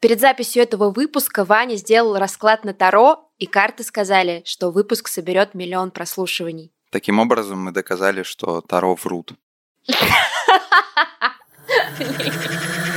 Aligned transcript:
Перед 0.00 0.18
записью 0.18 0.62
этого 0.62 0.90
выпуска 0.90 1.44
Ваня 1.44 1.76
сделал 1.76 2.16
расклад 2.16 2.64
на 2.64 2.72
Таро, 2.72 3.30
и 3.38 3.46
карты 3.46 3.84
сказали, 3.84 4.42
что 4.46 4.70
выпуск 4.70 5.08
соберет 5.08 5.54
миллион 5.54 5.90
прослушиваний. 5.90 6.72
Таким 6.90 7.18
образом, 7.18 7.62
мы 7.62 7.70
доказали, 7.70 8.22
что 8.22 8.62
Таро 8.62 8.94
врут. 8.94 9.32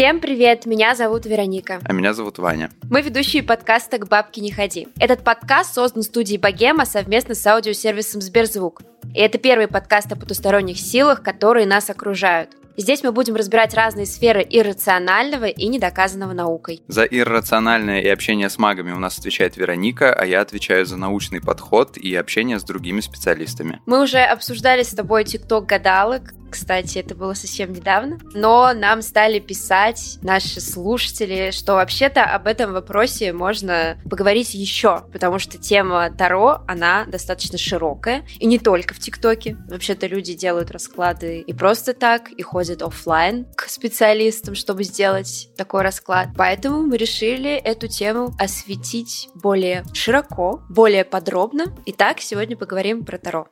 Всем 0.00 0.18
привет, 0.18 0.64
меня 0.64 0.94
зовут 0.94 1.26
Вероника. 1.26 1.78
А 1.84 1.92
меня 1.92 2.14
зовут 2.14 2.38
Ваня. 2.38 2.70
Мы 2.88 3.02
ведущие 3.02 3.42
подкаста 3.42 3.98
«К 3.98 4.08
бабке 4.08 4.40
не 4.40 4.50
ходи». 4.50 4.88
Этот 4.98 5.22
подкаст 5.22 5.74
создан 5.74 6.02
студией 6.02 6.38
Богема 6.38 6.86
совместно 6.86 7.34
с 7.34 7.46
аудиосервисом 7.46 8.22
Сберзвук. 8.22 8.80
И 9.14 9.20
это 9.20 9.36
первый 9.36 9.68
подкаст 9.68 10.10
о 10.10 10.16
потусторонних 10.16 10.78
силах, 10.78 11.22
которые 11.22 11.66
нас 11.66 11.90
окружают. 11.90 12.48
Здесь 12.78 13.02
мы 13.02 13.12
будем 13.12 13.36
разбирать 13.36 13.74
разные 13.74 14.06
сферы 14.06 14.46
иррационального 14.48 15.44
и 15.44 15.68
недоказанного 15.68 16.32
наукой. 16.32 16.80
За 16.88 17.04
иррациональное 17.04 18.00
и 18.00 18.08
общение 18.08 18.48
с 18.48 18.56
магами 18.56 18.92
у 18.92 18.98
нас 18.98 19.18
отвечает 19.18 19.58
Вероника, 19.58 20.14
а 20.14 20.24
я 20.24 20.40
отвечаю 20.40 20.86
за 20.86 20.96
научный 20.96 21.42
подход 21.42 21.98
и 21.98 22.14
общение 22.14 22.58
с 22.58 22.64
другими 22.64 23.00
специалистами. 23.00 23.82
Мы 23.84 24.02
уже 24.02 24.20
обсуждали 24.20 24.82
с 24.82 24.94
тобой 24.94 25.24
тикток 25.24 25.66
гадалок, 25.66 26.32
кстати, 26.50 26.98
это 26.98 27.14
было 27.14 27.34
совсем 27.34 27.72
недавно. 27.72 28.18
Но 28.34 28.72
нам 28.74 29.02
стали 29.02 29.38
писать 29.38 30.18
наши 30.22 30.60
слушатели, 30.60 31.50
что 31.50 31.74
вообще-то 31.74 32.24
об 32.24 32.46
этом 32.46 32.72
вопросе 32.72 33.32
можно 33.32 33.98
поговорить 34.08 34.54
еще, 34.54 35.04
потому 35.12 35.38
что 35.38 35.58
тема 35.58 36.10
Таро, 36.10 36.62
она 36.66 37.04
достаточно 37.06 37.58
широкая. 37.58 38.26
И 38.38 38.46
не 38.46 38.58
только 38.58 38.94
в 38.94 38.98
ТикТоке. 38.98 39.56
Вообще-то 39.68 40.06
люди 40.06 40.34
делают 40.34 40.70
расклады 40.70 41.40
и 41.40 41.52
просто 41.52 41.94
так, 41.94 42.30
и 42.30 42.42
ходят 42.42 42.82
офлайн 42.82 43.46
к 43.56 43.68
специалистам, 43.68 44.54
чтобы 44.54 44.84
сделать 44.84 45.48
такой 45.56 45.82
расклад. 45.82 46.28
Поэтому 46.36 46.82
мы 46.82 46.96
решили 46.96 47.50
эту 47.52 47.88
тему 47.88 48.34
осветить 48.38 49.28
более 49.34 49.84
широко, 49.92 50.62
более 50.68 51.04
подробно. 51.04 51.74
Итак, 51.86 52.20
сегодня 52.20 52.56
поговорим 52.56 53.04
про 53.04 53.18
Таро. 53.18 53.48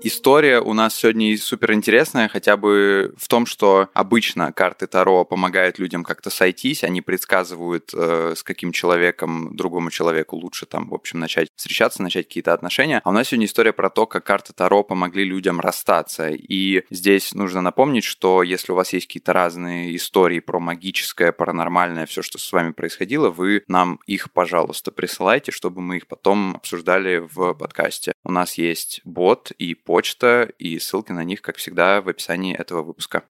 История 0.00 0.60
у 0.60 0.74
нас 0.74 0.94
сегодня 0.94 1.36
супер 1.36 1.72
интересная, 1.72 2.28
хотя 2.28 2.56
бы 2.56 3.14
в 3.16 3.26
том, 3.26 3.46
что 3.46 3.88
обычно 3.94 4.52
карты 4.52 4.86
Таро 4.86 5.24
помогают 5.24 5.80
людям 5.80 6.04
как-то 6.04 6.30
сойтись, 6.30 6.84
они 6.84 7.02
предсказывают, 7.02 7.90
э, 7.92 8.34
с 8.36 8.44
каким 8.44 8.70
человеком 8.70 9.56
другому 9.56 9.90
человеку 9.90 10.36
лучше 10.36 10.66
там, 10.66 10.88
в 10.88 10.94
общем, 10.94 11.18
начать 11.18 11.48
встречаться, 11.56 12.00
начать 12.00 12.28
какие-то 12.28 12.52
отношения. 12.52 13.00
А 13.02 13.08
у 13.10 13.12
нас 13.12 13.28
сегодня 13.28 13.46
история 13.46 13.72
про 13.72 13.90
то, 13.90 14.06
как 14.06 14.24
карты 14.24 14.52
Таро 14.52 14.84
помогли 14.84 15.24
людям 15.24 15.58
расстаться. 15.58 16.28
И 16.30 16.84
здесь 16.90 17.34
нужно 17.34 17.60
напомнить, 17.60 18.04
что 18.04 18.44
если 18.44 18.70
у 18.70 18.76
вас 18.76 18.92
есть 18.92 19.08
какие-то 19.08 19.32
разные 19.32 19.96
истории 19.96 20.38
про 20.38 20.60
магическое, 20.60 21.32
паранормальное, 21.32 22.06
все, 22.06 22.22
что 22.22 22.38
с 22.38 22.52
вами 22.52 22.70
происходило, 22.70 23.30
вы 23.30 23.64
нам 23.66 23.98
их, 24.06 24.30
пожалуйста, 24.32 24.92
присылайте, 24.92 25.50
чтобы 25.50 25.80
мы 25.80 25.96
их 25.96 26.06
потом 26.06 26.54
обсуждали 26.54 27.18
в 27.18 27.54
подкасте. 27.54 28.12
У 28.22 28.30
нас 28.30 28.58
есть 28.58 29.00
бот 29.04 29.50
и 29.58 29.74
почта 29.88 30.50
и 30.58 30.78
ссылки 30.78 31.12
на 31.12 31.24
них, 31.24 31.40
как 31.40 31.56
всегда, 31.56 32.02
в 32.02 32.10
описании 32.10 32.54
этого 32.54 32.82
выпуска. 32.82 33.22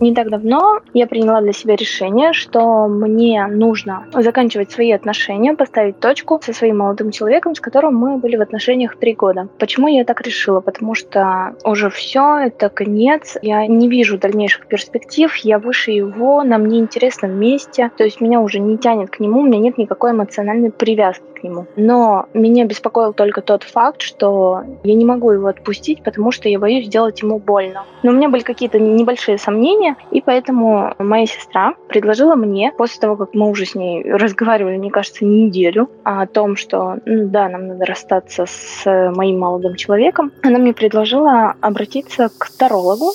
Не 0.00 0.14
так 0.14 0.30
давно 0.30 0.80
я 0.94 1.08
приняла 1.08 1.40
для 1.40 1.52
себя 1.52 1.74
решение, 1.74 2.32
что 2.32 2.86
мне 2.86 3.44
нужно 3.48 4.06
заканчивать 4.14 4.70
свои 4.70 4.92
отношения, 4.92 5.54
поставить 5.54 5.98
точку 5.98 6.40
со 6.40 6.52
своим 6.52 6.78
молодым 6.78 7.10
человеком, 7.10 7.56
с 7.56 7.60
которым 7.60 7.96
мы 7.96 8.16
были 8.18 8.36
в 8.36 8.40
отношениях 8.40 8.96
три 8.96 9.14
года. 9.14 9.48
Почему 9.58 9.88
я 9.88 10.04
так 10.04 10.20
решила? 10.20 10.60
Потому 10.60 10.94
что 10.94 11.56
уже 11.64 11.90
все, 11.90 12.36
это 12.46 12.68
конец, 12.68 13.36
я 13.42 13.66
не 13.66 13.88
вижу 13.88 14.18
дальнейших 14.18 14.68
перспектив, 14.68 15.34
я 15.38 15.58
выше 15.58 15.90
его, 15.90 16.44
нам 16.44 16.66
не 16.66 16.78
интересно 16.78 17.26
вместе, 17.26 17.90
то 17.96 18.04
есть 18.04 18.20
меня 18.20 18.40
уже 18.40 18.60
не 18.60 18.78
тянет 18.78 19.10
к 19.10 19.18
нему, 19.18 19.40
у 19.40 19.46
меня 19.46 19.58
нет 19.58 19.78
никакой 19.78 20.12
эмоциональной 20.12 20.70
привязки 20.70 21.24
нему. 21.42 21.66
Но 21.76 22.26
меня 22.34 22.64
беспокоил 22.64 23.12
только 23.12 23.42
тот 23.42 23.62
факт, 23.62 24.02
что 24.02 24.62
я 24.82 24.94
не 24.94 25.04
могу 25.04 25.30
его 25.30 25.48
отпустить, 25.48 26.02
потому 26.02 26.32
что 26.32 26.48
я 26.48 26.58
боюсь 26.58 26.86
сделать 26.86 27.22
ему 27.22 27.38
больно. 27.38 27.84
Но 28.02 28.10
у 28.10 28.14
меня 28.14 28.28
были 28.28 28.42
какие-то 28.42 28.78
небольшие 28.78 29.38
сомнения, 29.38 29.96
и 30.10 30.20
поэтому 30.20 30.94
моя 30.98 31.26
сестра 31.26 31.74
предложила 31.88 32.34
мне, 32.34 32.72
после 32.76 33.00
того, 33.00 33.16
как 33.16 33.34
мы 33.34 33.48
уже 33.48 33.66
с 33.66 33.74
ней 33.74 34.02
разговаривали, 34.10 34.76
мне 34.76 34.90
кажется, 34.90 35.24
неделю, 35.24 35.90
о 36.04 36.26
том, 36.26 36.56
что, 36.56 36.96
ну 37.04 37.28
да, 37.28 37.48
нам 37.48 37.68
надо 37.68 37.84
расстаться 37.84 38.46
с 38.46 38.84
моим 39.14 39.38
молодым 39.38 39.76
человеком, 39.76 40.32
она 40.42 40.58
мне 40.58 40.72
предложила 40.72 41.54
обратиться 41.60 42.30
к 42.36 42.50
тарологу. 42.50 43.12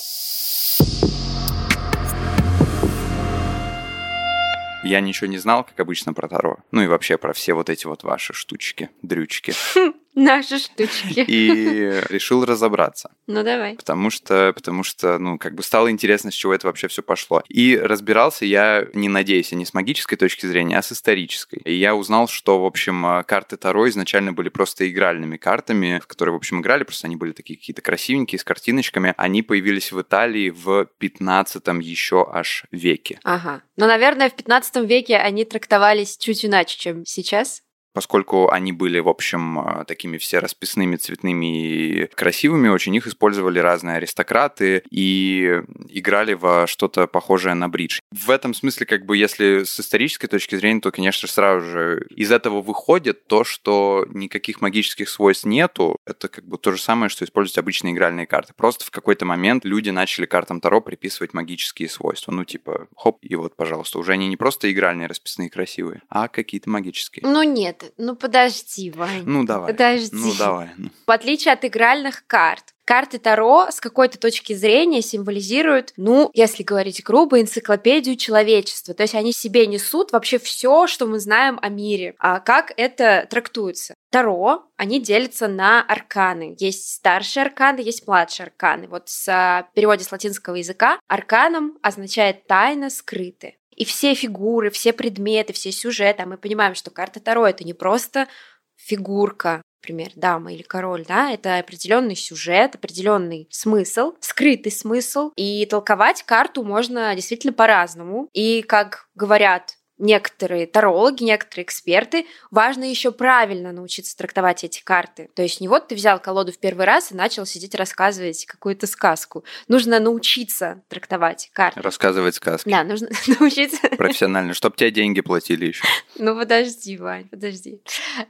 Я 4.83 4.99
ничего 4.99 5.27
не 5.27 5.37
знал, 5.37 5.63
как 5.63 5.79
обычно, 5.79 6.13
про 6.13 6.27
Таро. 6.27 6.57
Ну 6.71 6.81
и 6.81 6.87
вообще 6.87 7.17
про 7.17 7.33
все 7.33 7.53
вот 7.53 7.69
эти 7.69 7.85
вот 7.85 8.03
ваши 8.03 8.33
штучки, 8.33 8.89
дрючки. 9.01 9.53
Наши 10.15 10.59
штучки. 10.59 11.25
И 11.27 12.01
решил 12.09 12.45
разобраться. 12.45 13.11
Ну, 13.27 13.43
давай. 13.43 13.75
Потому 13.75 14.09
что, 14.09 14.53
потому 14.53 14.83
что, 14.83 15.17
ну, 15.17 15.37
как 15.37 15.55
бы 15.55 15.63
стало 15.63 15.89
интересно, 15.89 16.31
с 16.31 16.35
чего 16.35 16.53
это 16.53 16.67
вообще 16.67 16.87
все 16.87 17.01
пошло. 17.01 17.43
И 17.49 17.77
разбирался 17.77 18.45
я, 18.45 18.87
не 18.93 19.09
надеюсь, 19.09 19.51
не 19.51 19.65
с 19.65 19.73
магической 19.73 20.17
точки 20.17 20.45
зрения, 20.45 20.77
а 20.77 20.81
с 20.81 20.91
исторической. 20.91 21.61
И 21.63 21.73
я 21.73 21.95
узнал, 21.95 22.27
что, 22.27 22.61
в 22.61 22.65
общем, 22.65 23.05
э, 23.05 23.23
карты 23.23 23.57
Таро 23.57 23.87
изначально 23.89 24.33
были 24.33 24.49
просто 24.49 24.89
игральными 24.89 25.37
картами, 25.37 25.99
в 26.03 26.07
которые, 26.07 26.33
в 26.33 26.37
общем, 26.37 26.61
играли, 26.61 26.83
просто 26.83 27.07
они 27.07 27.15
были 27.15 27.31
такие 27.31 27.57
какие-то 27.57 27.81
красивенькие, 27.81 28.39
с 28.39 28.43
картиночками. 28.43 29.13
Они 29.17 29.41
появились 29.41 29.91
в 29.91 30.01
Италии 30.01 30.49
в 30.49 30.85
15 30.97 31.63
еще 31.81 32.27
аж 32.31 32.65
веке. 32.71 33.19
Ага. 33.23 33.61
Но, 33.77 33.87
наверное, 33.87 34.29
в 34.29 34.35
15 34.35 34.87
веке 34.87 35.17
они 35.17 35.45
трактовались 35.45 36.17
чуть 36.17 36.45
иначе, 36.45 36.77
чем 36.77 37.05
сейчас 37.05 37.63
поскольку 37.93 38.49
они 38.51 38.71
были, 38.71 38.99
в 38.99 39.09
общем, 39.09 39.59
э, 39.59 39.85
такими 39.85 40.17
все 40.17 40.39
расписными, 40.39 40.95
цветными 40.95 41.67
и 41.67 42.07
красивыми, 42.07 42.67
очень 42.67 42.95
их 42.95 43.07
использовали 43.07 43.59
разные 43.59 43.97
аристократы 43.97 44.83
и 44.89 45.61
играли 45.89 46.33
во 46.33 46.67
что-то 46.67 47.07
похожее 47.07 47.53
на 47.53 47.69
бридж. 47.69 47.99
В 48.11 48.29
этом 48.29 48.53
смысле, 48.53 48.85
как 48.85 49.05
бы, 49.05 49.17
если 49.17 49.63
с 49.63 49.79
исторической 49.79 50.27
точки 50.27 50.55
зрения, 50.55 50.81
то, 50.81 50.91
конечно, 50.91 51.27
сразу 51.27 51.65
же 51.65 52.07
из 52.09 52.31
этого 52.31 52.61
выходит 52.61 53.27
то, 53.27 53.43
что 53.43 54.05
никаких 54.09 54.61
магических 54.61 55.09
свойств 55.09 55.45
нету. 55.45 55.97
Это 56.05 56.27
как 56.27 56.45
бы 56.45 56.57
то 56.57 56.71
же 56.71 56.81
самое, 56.81 57.09
что 57.09 57.25
использовать 57.25 57.57
обычные 57.57 57.93
игральные 57.93 58.25
карты. 58.25 58.53
Просто 58.55 58.85
в 58.85 58.91
какой-то 58.91 59.25
момент 59.25 59.65
люди 59.65 59.89
начали 59.89 60.25
картам 60.25 60.61
Таро 60.61 60.81
приписывать 60.81 61.33
магические 61.33 61.89
свойства. 61.89 62.31
Ну, 62.31 62.45
типа, 62.45 62.87
хоп, 62.95 63.19
и 63.21 63.35
вот, 63.35 63.55
пожалуйста, 63.55 63.99
уже 63.99 64.13
они 64.13 64.27
не 64.27 64.37
просто 64.37 64.71
игральные, 64.71 65.07
расписные, 65.07 65.49
красивые, 65.49 66.01
а 66.09 66.27
какие-то 66.27 66.69
магические. 66.69 67.25
Ну, 67.27 67.43
нет, 67.43 67.82
ну 67.97 68.15
подожди, 68.15 68.91
Вань. 68.91 69.23
Ну 69.25 69.45
давай. 69.45 69.71
Подожди. 69.71 70.09
Ну 70.15 70.33
давай. 70.37 70.69
В 71.05 71.11
отличие 71.11 71.53
от 71.53 71.65
игральных 71.65 72.25
карт, 72.27 72.73
Карты 72.85 73.17
Таро 73.17 73.67
с 73.71 73.79
какой-то 73.79 74.19
точки 74.19 74.53
зрения 74.53 75.01
символизируют, 75.01 75.93
ну, 75.95 76.29
если 76.33 76.63
говорить 76.63 77.01
грубо, 77.03 77.39
энциклопедию 77.39 78.17
человечества. 78.17 78.93
То 78.93 79.03
есть 79.03 79.15
они 79.15 79.31
себе 79.31 79.67
несут 79.67 80.11
вообще 80.11 80.37
все, 80.37 80.87
что 80.87 81.05
мы 81.05 81.19
знаем 81.19 81.57
о 81.61 81.69
мире. 81.69 82.15
А 82.19 82.41
как 82.41 82.73
это 82.75 83.25
трактуется? 83.29 83.93
Таро, 84.11 84.65
они 84.75 84.99
делятся 84.99 85.47
на 85.47 85.81
арканы. 85.81 86.55
Есть 86.59 86.93
старшие 86.93 87.45
арканы, 87.45 87.79
есть 87.79 88.05
младшие 88.05 88.47
арканы. 88.47 88.87
Вот 88.87 89.07
с 89.07 89.29
а, 89.29 89.69
переводе 89.73 90.03
с 90.03 90.11
латинского 90.11 90.55
языка 90.55 90.99
арканом 91.07 91.77
означает 91.81 92.47
тайна 92.47 92.89
скрытая. 92.89 93.55
И 93.75 93.85
все 93.85 94.13
фигуры, 94.13 94.69
все 94.69 94.93
предметы, 94.93 95.53
все 95.53 95.71
сюжеты, 95.71 96.23
а 96.23 96.25
мы 96.25 96.37
понимаем, 96.37 96.75
что 96.75 96.91
карта 96.91 97.19
Таро 97.19 97.47
это 97.47 97.63
не 97.63 97.73
просто 97.73 98.27
фигурка, 98.75 99.61
например, 99.81 100.11
дама 100.15 100.53
или 100.53 100.61
король, 100.61 101.05
да, 101.07 101.31
это 101.31 101.57
определенный 101.57 102.15
сюжет, 102.15 102.75
определенный 102.75 103.47
смысл, 103.51 104.13
скрытый 104.19 104.71
смысл, 104.71 105.31
и 105.35 105.65
толковать 105.65 106.23
карту 106.23 106.63
можно 106.63 107.13
действительно 107.15 107.53
по-разному. 107.53 108.29
И, 108.33 108.61
как 108.61 109.07
говорят 109.15 109.75
некоторые 109.97 110.67
тарологи, 110.67 111.23
некоторые 111.23 111.65
эксперты, 111.65 112.25
важно 112.51 112.83
еще 112.83 113.11
правильно 113.11 113.71
научиться 113.71 114.17
трактовать 114.17 114.63
эти 114.63 114.83
карты. 114.83 115.29
То 115.35 115.43
есть 115.43 115.61
не 115.61 115.67
вот 115.67 115.87
ты 115.87 115.95
взял 115.95 116.19
колоду 116.19 116.51
в 116.51 116.59
первый 116.59 116.85
раз 116.85 117.11
и 117.11 117.15
начал 117.15 117.45
сидеть 117.45 117.75
рассказывать 117.75 118.45
какую-то 118.45 118.87
сказку. 118.87 119.43
Нужно 119.67 119.99
научиться 119.99 120.81
трактовать 120.89 121.49
карты. 121.53 121.81
Рассказывать 121.81 122.35
сказки. 122.35 122.69
Да, 122.69 122.83
нужно 122.83 123.09
научиться. 123.39 123.87
Профессионально, 123.97 124.53
чтобы 124.53 124.75
тебе 124.75 124.91
деньги 124.91 125.21
платили 125.21 125.67
еще. 125.67 125.83
Ну 126.17 126.37
подожди, 126.37 126.97
Вань, 126.97 127.27
подожди. 127.29 127.81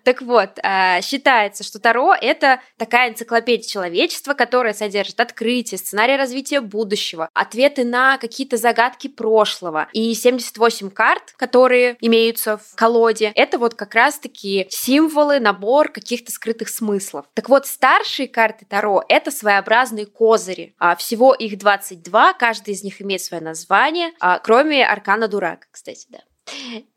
Так 0.04 0.22
вот, 0.22 0.60
а, 0.64 1.02
считается, 1.02 1.64
что 1.64 1.80
Таро— 1.80 2.14
это 2.22 2.62
такая 2.78 3.10
энциклопедия 3.10 3.70
человечества, 3.70 4.34
которая 4.34 4.74
содержит 4.74 5.20
открытие, 5.20 5.78
сценарий 5.78 6.18
развития 6.18 6.62
будущего, 6.62 7.30
ответы 7.34 7.84
на 7.84 8.18
какие-то 8.18 8.58
загадки 8.58 9.08
прошлого. 9.08 9.88
И 9.94 10.14
78 10.14 10.90
карт, 10.90 11.34
которые 11.38 11.53
имеются 12.02 12.58
в 12.58 12.76
колоде, 12.76 13.32
это 13.36 13.58
вот 13.58 13.76
как 13.76 13.96
раз-таки 13.96 14.68
символы, 14.70 15.40
набор 15.40 15.90
каких-то 15.90 16.32
скрытых 16.32 16.70
смыслов. 16.70 17.26
Так 17.34 17.50
вот, 17.50 17.68
старшие 17.68 18.28
карты 18.28 18.66
Таро— 18.66 19.04
это 19.10 19.32
своеобразные 19.32 20.06
козыри. 20.06 20.76
А 20.80 20.96
всего 20.96 21.34
их 21.34 21.58
22, 21.58 22.34
каждый 22.34 22.74
из 22.74 22.84
них 22.84 23.02
имеет 23.02 23.22
свое 23.22 23.44
название, 23.44 24.12
а, 24.20 24.40
кроме 24.40 24.86
Аркана 24.86 25.28
Дурак, 25.28 25.68
кстати, 25.72 26.08
да. 26.10 26.20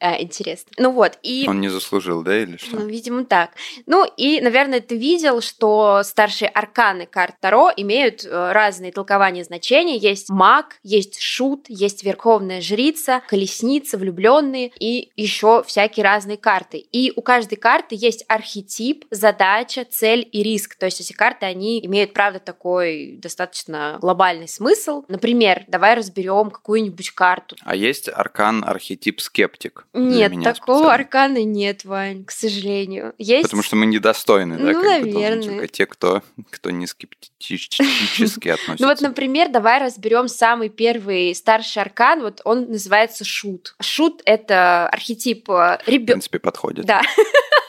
А, 0.00 0.20
интересно. 0.20 0.70
Ну 0.78 0.92
вот, 0.92 1.18
и... 1.22 1.46
Он 1.48 1.60
не 1.60 1.68
заслужил, 1.68 2.22
да, 2.22 2.42
или 2.42 2.56
что? 2.56 2.76
Ну, 2.76 2.86
видимо, 2.86 3.24
так. 3.24 3.50
Ну, 3.86 4.04
и, 4.16 4.40
наверное, 4.40 4.80
ты 4.80 4.96
видел, 4.96 5.40
что 5.40 6.02
старшие 6.02 6.48
арканы 6.48 7.06
карт 7.06 7.36
Таро 7.40 7.70
имеют 7.76 8.24
э, 8.24 8.52
разные 8.52 8.92
толкования 8.92 9.44
значения. 9.44 9.96
Есть 9.96 10.30
маг, 10.30 10.78
есть 10.82 11.20
шут, 11.20 11.66
есть 11.68 12.04
верховная 12.04 12.60
жрица, 12.60 13.22
колесница, 13.28 13.98
влюбленные 13.98 14.72
и 14.78 15.10
еще 15.16 15.62
всякие 15.64 16.04
разные 16.04 16.36
карты. 16.36 16.78
И 16.78 17.12
у 17.14 17.22
каждой 17.22 17.56
карты 17.56 17.96
есть 17.98 18.24
архетип, 18.28 19.04
задача, 19.10 19.84
цель 19.84 20.28
и 20.30 20.42
риск. 20.42 20.76
То 20.76 20.86
есть 20.86 21.00
эти 21.00 21.12
карты, 21.12 21.46
они 21.46 21.84
имеют, 21.84 22.12
правда, 22.12 22.40
такой 22.40 23.16
достаточно 23.18 23.98
глобальный 24.00 24.48
смысл. 24.48 25.04
Например, 25.08 25.64
давай 25.68 25.94
разберем 25.94 26.50
какую-нибудь 26.50 27.10
карту. 27.10 27.56
А 27.62 27.76
есть 27.76 28.08
аркан, 28.08 28.64
архетип 28.66 29.20
скептик. 29.36 29.86
Нет, 29.92 30.32
такого 30.42 30.78
специально. 30.78 30.94
аркана 30.94 31.44
нет, 31.44 31.84
Вань, 31.84 32.24
к 32.24 32.30
сожалению. 32.30 33.14
Есть... 33.18 33.44
Потому 33.44 33.62
что 33.62 33.76
мы 33.76 33.84
недостойны, 33.84 34.56
да? 34.56 34.64
Ну, 34.64 34.72
как 34.72 35.02
наверное. 35.02 35.36
Бы, 35.36 35.44
только 35.44 35.68
те, 35.68 35.86
кто, 35.86 36.22
кто 36.50 36.70
не 36.70 36.86
скептически 36.86 38.48
относится. 38.48 38.76
Ну 38.78 38.86
вот, 38.86 39.00
например, 39.02 39.50
давай 39.50 39.78
разберем 39.78 40.28
самый 40.28 40.70
первый 40.70 41.34
старший 41.34 41.82
аркан. 41.82 42.22
Вот 42.22 42.40
он 42.44 42.70
называется 42.70 43.24
Шут. 43.24 43.76
Шут— 43.80 44.22
это 44.24 44.88
архетип 44.88 45.48
ребенка. 45.48 45.82
В 45.84 46.06
принципе, 46.06 46.38
подходит. 46.38 46.86
Да. 46.86 47.02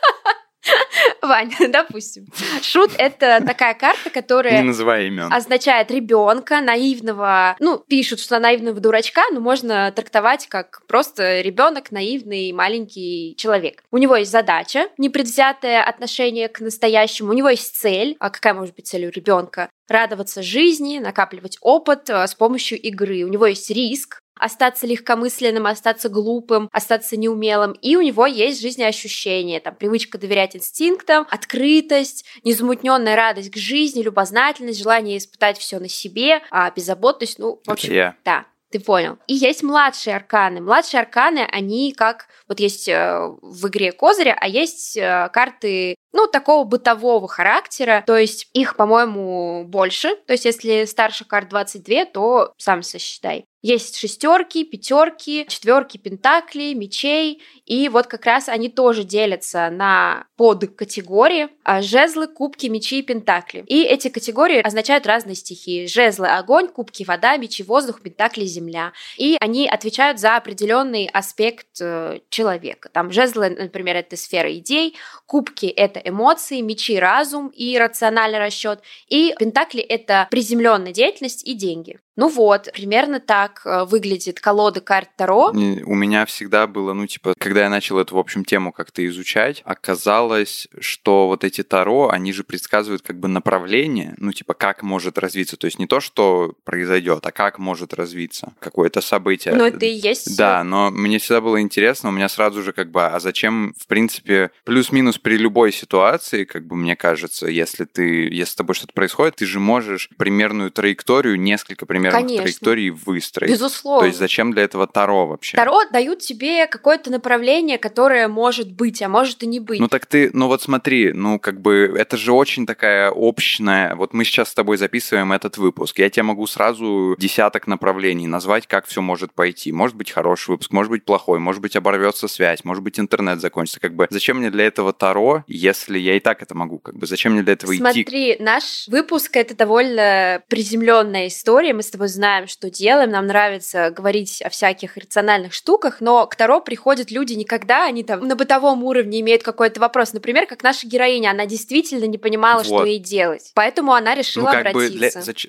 Вань, 1.21 1.51
допустим. 1.69 2.27
Шут— 2.61 2.91
это 2.97 3.43
такая 3.45 3.73
карта, 3.73 4.09
которая... 4.09 4.61
Не 4.61 4.67
называй 4.67 5.07
имен. 5.07 5.31
Означает 5.31 5.91
ребенка, 5.91 6.61
наивного... 6.61 7.55
Ну, 7.59 7.79
пишут, 7.79 8.19
что 8.19 8.39
наивного 8.39 8.79
дурачка, 8.79 9.21
но 9.31 9.39
можно 9.39 9.91
трактовать 9.91 10.47
как 10.47 10.81
просто 10.87 11.41
ребенок, 11.41 11.91
наивный 11.91 12.51
маленький 12.51 13.35
человек. 13.37 13.83
У 13.91 13.97
него 13.97 14.15
есть 14.15 14.31
задача, 14.31 14.87
непредвзятое 14.97 15.83
отношение 15.83 16.47
к 16.47 16.59
настоящему. 16.59 17.31
У 17.31 17.33
него 17.33 17.49
есть 17.49 17.75
цель. 17.75 18.15
А 18.19 18.29
какая 18.29 18.53
может 18.53 18.75
быть 18.75 18.87
цель 18.87 19.05
у 19.05 19.09
ребенка? 19.09 19.69
радоваться 19.87 20.41
жизни, 20.43 20.99
накапливать 20.99 21.57
опыт 21.61 22.09
э, 22.09 22.27
с 22.27 22.35
помощью 22.35 22.79
игры. 22.79 23.23
У 23.23 23.29
него 23.29 23.45
есть 23.45 23.69
риск, 23.69 24.21
остаться 24.39 24.87
легкомысленным, 24.87 25.65
остаться 25.65 26.09
глупым, 26.09 26.69
остаться 26.71 27.17
неумелым. 27.17 27.73
И 27.73 27.95
у 27.95 28.01
него 28.01 28.25
есть 28.25 28.61
жизнеощущение, 28.61 29.59
там, 29.59 29.75
привычка 29.75 30.17
доверять 30.17 30.55
инстинктам, 30.55 31.27
открытость, 31.29 32.25
незамутненная 32.43 33.15
радость 33.15 33.51
к 33.51 33.57
жизни, 33.57 34.01
любознательность, 34.01 34.79
желание 34.79 35.17
испытать 35.17 35.57
все 35.57 35.79
на 35.79 35.89
себе, 35.89 36.41
а 36.51 36.71
беззаботность, 36.71 37.39
ну, 37.39 37.61
в 37.65 37.71
общем, 37.71 37.93
yeah. 37.93 38.13
да. 38.23 38.45
Ты 38.69 38.81
понял. 38.81 39.17
И 39.27 39.33
есть 39.33 39.63
младшие 39.63 40.15
арканы. 40.15 40.59
Младшие 40.59 40.99
арканы, 40.99 41.47
они 41.51 41.93
как... 41.93 42.27
Вот 42.49 42.59
есть 42.59 42.89
э, 42.89 43.17
в 43.41 43.67
игре 43.69 43.93
козыря, 43.93 44.37
а 44.39 44.47
есть 44.47 44.97
э, 44.97 45.29
карты 45.31 45.95
ну, 46.13 46.27
такого 46.27 46.63
бытового 46.63 47.27
характера, 47.27 48.03
то 48.05 48.17
есть 48.17 48.49
их, 48.53 48.75
по-моему, 48.75 49.65
больше, 49.65 50.15
то 50.25 50.33
есть 50.33 50.45
если 50.45 50.85
старше 50.85 51.25
карт 51.25 51.49
22, 51.49 52.05
то 52.05 52.53
сам 52.57 52.83
сосчитай. 52.83 53.45
Есть 53.61 53.97
шестерки, 53.97 54.63
пятерки, 54.63 55.45
четверки 55.49 55.97
пентаклей, 55.97 56.73
мечей, 56.73 57.41
и 57.65 57.89
вот 57.89 58.07
как 58.07 58.25
раз 58.25 58.49
они 58.49 58.69
тоже 58.69 59.03
делятся 59.03 59.69
на 59.69 60.25
подкатегории 60.37 61.49
а 61.67 61.81
жезлы, 61.81 62.27
кубки, 62.27 62.67
мечи 62.67 62.99
и 62.99 63.01
пентакли. 63.01 63.65
И 63.67 63.83
эти 63.83 64.07
категории 64.07 64.61
означают 64.61 65.05
разные 65.05 65.35
стихии. 65.35 65.85
Жезлы– 65.85 66.27
огонь, 66.29 66.69
кубки– 66.69 67.03
вода, 67.07 67.35
мечи– 67.35 67.61
воздух, 67.67 68.01
пентакли– 68.01 68.45
земля. 68.45 68.93
И 69.17 69.35
они 69.41 69.67
отвечают 69.67 70.17
за 70.17 70.37
определенный 70.37 71.09
аспект 71.11 71.67
э, 71.81 72.19
человека. 72.29 72.87
Там 72.93 73.11
жезлы, 73.11 73.49
например, 73.49 73.97
это 73.97 74.15
сфера 74.15 74.49
идей, 74.57 74.95
кубки– 75.25 75.65
это 75.65 75.96
эмоции, 76.03 76.61
мечи– 76.61 76.97
разум 76.99 77.47
и 77.47 77.77
рациональный 77.77 78.39
расчет, 78.39 78.81
и 79.07 79.33
пентакли– 79.37 79.81
это 79.81 80.27
приземленная 80.31 80.91
деятельность 80.91 81.47
и 81.47 81.53
деньги. 81.53 81.99
Ну 82.17 82.29
вот, 82.29 82.67
примерно 82.73 83.19
так 83.19 83.61
э, 83.63 83.85
выглядит 83.85 84.39
колода 84.39 84.81
карт 84.81 85.09
Таро. 85.15 85.51
У 85.51 85.95
меня 85.95 86.25
всегда 86.25 86.65
было, 86.65 86.93
ну, 86.93 87.05
типа, 87.05 87.35
когда 87.37 87.61
я 87.61 87.69
начал 87.69 87.99
эту, 87.99 88.15
в 88.15 88.17
общем, 88.17 88.43
тему 88.43 88.71
как-то 88.71 89.05
изучать, 89.05 89.61
оказалось, 89.65 90.67
что 90.79 91.27
вот 91.27 91.43
эти 91.43 91.61
Таро, 91.61 92.09
они 92.09 92.33
же 92.33 92.43
предсказывают 92.43 93.03
как 93.03 93.19
бы 93.19 93.27
направление, 93.27 94.15
ну, 94.17 94.33
типа, 94.33 94.55
как 94.55 94.81
может 94.81 95.19
развиться. 95.19 95.57
То 95.57 95.65
есть 95.65 95.77
не 95.77 95.85
то, 95.85 95.99
что 95.99 96.55
произойдет, 96.63 97.23
а 97.23 97.31
как 97.31 97.59
может 97.59 97.93
развиться 97.93 98.53
какое-то 98.59 99.01
событие. 99.01 99.53
Ну, 99.53 99.65
это 99.65 99.85
и 99.85 99.93
есть. 99.93 100.35
Да, 100.35 100.63
но 100.63 100.89
мне 100.89 101.19
всегда 101.19 101.39
было 101.39 101.61
интересно, 101.61 102.09
у 102.09 102.11
меня 102.11 102.29
сразу 102.29 102.63
же 102.63 102.73
как 102.73 102.89
бы, 102.89 103.05
а 103.05 103.19
зачем, 103.19 103.75
в 103.77 103.85
принципе, 103.85 104.49
плюс-минус 104.63 105.19
при 105.19 105.37
любой 105.37 105.71
ситуации, 105.71 106.45
как 106.45 106.65
бы 106.65 106.75
мне 106.75 106.95
кажется, 106.95 107.45
если 107.45 107.85
ты, 107.85 108.27
если 108.27 108.53
с 108.53 108.55
тобой 108.55 108.73
что-то 108.73 108.93
происходит, 108.93 109.35
ты 109.35 109.45
же 109.45 109.59
можешь 109.59 110.09
примерную 110.17 110.71
траекторию, 110.71 111.39
несколько 111.39 111.85
примерных 111.85 112.06
примерных 112.11 112.27
Конечно. 112.27 112.43
траекторий 112.43 112.89
выстроить. 112.89 113.51
Безусловно. 113.51 114.01
То 114.01 114.05
есть 114.07 114.19
зачем 114.19 114.51
для 114.51 114.63
этого 114.63 114.87
Таро 114.87 115.27
вообще? 115.27 115.57
Таро 115.57 115.81
дают 115.91 116.19
тебе 116.19 116.67
какое-то 116.67 117.11
направление, 117.11 117.77
которое 117.77 118.27
может 118.27 118.71
быть, 118.71 119.01
а 119.01 119.09
может 119.09 119.43
и 119.43 119.47
не 119.47 119.59
быть. 119.59 119.79
Ну 119.79 119.87
так 119.87 120.05
ты, 120.05 120.29
ну 120.33 120.47
вот 120.47 120.61
смотри, 120.61 121.13
ну 121.13 121.39
как 121.39 121.61
бы 121.61 121.93
это 121.97 122.17
же 122.17 122.33
очень 122.33 122.65
такая 122.65 123.11
общная... 123.11 123.95
Вот 123.95 124.13
мы 124.13 124.23
сейчас 124.25 124.49
с 124.49 124.53
тобой 124.53 124.77
записываем 124.77 125.31
этот 125.31 125.57
выпуск. 125.57 125.99
Я 125.99 126.09
тебе 126.09 126.23
могу 126.23 126.47
сразу 126.47 127.15
десяток 127.17 127.67
направлений 127.67 128.27
назвать, 128.27 128.67
как 128.67 128.85
все 128.85 129.01
может 129.01 129.33
пойти. 129.33 129.71
Может 129.71 129.95
быть 129.95 130.11
хороший 130.11 130.51
выпуск, 130.51 130.71
может 130.71 130.91
быть 130.91 131.05
плохой, 131.05 131.39
может 131.39 131.61
быть 131.61 131.75
оборвется 131.75 132.27
связь, 132.27 132.63
может 132.63 132.83
быть 132.83 132.99
интернет 132.99 133.41
закончится. 133.41 133.79
Как 133.79 133.95
бы 133.95 134.07
зачем 134.09 134.37
мне 134.37 134.49
для 134.49 134.65
этого 134.65 134.93
Таро, 134.93 135.43
если 135.47 135.97
я 135.99 136.15
и 136.15 136.19
так 136.19 136.41
это 136.41 136.55
могу? 136.55 136.79
Как 136.79 136.95
бы 136.97 137.05
зачем 137.05 137.33
мне 137.33 137.43
для 137.43 137.53
этого 137.53 137.73
Смотри, 137.73 138.01
идти? 138.01 138.09
Смотри, 138.09 138.37
наш 138.39 138.87
выпуск 138.87 139.35
это 139.35 139.55
довольно 139.55 140.41
приземленная 140.47 141.27
история. 141.27 141.73
Мы 141.73 141.83
с 141.83 141.91
тобой 141.97 142.07
знаем, 142.09 142.47
что 142.47 142.69
делаем, 142.69 143.09
нам 143.09 143.25
нравится 143.25 143.89
говорить 143.89 144.41
о 144.41 144.49
всяких 144.49 144.97
рациональных 144.97 145.53
штуках, 145.53 145.97
но 145.99 146.27
к 146.27 146.35
Таро 146.35 146.61
приходят 146.61 147.11
люди 147.11 147.33
никогда, 147.33 147.85
они 147.85 148.03
там 148.03 148.27
на 148.27 148.35
бытовом 148.35 148.83
уровне 148.83 149.21
имеют 149.21 149.43
какой-то 149.43 149.79
вопрос. 149.79 150.13
Например, 150.13 150.45
как 150.45 150.63
наша 150.63 150.87
героиня, 150.87 151.31
она 151.31 151.45
действительно 151.45 152.05
не 152.05 152.17
понимала, 152.17 152.59
вот. 152.59 152.65
что 152.67 152.85
ей 152.85 152.99
делать. 152.99 153.51
Поэтому 153.55 153.93
она 153.93 154.13
решила 154.15 154.45
ну, 154.45 154.51
как 154.51 154.59
обратиться. 154.67 154.93
Бы 154.93 154.97
для... 154.97 155.21
Зач... 155.21 155.47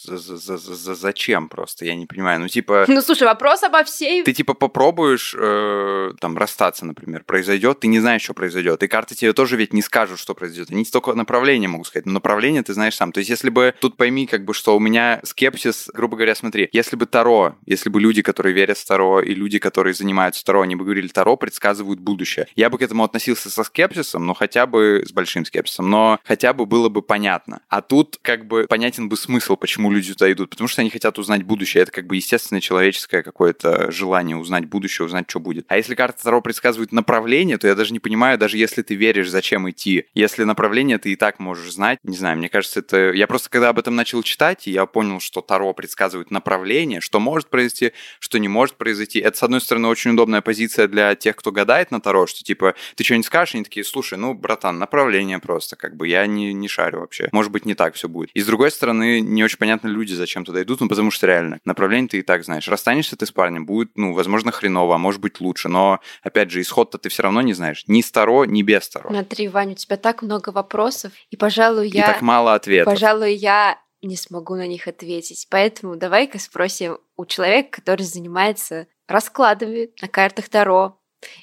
За, 0.00 0.18
за, 0.18 0.36
за, 0.36 0.56
за, 0.58 0.74
за, 0.74 0.94
зачем 0.94 1.48
просто? 1.48 1.84
Я 1.84 1.96
не 1.96 2.06
понимаю. 2.06 2.40
Ну, 2.40 2.48
типа... 2.48 2.84
Ну, 2.86 3.02
слушай, 3.02 3.24
вопрос 3.24 3.64
обо 3.64 3.82
всей... 3.82 4.22
Ты, 4.22 4.32
типа, 4.32 4.54
попробуешь 4.54 5.34
э, 5.36 6.12
там 6.20 6.38
расстаться, 6.38 6.86
например, 6.86 7.24
произойдет, 7.24 7.80
ты 7.80 7.88
не 7.88 7.98
знаешь, 7.98 8.22
что 8.22 8.32
произойдет. 8.32 8.82
И 8.82 8.86
карты 8.86 9.16
тебе 9.16 9.32
тоже 9.32 9.56
ведь 9.56 9.72
не 9.72 9.82
скажут, 9.82 10.20
что 10.20 10.34
произойдет. 10.34 10.70
Они 10.70 10.84
только 10.84 11.14
направление 11.14 11.68
могут 11.68 11.88
сказать, 11.88 12.06
но 12.06 12.12
направление 12.12 12.62
ты 12.62 12.74
знаешь 12.74 12.94
сам. 12.94 13.10
То 13.10 13.18
есть, 13.18 13.30
если 13.30 13.50
бы 13.50 13.74
тут 13.80 13.96
пойми, 13.96 14.26
как 14.26 14.44
бы, 14.44 14.54
что 14.54 14.76
у 14.76 14.80
меня 14.80 15.20
скепсис, 15.28 15.90
грубо 15.92 16.16
говоря, 16.16 16.34
смотри, 16.34 16.68
если 16.72 16.96
бы 16.96 17.06
Таро, 17.06 17.56
если 17.66 17.88
бы 17.88 18.00
люди, 18.00 18.22
которые 18.22 18.54
верят 18.54 18.78
в 18.78 18.86
Таро, 18.86 19.20
и 19.20 19.34
люди, 19.34 19.58
которые 19.58 19.94
занимаются 19.94 20.44
Таро, 20.44 20.62
они 20.62 20.76
бы 20.76 20.84
говорили, 20.84 21.08
Таро 21.08 21.36
предсказывают 21.36 22.00
будущее. 22.00 22.46
Я 22.56 22.70
бы 22.70 22.78
к 22.78 22.82
этому 22.82 23.04
относился 23.04 23.50
со 23.50 23.64
скепсисом, 23.64 24.26
но 24.26 24.34
хотя 24.34 24.66
бы 24.66 25.04
с 25.06 25.12
большим 25.12 25.44
скепсисом, 25.44 25.90
но 25.90 26.18
хотя 26.24 26.52
бы 26.52 26.66
было 26.66 26.88
бы 26.88 27.02
понятно. 27.02 27.60
А 27.68 27.80
тут 27.80 28.18
как 28.22 28.46
бы 28.46 28.66
понятен 28.68 29.08
бы 29.08 29.16
смысл, 29.16 29.56
почему 29.56 29.90
люди 29.92 30.12
туда 30.12 30.30
идут, 30.32 30.50
потому 30.50 30.68
что 30.68 30.80
они 30.80 30.90
хотят 30.90 31.18
узнать 31.18 31.42
будущее. 31.42 31.82
Это 31.82 31.92
как 31.92 32.06
бы 32.06 32.16
естественное 32.16 32.60
человеческое 32.60 33.22
какое-то 33.22 33.90
желание 33.90 34.36
узнать 34.36 34.66
будущее, 34.66 35.06
узнать, 35.06 35.26
что 35.28 35.40
будет. 35.40 35.66
А 35.68 35.76
если 35.76 35.94
карта 35.94 36.22
Таро 36.22 36.40
предсказывает 36.40 36.92
направление, 36.92 37.58
то 37.58 37.66
я 37.66 37.74
даже 37.74 37.92
не 37.92 38.00
понимаю, 38.00 38.38
даже 38.38 38.58
если 38.58 38.82
ты 38.82 38.94
веришь, 38.94 39.30
зачем 39.30 39.68
идти. 39.70 40.06
Если 40.14 40.44
направление 40.44 40.98
ты 40.98 41.12
и 41.12 41.16
так 41.16 41.38
можешь 41.38 41.72
знать, 41.72 41.98
не 42.02 42.16
знаю, 42.16 42.38
мне 42.38 42.48
кажется, 42.48 42.80
это... 42.80 43.12
Я 43.12 43.26
просто 43.26 43.50
когда 43.50 43.70
об 43.70 43.78
этом 43.78 43.94
начал 43.96 44.22
читать, 44.22 44.66
я 44.66 44.86
понял, 44.86 45.07
понял, 45.08 45.20
что 45.20 45.40
Таро 45.40 45.72
предсказывает 45.72 46.30
направление, 46.30 47.00
что 47.00 47.20
может 47.20 47.48
произойти, 47.48 47.92
что 48.20 48.38
не 48.38 48.48
может 48.48 48.76
произойти. 48.76 49.18
Это, 49.20 49.36
с 49.38 49.42
одной 49.42 49.60
стороны, 49.60 49.88
очень 49.88 50.12
удобная 50.12 50.40
позиция 50.40 50.88
для 50.88 51.14
тех, 51.14 51.36
кто 51.36 51.50
гадает 51.50 51.90
на 51.90 52.00
Таро, 52.00 52.26
что 52.26 52.44
типа 52.44 52.74
ты 52.94 53.04
что-нибудь 53.04 53.26
скажешь, 53.26 53.54
они 53.54 53.64
такие, 53.64 53.84
слушай, 53.84 54.18
ну, 54.18 54.34
братан, 54.34 54.78
направление 54.78 55.38
просто, 55.38 55.76
как 55.76 55.96
бы 55.96 56.08
я 56.08 56.26
не, 56.26 56.52
не 56.52 56.68
шарю 56.68 57.00
вообще. 57.00 57.28
Может 57.32 57.52
быть, 57.52 57.64
не 57.64 57.74
так 57.74 57.94
все 57.94 58.08
будет. 58.08 58.30
И 58.34 58.40
с 58.40 58.46
другой 58.46 58.70
стороны, 58.70 59.20
не 59.20 59.44
очень 59.44 59.58
понятно 59.58 59.88
люди, 59.88 60.12
зачем 60.12 60.44
туда 60.44 60.62
идут, 60.62 60.80
ну, 60.80 60.88
потому 60.88 61.10
что 61.10 61.26
реально, 61.26 61.60
направление 61.64 62.08
ты 62.08 62.18
и 62.18 62.22
так 62.22 62.44
знаешь. 62.44 62.68
Расстанешься 62.68 63.16
ты 63.16 63.26
с 63.26 63.32
парнем, 63.32 63.66
будет, 63.66 63.96
ну, 63.96 64.12
возможно, 64.12 64.52
хреново, 64.52 64.94
а 64.94 64.98
может 64.98 65.20
быть 65.20 65.40
лучше, 65.40 65.68
но, 65.68 66.00
опять 66.22 66.50
же, 66.50 66.60
исход-то 66.60 66.98
ты 66.98 67.08
все 67.08 67.22
равно 67.22 67.42
не 67.42 67.54
знаешь. 67.54 67.84
Ни 67.86 68.00
с 68.02 68.10
Таро, 68.10 68.44
ни 68.44 68.62
без 68.62 68.88
Таро. 68.88 69.10
Смотри, 69.10 69.48
Ваня, 69.48 69.72
у 69.72 69.76
тебя 69.76 69.96
так 69.96 70.22
много 70.22 70.50
вопросов, 70.50 71.12
и, 71.30 71.36
пожалуй, 71.36 71.88
я... 71.88 72.04
И 72.04 72.06
так 72.06 72.22
мало 72.22 72.54
ответов. 72.54 72.92
Пожалуй, 72.92 73.34
я 73.34 73.78
не 74.02 74.16
смогу 74.16 74.54
на 74.54 74.66
них 74.66 74.88
ответить. 74.88 75.46
Поэтому 75.50 75.96
давай-ка 75.96 76.38
спросим 76.38 76.98
у 77.16 77.26
человека, 77.26 77.80
который 77.80 78.02
занимается 78.02 78.86
раскладами 79.06 79.90
на 80.00 80.08
картах 80.08 80.48
Таро, 80.48 80.98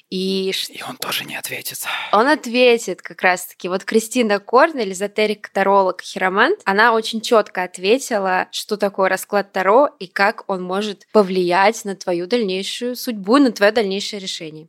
и, 0.08 0.50
и 0.70 0.82
он 0.88 0.96
тоже 0.96 1.24
не 1.24 1.36
ответит. 1.36 1.78
Он 2.12 2.26
ответит 2.28 3.02
как 3.02 3.20
раз-таки. 3.22 3.68
Вот 3.68 3.84
Кристина 3.84 4.38
Корнель, 4.38 4.92
эзотерик, 4.92 5.48
таролог, 5.50 6.00
хиромант, 6.00 6.60
она 6.64 6.92
очень 6.94 7.20
четко 7.20 7.64
ответила, 7.64 8.48
что 8.52 8.76
такое 8.76 9.08
расклад 9.08 9.52
Таро 9.52 9.88
и 9.98 10.06
как 10.06 10.44
он 10.48 10.62
может 10.62 11.06
повлиять 11.12 11.84
на 11.84 11.94
твою 11.94 12.26
дальнейшую 12.26 12.96
судьбу, 12.96 13.38
на 13.38 13.52
твое 13.52 13.72
дальнейшее 13.72 14.20
решение. 14.20 14.68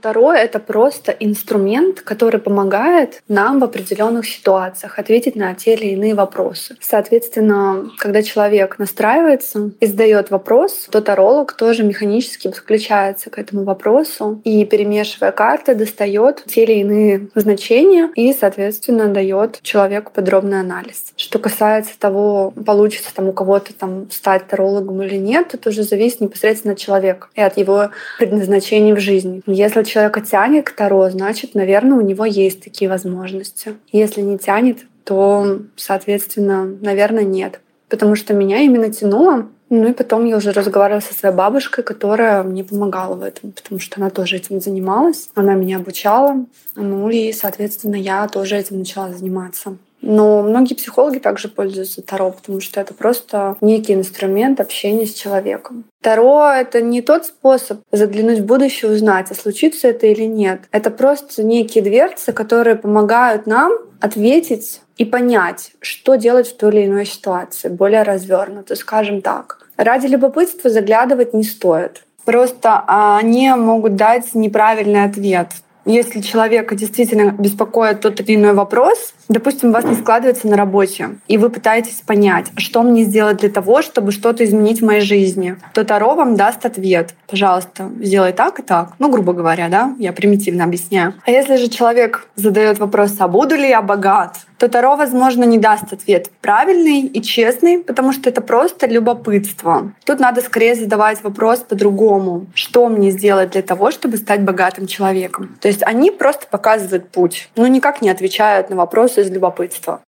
Второе— 0.00 0.38
это 0.38 0.60
просто 0.60 1.12
инструмент, 1.12 2.00
который 2.00 2.40
помогает 2.40 3.22
нам 3.28 3.60
в 3.60 3.64
определенных 3.64 4.26
ситуациях 4.26 4.98
ответить 4.98 5.36
на 5.36 5.54
те 5.54 5.74
или 5.74 5.88
иные 5.88 6.14
вопросы. 6.14 6.74
Соответственно, 6.80 7.90
когда 7.98 8.22
человек 8.22 8.78
настраивается 8.78 9.72
и 9.78 9.84
задает 9.84 10.30
вопрос, 10.30 10.88
то 10.90 11.02
таролог 11.02 11.52
тоже 11.52 11.82
механически 11.82 12.48
подключается 12.48 13.28
к 13.28 13.38
этому 13.38 13.64
вопросу 13.64 14.40
и, 14.42 14.64
перемешивая 14.64 15.32
карты, 15.32 15.74
достает 15.74 16.44
те 16.46 16.64
или 16.64 16.80
иные 16.80 17.28
значения 17.34 18.08
и, 18.14 18.32
соответственно, 18.32 19.08
дает 19.08 19.60
человеку 19.60 20.12
подробный 20.14 20.60
анализ. 20.60 21.12
Что 21.16 21.38
касается 21.38 21.98
того, 21.98 22.54
получится 22.64 23.14
там 23.14 23.28
у 23.28 23.32
кого-то 23.34 23.74
там 23.74 24.10
стать 24.10 24.46
тарологом 24.46 25.02
или 25.02 25.16
нет, 25.16 25.52
это 25.52 25.68
уже 25.68 25.82
зависит 25.82 26.22
непосредственно 26.22 26.72
от 26.72 26.78
человека 26.78 27.28
и 27.34 27.42
от 27.42 27.58
его 27.58 27.90
предназначения 28.18 28.94
в 28.94 29.00
жизни. 29.00 29.42
Если 29.44 29.89
человека 29.90 30.20
тянет 30.20 30.66
к 30.66 30.72
Таро, 30.72 31.10
значит, 31.10 31.54
наверное, 31.54 31.98
у 31.98 32.02
него 32.02 32.24
есть 32.24 32.62
такие 32.62 32.88
возможности. 32.88 33.74
Если 33.92 34.20
не 34.20 34.38
тянет, 34.38 34.78
то, 35.04 35.60
соответственно, 35.76 36.64
наверное, 36.64 37.24
нет. 37.24 37.60
Потому 37.88 38.14
что 38.14 38.34
меня 38.34 38.58
именно 38.60 38.92
тянуло. 38.92 39.48
Ну 39.68 39.88
и 39.88 39.92
потом 39.92 40.24
я 40.24 40.36
уже 40.36 40.52
разговаривала 40.52 41.00
со 41.00 41.14
своей 41.14 41.34
бабушкой, 41.34 41.84
которая 41.84 42.42
мне 42.42 42.64
помогала 42.64 43.14
в 43.14 43.22
этом, 43.22 43.52
потому 43.52 43.80
что 43.80 44.00
она 44.00 44.10
тоже 44.10 44.36
этим 44.36 44.60
занималась. 44.60 45.28
Она 45.34 45.54
меня 45.54 45.76
обучала. 45.76 46.44
Ну 46.74 47.08
и, 47.08 47.32
соответственно, 47.32 47.96
я 47.96 48.26
тоже 48.28 48.56
этим 48.56 48.78
начала 48.78 49.12
заниматься. 49.12 49.76
Но 50.02 50.42
многие 50.42 50.74
психологи 50.74 51.18
также 51.18 51.48
пользуются 51.48 52.02
Таро, 52.02 52.30
потому 52.30 52.60
что 52.60 52.80
это 52.80 52.94
просто 52.94 53.56
некий 53.60 53.94
инструмент 53.94 54.60
общения 54.60 55.06
с 55.06 55.14
человеком. 55.14 55.84
Таро— 56.02 56.46
это 56.54 56.80
не 56.80 57.02
тот 57.02 57.26
способ 57.26 57.80
заглянуть 57.92 58.40
в 58.40 58.46
будущее, 58.46 58.90
узнать, 58.90 59.30
а 59.30 59.34
случится 59.34 59.88
это 59.88 60.06
или 60.06 60.24
нет. 60.24 60.62
Это 60.72 60.90
просто 60.90 61.42
некие 61.42 61.84
дверцы, 61.84 62.32
которые 62.32 62.76
помогают 62.76 63.46
нам 63.46 63.72
ответить 64.00 64.80
и 64.96 65.04
понять, 65.04 65.72
что 65.80 66.14
делать 66.14 66.48
в 66.48 66.56
той 66.56 66.72
или 66.72 66.86
иной 66.86 67.06
ситуации, 67.06 67.68
более 67.68 68.02
развернуто, 68.02 68.76
скажем 68.76 69.20
так. 69.20 69.66
Ради 69.76 70.06
любопытства 70.06 70.70
заглядывать 70.70 71.34
не 71.34 71.42
стоит. 71.42 72.04
Просто 72.24 72.84
они 72.86 73.50
могут 73.54 73.96
дать 73.96 74.34
неправильный 74.34 75.04
ответ. 75.04 75.48
Если 75.86 76.20
человека 76.20 76.74
действительно 76.74 77.30
беспокоит 77.32 78.00
тот 78.00 78.20
или 78.20 78.36
иной 78.36 78.52
вопрос, 78.52 79.14
допустим, 79.30 79.70
у 79.70 79.72
вас 79.72 79.84
не 79.84 79.94
складывается 79.94 80.48
на 80.48 80.56
работе, 80.56 81.10
и 81.28 81.38
вы 81.38 81.48
пытаетесь 81.48 82.02
понять, 82.04 82.46
что 82.56 82.82
мне 82.82 83.04
сделать 83.04 83.38
для 83.38 83.48
того, 83.48 83.80
чтобы 83.80 84.12
что-то 84.12 84.44
изменить 84.44 84.82
в 84.82 84.84
моей 84.84 85.00
жизни, 85.00 85.56
то 85.72 85.84
Таро 85.84 86.14
вам 86.14 86.36
даст 86.36 86.66
ответ. 86.66 87.14
Пожалуйста, 87.26 87.90
сделай 88.00 88.32
так 88.32 88.58
и 88.58 88.62
так. 88.62 88.92
Ну, 88.98 89.08
грубо 89.08 89.32
говоря, 89.32 89.68
да, 89.68 89.94
я 89.98 90.12
примитивно 90.12 90.64
объясняю. 90.64 91.14
А 91.24 91.30
если 91.30 91.56
же 91.56 91.68
человек 91.68 92.26
задает 92.34 92.78
вопрос, 92.78 93.14
а 93.18 93.28
буду 93.28 93.54
ли 93.54 93.68
я 93.68 93.80
богат, 93.80 94.38
то 94.58 94.68
Таро, 94.68 94.96
возможно, 94.96 95.44
не 95.44 95.56
даст 95.56 95.90
ответ 95.90 96.30
правильный 96.42 97.00
и 97.00 97.22
честный, 97.22 97.78
потому 97.78 98.12
что 98.12 98.28
это 98.28 98.42
просто 98.42 98.86
любопытство. 98.86 99.92
Тут 100.04 100.20
надо 100.20 100.42
скорее 100.42 100.74
задавать 100.74 101.22
вопрос 101.22 101.60
по-другому. 101.60 102.46
Что 102.54 102.88
мне 102.88 103.10
сделать 103.10 103.52
для 103.52 103.62
того, 103.62 103.90
чтобы 103.90 104.18
стать 104.18 104.42
богатым 104.42 104.86
человеком? 104.86 105.56
То 105.60 105.68
есть 105.68 105.82
они 105.82 106.10
просто 106.10 106.46
показывают 106.46 107.08
путь, 107.08 107.48
но 107.56 107.66
никак 107.68 108.02
не 108.02 108.10
отвечают 108.10 108.68
на 108.68 108.76
вопросы 108.76 109.19
из 109.20 109.30
любопытства. 109.30 110.02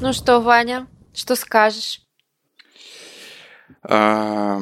Ну 0.00 0.12
что, 0.12 0.40
Ваня, 0.40 0.86
что 1.14 1.34
скажешь? 1.34 2.00
А, 3.82 4.58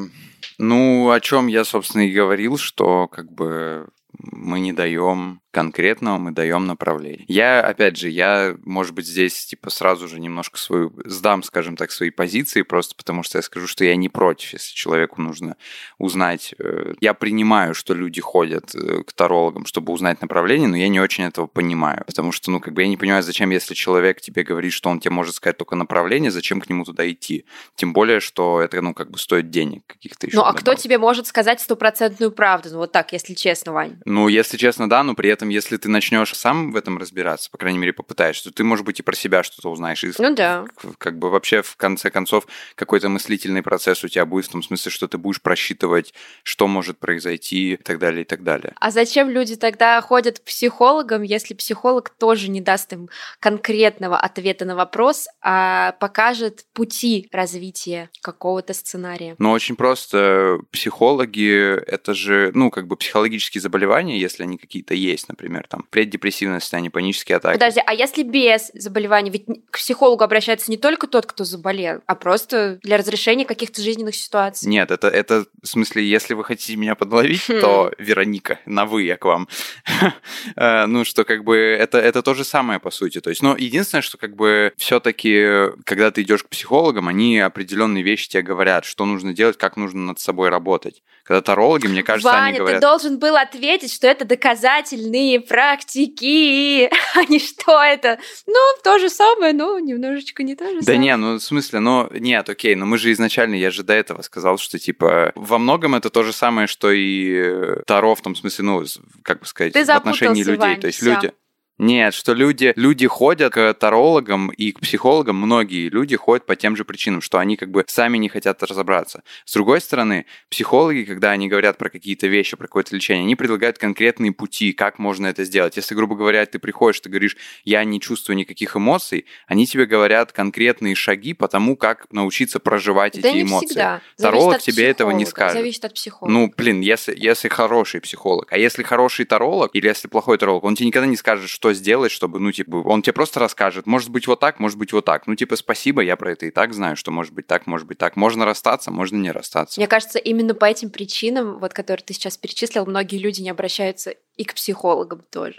ну, 0.58 1.10
о 1.10 1.20
чем 1.20 1.46
я, 1.46 1.64
собственно, 1.64 2.02
и 2.02 2.12
говорил, 2.12 2.56
что 2.56 3.08
как 3.08 3.30
бы 3.30 3.88
мы 4.18 4.60
не 4.60 4.72
даем 4.72 5.40
конкретного 5.56 6.18
мы 6.18 6.32
даем 6.32 6.66
направление. 6.66 7.24
Я, 7.28 7.62
опять 7.62 7.96
же, 7.96 8.10
я, 8.10 8.56
может 8.66 8.94
быть, 8.94 9.06
здесь 9.06 9.46
типа 9.46 9.70
сразу 9.70 10.06
же 10.06 10.20
немножко 10.20 10.58
свою, 10.58 10.92
сдам, 11.06 11.42
скажем 11.42 11.76
так, 11.76 11.92
свои 11.92 12.10
позиции, 12.10 12.60
просто 12.60 12.94
потому 12.94 13.22
что 13.22 13.38
я 13.38 13.42
скажу, 13.42 13.66
что 13.66 13.82
я 13.82 13.96
не 13.96 14.10
против, 14.10 14.52
если 14.52 14.74
человеку 14.74 15.22
нужно 15.22 15.56
узнать. 15.96 16.54
Э, 16.58 16.92
я 17.00 17.14
принимаю, 17.14 17.74
что 17.74 17.94
люди 17.94 18.20
ходят 18.20 18.74
э, 18.74 19.02
к 19.04 19.14
тарологам, 19.14 19.64
чтобы 19.64 19.94
узнать 19.94 20.20
направление, 20.20 20.68
но 20.68 20.76
я 20.76 20.88
не 20.88 21.00
очень 21.00 21.24
этого 21.24 21.46
понимаю, 21.46 22.04
потому 22.04 22.32
что, 22.32 22.50
ну, 22.50 22.60
как 22.60 22.74
бы 22.74 22.82
я 22.82 22.88
не 22.88 22.98
понимаю, 22.98 23.22
зачем, 23.22 23.48
если 23.48 23.72
человек 23.72 24.20
тебе 24.20 24.42
говорит, 24.42 24.74
что 24.74 24.90
он 24.90 25.00
тебе 25.00 25.12
может 25.12 25.36
сказать 25.36 25.56
только 25.56 25.74
направление, 25.74 26.30
зачем 26.30 26.60
к 26.60 26.68
нему 26.68 26.84
туда 26.84 27.10
идти? 27.10 27.46
Тем 27.76 27.94
более, 27.94 28.20
что 28.20 28.60
это, 28.60 28.82
ну, 28.82 28.92
как 28.92 29.10
бы 29.10 29.18
стоит 29.18 29.48
денег 29.48 29.84
каких-то 29.86 30.26
еще. 30.26 30.36
Ну, 30.36 30.42
а 30.42 30.52
кто 30.52 30.74
тебе 30.74 30.98
может 30.98 31.26
сказать 31.26 31.62
стопроцентную 31.62 32.30
правду? 32.30 32.68
Ну, 32.72 32.76
вот 32.76 32.92
так, 32.92 33.14
если 33.14 33.32
честно, 33.32 33.72
Вань. 33.72 33.96
Ну, 34.04 34.28
если 34.28 34.58
честно, 34.58 34.86
да, 34.90 35.02
но 35.02 35.14
при 35.14 35.30
этом 35.30 35.45
этом, 35.46 35.48
если 35.48 35.76
ты 35.76 35.88
начнешь 35.88 36.34
сам 36.34 36.72
в 36.72 36.76
этом 36.76 36.98
разбираться, 36.98 37.50
по 37.50 37.58
крайней 37.58 37.78
мере, 37.78 37.92
попытаешься, 37.92 38.44
то 38.44 38.52
ты, 38.52 38.64
может 38.64 38.84
быть, 38.84 39.00
и 39.00 39.02
про 39.02 39.14
себя 39.14 39.42
что-то 39.42 39.70
узнаешь. 39.70 40.04
И 40.04 40.12
ну 40.18 40.34
да. 40.34 40.64
Как 40.98 41.18
бы 41.18 41.30
вообще, 41.30 41.62
в 41.62 41.76
конце 41.76 42.10
концов, 42.10 42.46
какой-то 42.74 43.08
мыслительный 43.08 43.62
процесс 43.62 44.04
у 44.04 44.08
тебя 44.08 44.26
будет 44.26 44.46
в 44.46 44.50
том 44.50 44.62
смысле, 44.62 44.90
что 44.90 45.08
ты 45.08 45.18
будешь 45.18 45.40
просчитывать, 45.40 46.14
что 46.42 46.66
может 46.66 46.98
произойти 46.98 47.74
и 47.74 47.76
так 47.76 47.98
далее, 47.98 48.22
и 48.22 48.24
так 48.24 48.42
далее. 48.42 48.72
А 48.80 48.90
зачем 48.90 49.30
люди 49.30 49.56
тогда 49.56 50.00
ходят 50.00 50.38
к 50.40 50.44
психологам, 50.44 51.22
если 51.22 51.54
психолог 51.54 52.10
тоже 52.10 52.50
не 52.50 52.60
даст 52.60 52.92
им 52.92 53.08
конкретного 53.40 54.18
ответа 54.18 54.64
на 54.64 54.74
вопрос, 54.74 55.28
а 55.40 55.92
покажет 55.92 56.64
пути 56.72 57.28
развития 57.32 58.10
какого-то 58.22 58.74
сценария? 58.74 59.36
Ну, 59.38 59.50
очень 59.50 59.76
просто. 59.76 60.58
Психологи— 60.70 61.76
это 61.86 62.14
же, 62.14 62.50
ну, 62.54 62.70
как 62.70 62.86
бы 62.86 62.96
психологические 62.96 63.60
заболевания, 63.60 64.18
если 64.18 64.42
они 64.42 64.58
какие-то 64.58 64.94
есть, 64.94 65.28
например, 65.36 65.66
там, 65.68 65.84
преддепрессивное 65.90 66.60
состояние, 66.60 66.90
панические 66.90 67.36
атаки. 67.36 67.54
Подожди, 67.54 67.82
а 67.84 67.92
если 67.92 68.22
без 68.22 68.70
заболеваний? 68.74 69.30
Ведь 69.30 69.44
к 69.70 69.78
психологу 69.78 70.24
обращается 70.24 70.70
не 70.70 70.78
только 70.78 71.06
тот, 71.06 71.26
кто 71.26 71.44
заболел, 71.44 72.00
а 72.06 72.14
просто 72.14 72.78
для 72.82 72.96
разрешения 72.96 73.44
каких-то 73.44 73.82
жизненных 73.82 74.14
ситуаций. 74.14 74.68
Нет, 74.68 74.90
это, 74.90 75.08
это 75.08 75.44
в 75.62 75.66
смысле, 75.66 76.08
если 76.08 76.32
вы 76.32 76.42
хотите 76.42 76.76
меня 76.76 76.94
подловить, 76.94 77.48
хм. 77.48 77.60
то 77.60 77.92
Вероника, 77.98 78.60
на 78.64 78.86
вы 78.86 79.02
я 79.02 79.16
к 79.16 79.24
вам. 79.24 79.48
Э, 80.54 80.86
ну, 80.86 81.04
что 81.04 81.24
как 81.24 81.44
бы 81.44 81.56
это, 81.56 81.98
это 81.98 82.22
то 82.22 82.34
же 82.34 82.44
самое, 82.44 82.78
по 82.78 82.90
сути. 82.90 83.20
То 83.20 83.30
есть, 83.30 83.42
но 83.42 83.56
единственное, 83.56 84.02
что 84.02 84.16
как 84.16 84.36
бы 84.36 84.72
все-таки, 84.76 85.70
когда 85.84 86.10
ты 86.10 86.22
идешь 86.22 86.44
к 86.44 86.48
психологам, 86.48 87.08
они 87.08 87.38
определенные 87.38 88.02
вещи 88.02 88.28
тебе 88.28 88.42
говорят, 88.42 88.84
что 88.84 89.04
нужно 89.04 89.32
делать, 89.32 89.58
как 89.58 89.76
нужно 89.76 90.00
над 90.00 90.20
собой 90.20 90.48
работать. 90.48 91.02
Когда 91.26 91.42
тарологи, 91.42 91.88
мне 91.88 92.04
кажется, 92.04 92.30
Ваня, 92.30 92.46
они 92.46 92.58
говорят... 92.58 92.80
ты 92.80 92.86
должен 92.86 93.18
был 93.18 93.34
ответить, 93.36 93.92
что 93.92 94.06
это 94.06 94.24
доказательные 94.24 95.40
практики, 95.40 96.88
а 97.16 97.24
не 97.24 97.40
что 97.40 97.82
это. 97.82 98.20
Ну, 98.46 98.54
то 98.84 99.00
же 99.00 99.10
самое, 99.10 99.52
но 99.52 99.76
немножечко 99.80 100.44
не 100.44 100.54
то 100.54 100.66
же 100.66 100.76
да 100.76 100.82
самое. 100.82 100.98
Да 100.98 101.02
не, 101.02 101.16
ну, 101.16 101.34
в 101.38 101.42
смысле, 101.42 101.80
ну, 101.80 102.08
нет, 102.12 102.48
окей, 102.48 102.76
но 102.76 102.86
мы 102.86 102.96
же 102.98 103.10
изначально, 103.10 103.56
я 103.56 103.72
же 103.72 103.82
до 103.82 103.92
этого 103.92 104.22
сказал, 104.22 104.56
что, 104.58 104.78
типа, 104.78 105.32
во 105.34 105.58
многом 105.58 105.96
это 105.96 106.10
то 106.10 106.22
же 106.22 106.32
самое, 106.32 106.68
что 106.68 106.92
и 106.92 107.82
Таро, 107.86 108.14
в 108.14 108.22
том 108.22 108.36
смысле, 108.36 108.64
ну, 108.64 108.84
как 109.24 109.40
бы 109.40 109.46
сказать, 109.46 109.72
ты 109.72 109.84
в 109.84 109.90
отношении 109.90 110.44
людей. 110.44 110.58
Вань, 110.58 110.80
то 110.80 110.86
есть 110.86 111.00
всё. 111.00 111.14
люди... 111.14 111.32
Нет, 111.78 112.14
что 112.14 112.32
люди, 112.32 112.72
люди 112.76 113.06
ходят 113.06 113.52
к 113.52 113.74
тарологам 113.74 114.48
и 114.48 114.72
к 114.72 114.80
психологам, 114.80 115.36
многие 115.36 115.90
люди 115.90 116.16
ходят 116.16 116.46
по 116.46 116.56
тем 116.56 116.74
же 116.74 116.84
причинам, 116.84 117.20
что 117.20 117.38
они 117.38 117.56
как 117.56 117.70
бы 117.70 117.84
сами 117.86 118.16
не 118.16 118.28
хотят 118.28 118.62
разобраться. 118.62 119.22
С 119.44 119.52
другой 119.52 119.82
стороны, 119.82 120.24
психологи, 120.48 121.04
когда 121.04 121.32
они 121.32 121.48
говорят 121.48 121.76
про 121.76 121.90
какие-то 121.90 122.28
вещи, 122.28 122.56
про 122.56 122.66
какое-то 122.66 122.96
лечение, 122.96 123.24
они 123.24 123.36
предлагают 123.36 123.76
конкретные 123.76 124.32
пути, 124.32 124.72
как 124.72 124.98
можно 124.98 125.26
это 125.26 125.44
сделать. 125.44 125.76
Если, 125.76 125.94
грубо 125.94 126.16
говоря, 126.16 126.46
ты 126.46 126.58
приходишь, 126.58 127.00
ты 127.00 127.10
говоришь, 127.10 127.36
я 127.64 127.84
не 127.84 128.00
чувствую 128.00 128.36
никаких 128.36 128.76
эмоций, 128.76 129.26
они 129.46 129.66
тебе 129.66 129.84
говорят 129.84 130.32
конкретные 130.32 130.94
шаги 130.94 131.34
по 131.34 131.46
тому, 131.46 131.76
как 131.76 132.06
научиться 132.10 132.58
проживать 132.58 133.20
да 133.20 133.28
эти 133.28 133.36
не 133.36 133.42
эмоции. 133.42 133.66
Всегда. 133.66 134.00
Таролог 134.16 134.60
тебе 134.60 134.72
психолога. 134.72 134.90
этого 134.90 135.10
не 135.10 135.26
скажет. 135.26 135.58
Зависит 135.58 135.84
от 135.84 135.94
психолога. 135.94 136.32
Ну, 136.32 136.52
блин, 136.56 136.80
если, 136.80 137.14
если 137.16 137.48
хороший 137.48 138.00
психолог, 138.00 138.50
а 138.52 138.58
если 138.58 138.82
хороший 138.82 139.26
таролог 139.26 139.72
или 139.74 139.86
если 139.86 140.08
плохой 140.08 140.38
таролог, 140.38 140.64
он 140.64 140.74
тебе 140.74 140.86
никогда 140.86 141.06
не 141.06 141.16
скажет, 141.16 141.50
что 141.50 141.65
сделать, 141.74 142.12
чтобы, 142.12 142.38
ну, 142.38 142.52
типа, 142.52 142.76
он 142.76 143.02
тебе 143.02 143.12
просто 143.12 143.40
расскажет, 143.40 143.86
может 143.86 144.10
быть 144.10 144.26
вот 144.26 144.40
так, 144.40 144.60
может 144.60 144.78
быть 144.78 144.92
вот 144.92 145.04
так. 145.04 145.26
Ну, 145.26 145.34
типа, 145.34 145.56
спасибо, 145.56 146.02
я 146.02 146.16
про 146.16 146.32
это 146.32 146.46
и 146.46 146.50
так 146.50 146.74
знаю, 146.74 146.96
что 146.96 147.10
может 147.10 147.32
быть 147.32 147.46
так, 147.46 147.66
может 147.66 147.86
быть 147.86 147.98
так. 147.98 148.16
Можно 148.16 148.44
расстаться, 148.44 148.90
можно 148.90 149.16
не 149.16 149.30
расстаться. 149.30 149.80
Мне 149.80 149.88
кажется, 149.88 150.18
именно 150.18 150.54
по 150.54 150.64
этим 150.64 150.90
причинам, 150.90 151.58
вот, 151.58 151.72
которые 151.72 152.04
ты 152.04 152.14
сейчас 152.14 152.36
перечислил, 152.36 152.86
многие 152.86 153.18
люди 153.18 153.40
не 153.42 153.50
обращаются 153.50 154.14
и 154.36 154.44
к 154.44 154.54
психологам 154.54 155.22
тоже. 155.30 155.56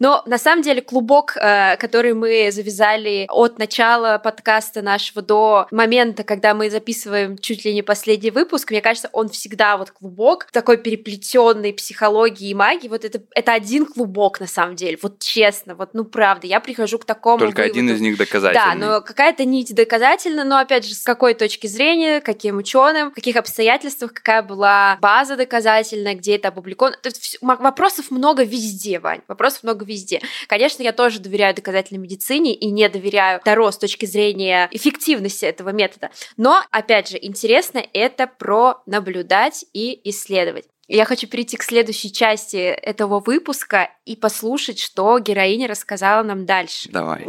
Но 0.00 0.22
на 0.26 0.38
самом 0.38 0.62
деле 0.62 0.80
клубок, 0.80 1.36
э, 1.36 1.76
который 1.76 2.14
мы 2.14 2.50
завязали 2.50 3.26
от 3.28 3.58
начала 3.58 4.18
подкаста 4.18 4.82
нашего 4.82 5.22
до 5.22 5.68
момента, 5.70 6.24
когда 6.24 6.54
мы 6.54 6.70
записываем 6.70 7.36
чуть 7.38 7.64
ли 7.64 7.74
не 7.74 7.82
последний 7.82 8.30
выпуск, 8.30 8.70
мне 8.70 8.80
кажется, 8.80 9.10
он 9.12 9.28
всегда 9.28 9.76
вот 9.76 9.90
клубок 9.90 10.46
такой 10.52 10.78
переплетенный 10.78 11.74
психологии 11.74 12.48
и 12.48 12.54
магии. 12.54 12.88
Вот 12.88 13.04
это, 13.04 13.22
это 13.34 13.52
один 13.52 13.84
клубок 13.84 14.40
на 14.40 14.46
самом 14.46 14.74
деле. 14.74 14.98
Вот 15.02 15.18
честно, 15.18 15.74
вот 15.74 15.90
ну 15.92 16.04
правда, 16.04 16.46
я 16.46 16.60
прихожу 16.60 16.98
к 16.98 17.04
такому 17.04 17.38
Только 17.38 17.60
выводу. 17.60 17.78
один 17.78 17.90
из 17.90 18.00
них 18.00 18.16
доказательный. 18.16 18.64
Да, 18.64 18.74
но 18.74 19.00
какая-то 19.02 19.44
нить 19.44 19.74
доказательна, 19.74 20.44
но 20.44 20.56
опять 20.58 20.86
же, 20.86 20.94
с 20.94 21.02
какой 21.02 21.34
точки 21.34 21.66
зрения, 21.66 22.22
каким 22.22 22.56
ученым, 22.56 23.10
в 23.10 23.14
каких 23.14 23.36
обстоятельствах, 23.36 24.14
какая 24.14 24.42
была 24.42 24.96
база 25.02 25.36
доказательная, 25.36 26.14
где 26.14 26.36
это 26.36 26.48
опубликовано. 26.48 26.96
Вопросов 27.42 28.10
много 28.10 28.44
везде, 28.44 28.98
Вань, 28.98 29.20
вопросов 29.28 29.62
много 29.62 29.84
везде. 29.90 30.20
Конечно, 30.46 30.82
я 30.82 30.92
тоже 30.92 31.18
доверяю 31.18 31.54
доказательной 31.54 32.00
медицине 32.00 32.54
и 32.54 32.70
не 32.70 32.88
доверяю 32.88 33.40
Таро 33.44 33.70
с 33.70 33.78
точки 33.78 34.06
зрения 34.06 34.68
эффективности 34.70 35.44
этого 35.44 35.70
метода. 35.70 36.10
Но, 36.36 36.62
опять 36.70 37.08
же, 37.08 37.18
интересно 37.20 37.82
это 37.92 38.26
про 38.26 38.82
наблюдать 38.86 39.64
и 39.72 40.00
исследовать. 40.08 40.66
Я 40.88 41.04
хочу 41.04 41.28
перейти 41.28 41.56
к 41.56 41.62
следующей 41.62 42.12
части 42.12 42.56
этого 42.56 43.20
выпуска 43.20 43.90
и 44.04 44.16
послушать, 44.16 44.80
что 44.80 45.18
героиня 45.20 45.68
рассказала 45.68 46.24
нам 46.24 46.46
дальше. 46.46 46.88
Давай. 46.90 47.26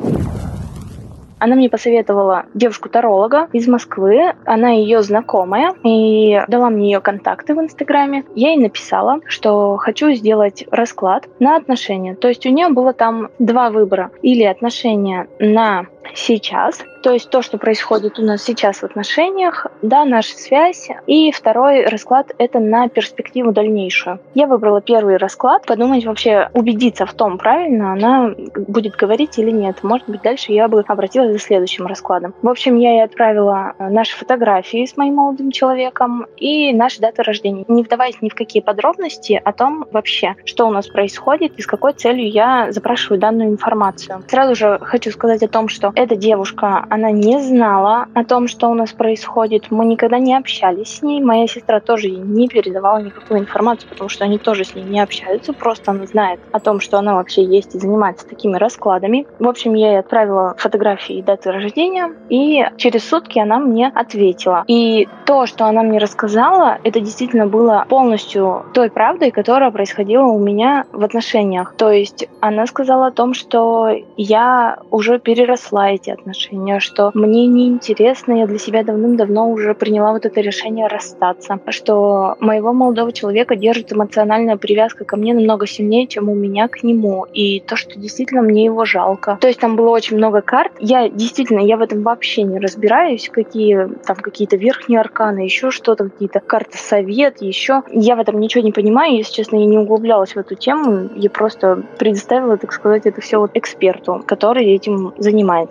Она 1.41 1.55
мне 1.55 1.69
посоветовала 1.69 2.45
девушку-таролога 2.53 3.49
из 3.51 3.67
Москвы. 3.67 4.33
Она 4.45 4.69
ее 4.69 5.01
знакомая 5.01 5.73
и 5.83 6.39
дала 6.47 6.69
мне 6.69 6.91
ее 6.91 7.01
контакты 7.01 7.55
в 7.55 7.59
Инстаграме. 7.59 8.25
Я 8.35 8.49
ей 8.51 8.57
написала, 8.57 9.21
что 9.25 9.75
хочу 9.77 10.11
сделать 10.11 10.65
расклад 10.69 11.27
на 11.39 11.55
отношения. 11.55 12.13
То 12.13 12.27
есть 12.27 12.45
у 12.45 12.49
нее 12.49 12.69
было 12.69 12.93
там 12.93 13.29
два 13.39 13.71
выбора. 13.71 14.11
Или 14.21 14.43
отношения 14.43 15.27
на 15.39 15.87
сейчас, 16.13 16.79
то 17.01 17.11
есть 17.11 17.29
то, 17.29 17.41
что 17.41 17.57
происходит 17.57 18.19
у 18.19 18.21
нас 18.21 18.43
сейчас 18.43 18.77
в 18.77 18.83
отношениях, 18.83 19.67
да, 19.81 20.05
наша 20.05 20.37
связь. 20.37 20.89
И 21.07 21.31
второй 21.31 21.85
расклад— 21.85 22.31
это 22.37 22.59
на 22.59 22.89
перспективу 22.89 23.51
дальнейшую. 23.51 24.19
Я 24.35 24.47
выбрала 24.47 24.81
первый 24.81 25.17
расклад, 25.17 25.65
подумать 25.65 26.05
вообще, 26.05 26.49
убедиться 26.53 27.05
в 27.05 27.13
том, 27.13 27.37
правильно 27.37 27.93
она 27.93 28.33
будет 28.55 28.95
говорить 28.95 29.37
или 29.39 29.51
нет. 29.51 29.83
Может 29.83 30.09
быть, 30.09 30.21
дальше 30.21 30.51
я 30.51 30.67
бы 30.67 30.83
обратилась 30.87 31.33
за 31.33 31.39
следующим 31.39 31.87
раскладом. 31.87 32.33
В 32.41 32.49
общем, 32.49 32.77
я 32.77 32.91
ей 32.91 33.03
отправила 33.03 33.73
э, 33.77 33.89
наши 33.89 34.15
фотографии 34.15 34.85
с 34.85 34.95
моим 34.95 35.15
молодым 35.15 35.51
человеком 35.51 36.27
и 36.37 36.73
наши 36.73 36.99
даты 36.99 37.23
рождения, 37.23 37.65
не 37.67 37.83
вдаваясь 37.83 38.21
ни 38.21 38.29
в 38.29 38.35
какие 38.35 38.61
подробности 38.61 39.41
о 39.43 39.53
том 39.53 39.85
вообще, 39.91 40.35
что 40.45 40.67
у 40.67 40.71
нас 40.71 40.87
происходит 40.87 41.57
и 41.57 41.61
с 41.61 41.67
какой 41.67 41.93
целью 41.93 42.29
я 42.29 42.71
запрашиваю 42.71 43.19
данную 43.19 43.49
информацию. 43.49 44.23
Сразу 44.27 44.55
же 44.55 44.77
хочу 44.81 45.11
сказать 45.11 45.41
о 45.43 45.47
том, 45.47 45.67
что 45.67 45.90
эта 45.95 46.15
девушка, 46.15 46.85
она 46.89 47.11
не 47.11 47.39
знала 47.41 48.07
о 48.13 48.23
том, 48.23 48.47
что 48.47 48.67
у 48.69 48.73
нас 48.73 48.91
происходит. 48.91 49.71
Мы 49.71 49.85
никогда 49.85 50.19
не 50.19 50.35
общались 50.35 50.97
с 50.97 51.01
ней. 51.01 51.21
Моя 51.21 51.47
сестра 51.47 51.79
тоже 51.79 52.07
ей 52.07 52.17
не 52.17 52.47
передавала 52.47 52.99
никакую 52.99 53.39
информацию, 53.39 53.89
потому 53.89 54.09
что 54.09 54.23
они 54.25 54.37
тоже 54.37 54.63
с 54.63 54.75
ней 54.75 54.83
не 54.83 54.99
общаются. 54.99 55.53
Просто 55.53 55.91
она 55.91 56.05
знает 56.05 56.39
о 56.51 56.59
том, 56.59 56.79
что 56.79 56.97
она 56.97 57.15
вообще 57.15 57.43
есть 57.43 57.75
и 57.75 57.79
занимается 57.79 58.27
такими 58.27 58.57
раскладами. 58.57 59.27
В 59.39 59.47
общем, 59.47 59.73
я 59.73 59.91
ей 59.91 59.99
отправила 59.99 60.55
фотографии 60.57 61.17
и 61.17 61.21
даты 61.21 61.51
рождения, 61.51 62.13
и 62.29 62.65
через 62.77 63.07
сутки 63.07 63.39
она 63.39 63.59
мне 63.59 63.91
ответила. 63.93 64.63
И 64.67 65.07
то, 65.25 65.45
что 65.45 65.65
она 65.65 65.83
мне 65.83 65.99
рассказала, 65.99 66.77
это 66.83 66.99
действительно 66.99 67.47
было 67.47 67.85
полностью 67.89 68.65
той 68.73 68.89
правдой, 68.89 69.31
которая 69.31 69.71
происходила 69.71 70.23
у 70.23 70.39
меня 70.39 70.85
в 70.91 71.03
отношениях. 71.03 71.73
То 71.77 71.91
есть 71.91 72.27
она 72.39 72.65
сказала 72.67 73.07
о 73.07 73.11
том, 73.11 73.33
что 73.33 73.89
я 74.17 74.79
уже 74.89 75.19
переросла 75.19 75.80
эти 75.89 76.09
отношения, 76.09 76.79
что 76.79 77.11
мне 77.13 77.47
неинтересно, 77.47 78.33
я 78.33 78.47
для 78.47 78.59
себя 78.59 78.83
давным-давно 78.83 79.49
уже 79.49 79.73
приняла 79.73 80.11
вот 80.11 80.25
это 80.25 80.41
решение 80.41 80.87
расстаться, 80.87 81.59
что 81.69 82.35
моего 82.39 82.73
молодого 82.73 83.11
человека 83.11 83.55
держит 83.55 83.93
эмоциональная 83.93 84.57
привязка 84.57 85.05
ко 85.05 85.17
мне 85.17 85.33
намного 85.33 85.67
сильнее, 85.67 86.07
чем 86.07 86.29
у 86.29 86.35
меня 86.35 86.67
к 86.67 86.83
нему, 86.83 87.25
и 87.33 87.59
то, 87.59 87.75
что 87.75 87.99
действительно 87.99 88.41
мне 88.41 88.65
его 88.65 88.85
жалко. 88.85 89.37
То 89.41 89.47
есть 89.47 89.59
там 89.59 89.75
было 89.75 89.89
очень 89.89 90.17
много 90.17 90.41
карт. 90.41 90.71
Я 90.79 91.09
действительно, 91.09 91.59
я 91.59 91.77
в 91.77 91.81
этом 91.81 92.03
вообще 92.03 92.43
не 92.43 92.59
разбираюсь, 92.59 93.29
какие 93.29 93.89
там 94.05 94.17
какие-то 94.17 94.57
верхние 94.57 94.99
арканы, 94.99 95.39
еще 95.39 95.71
что-то, 95.71 96.09
какие-то 96.09 96.39
карты 96.39 96.77
совет, 96.77 97.41
еще. 97.41 97.83
Я 97.91 98.15
в 98.15 98.19
этом 98.19 98.39
ничего 98.39 98.63
не 98.63 98.71
понимаю, 98.71 99.15
если 99.15 99.33
честно, 99.33 99.57
я 99.57 99.65
не 99.65 99.77
углублялась 99.77 100.35
в 100.35 100.37
эту 100.37 100.55
тему, 100.55 101.09
я 101.15 101.29
просто 101.29 101.83
предоставила, 101.97 102.57
так 102.57 102.71
сказать, 102.73 103.05
это 103.05 103.21
все 103.21 103.39
вот 103.39 103.51
эксперту, 103.55 104.23
который 104.25 104.65
этим 104.65 105.13
занимается. 105.17 105.70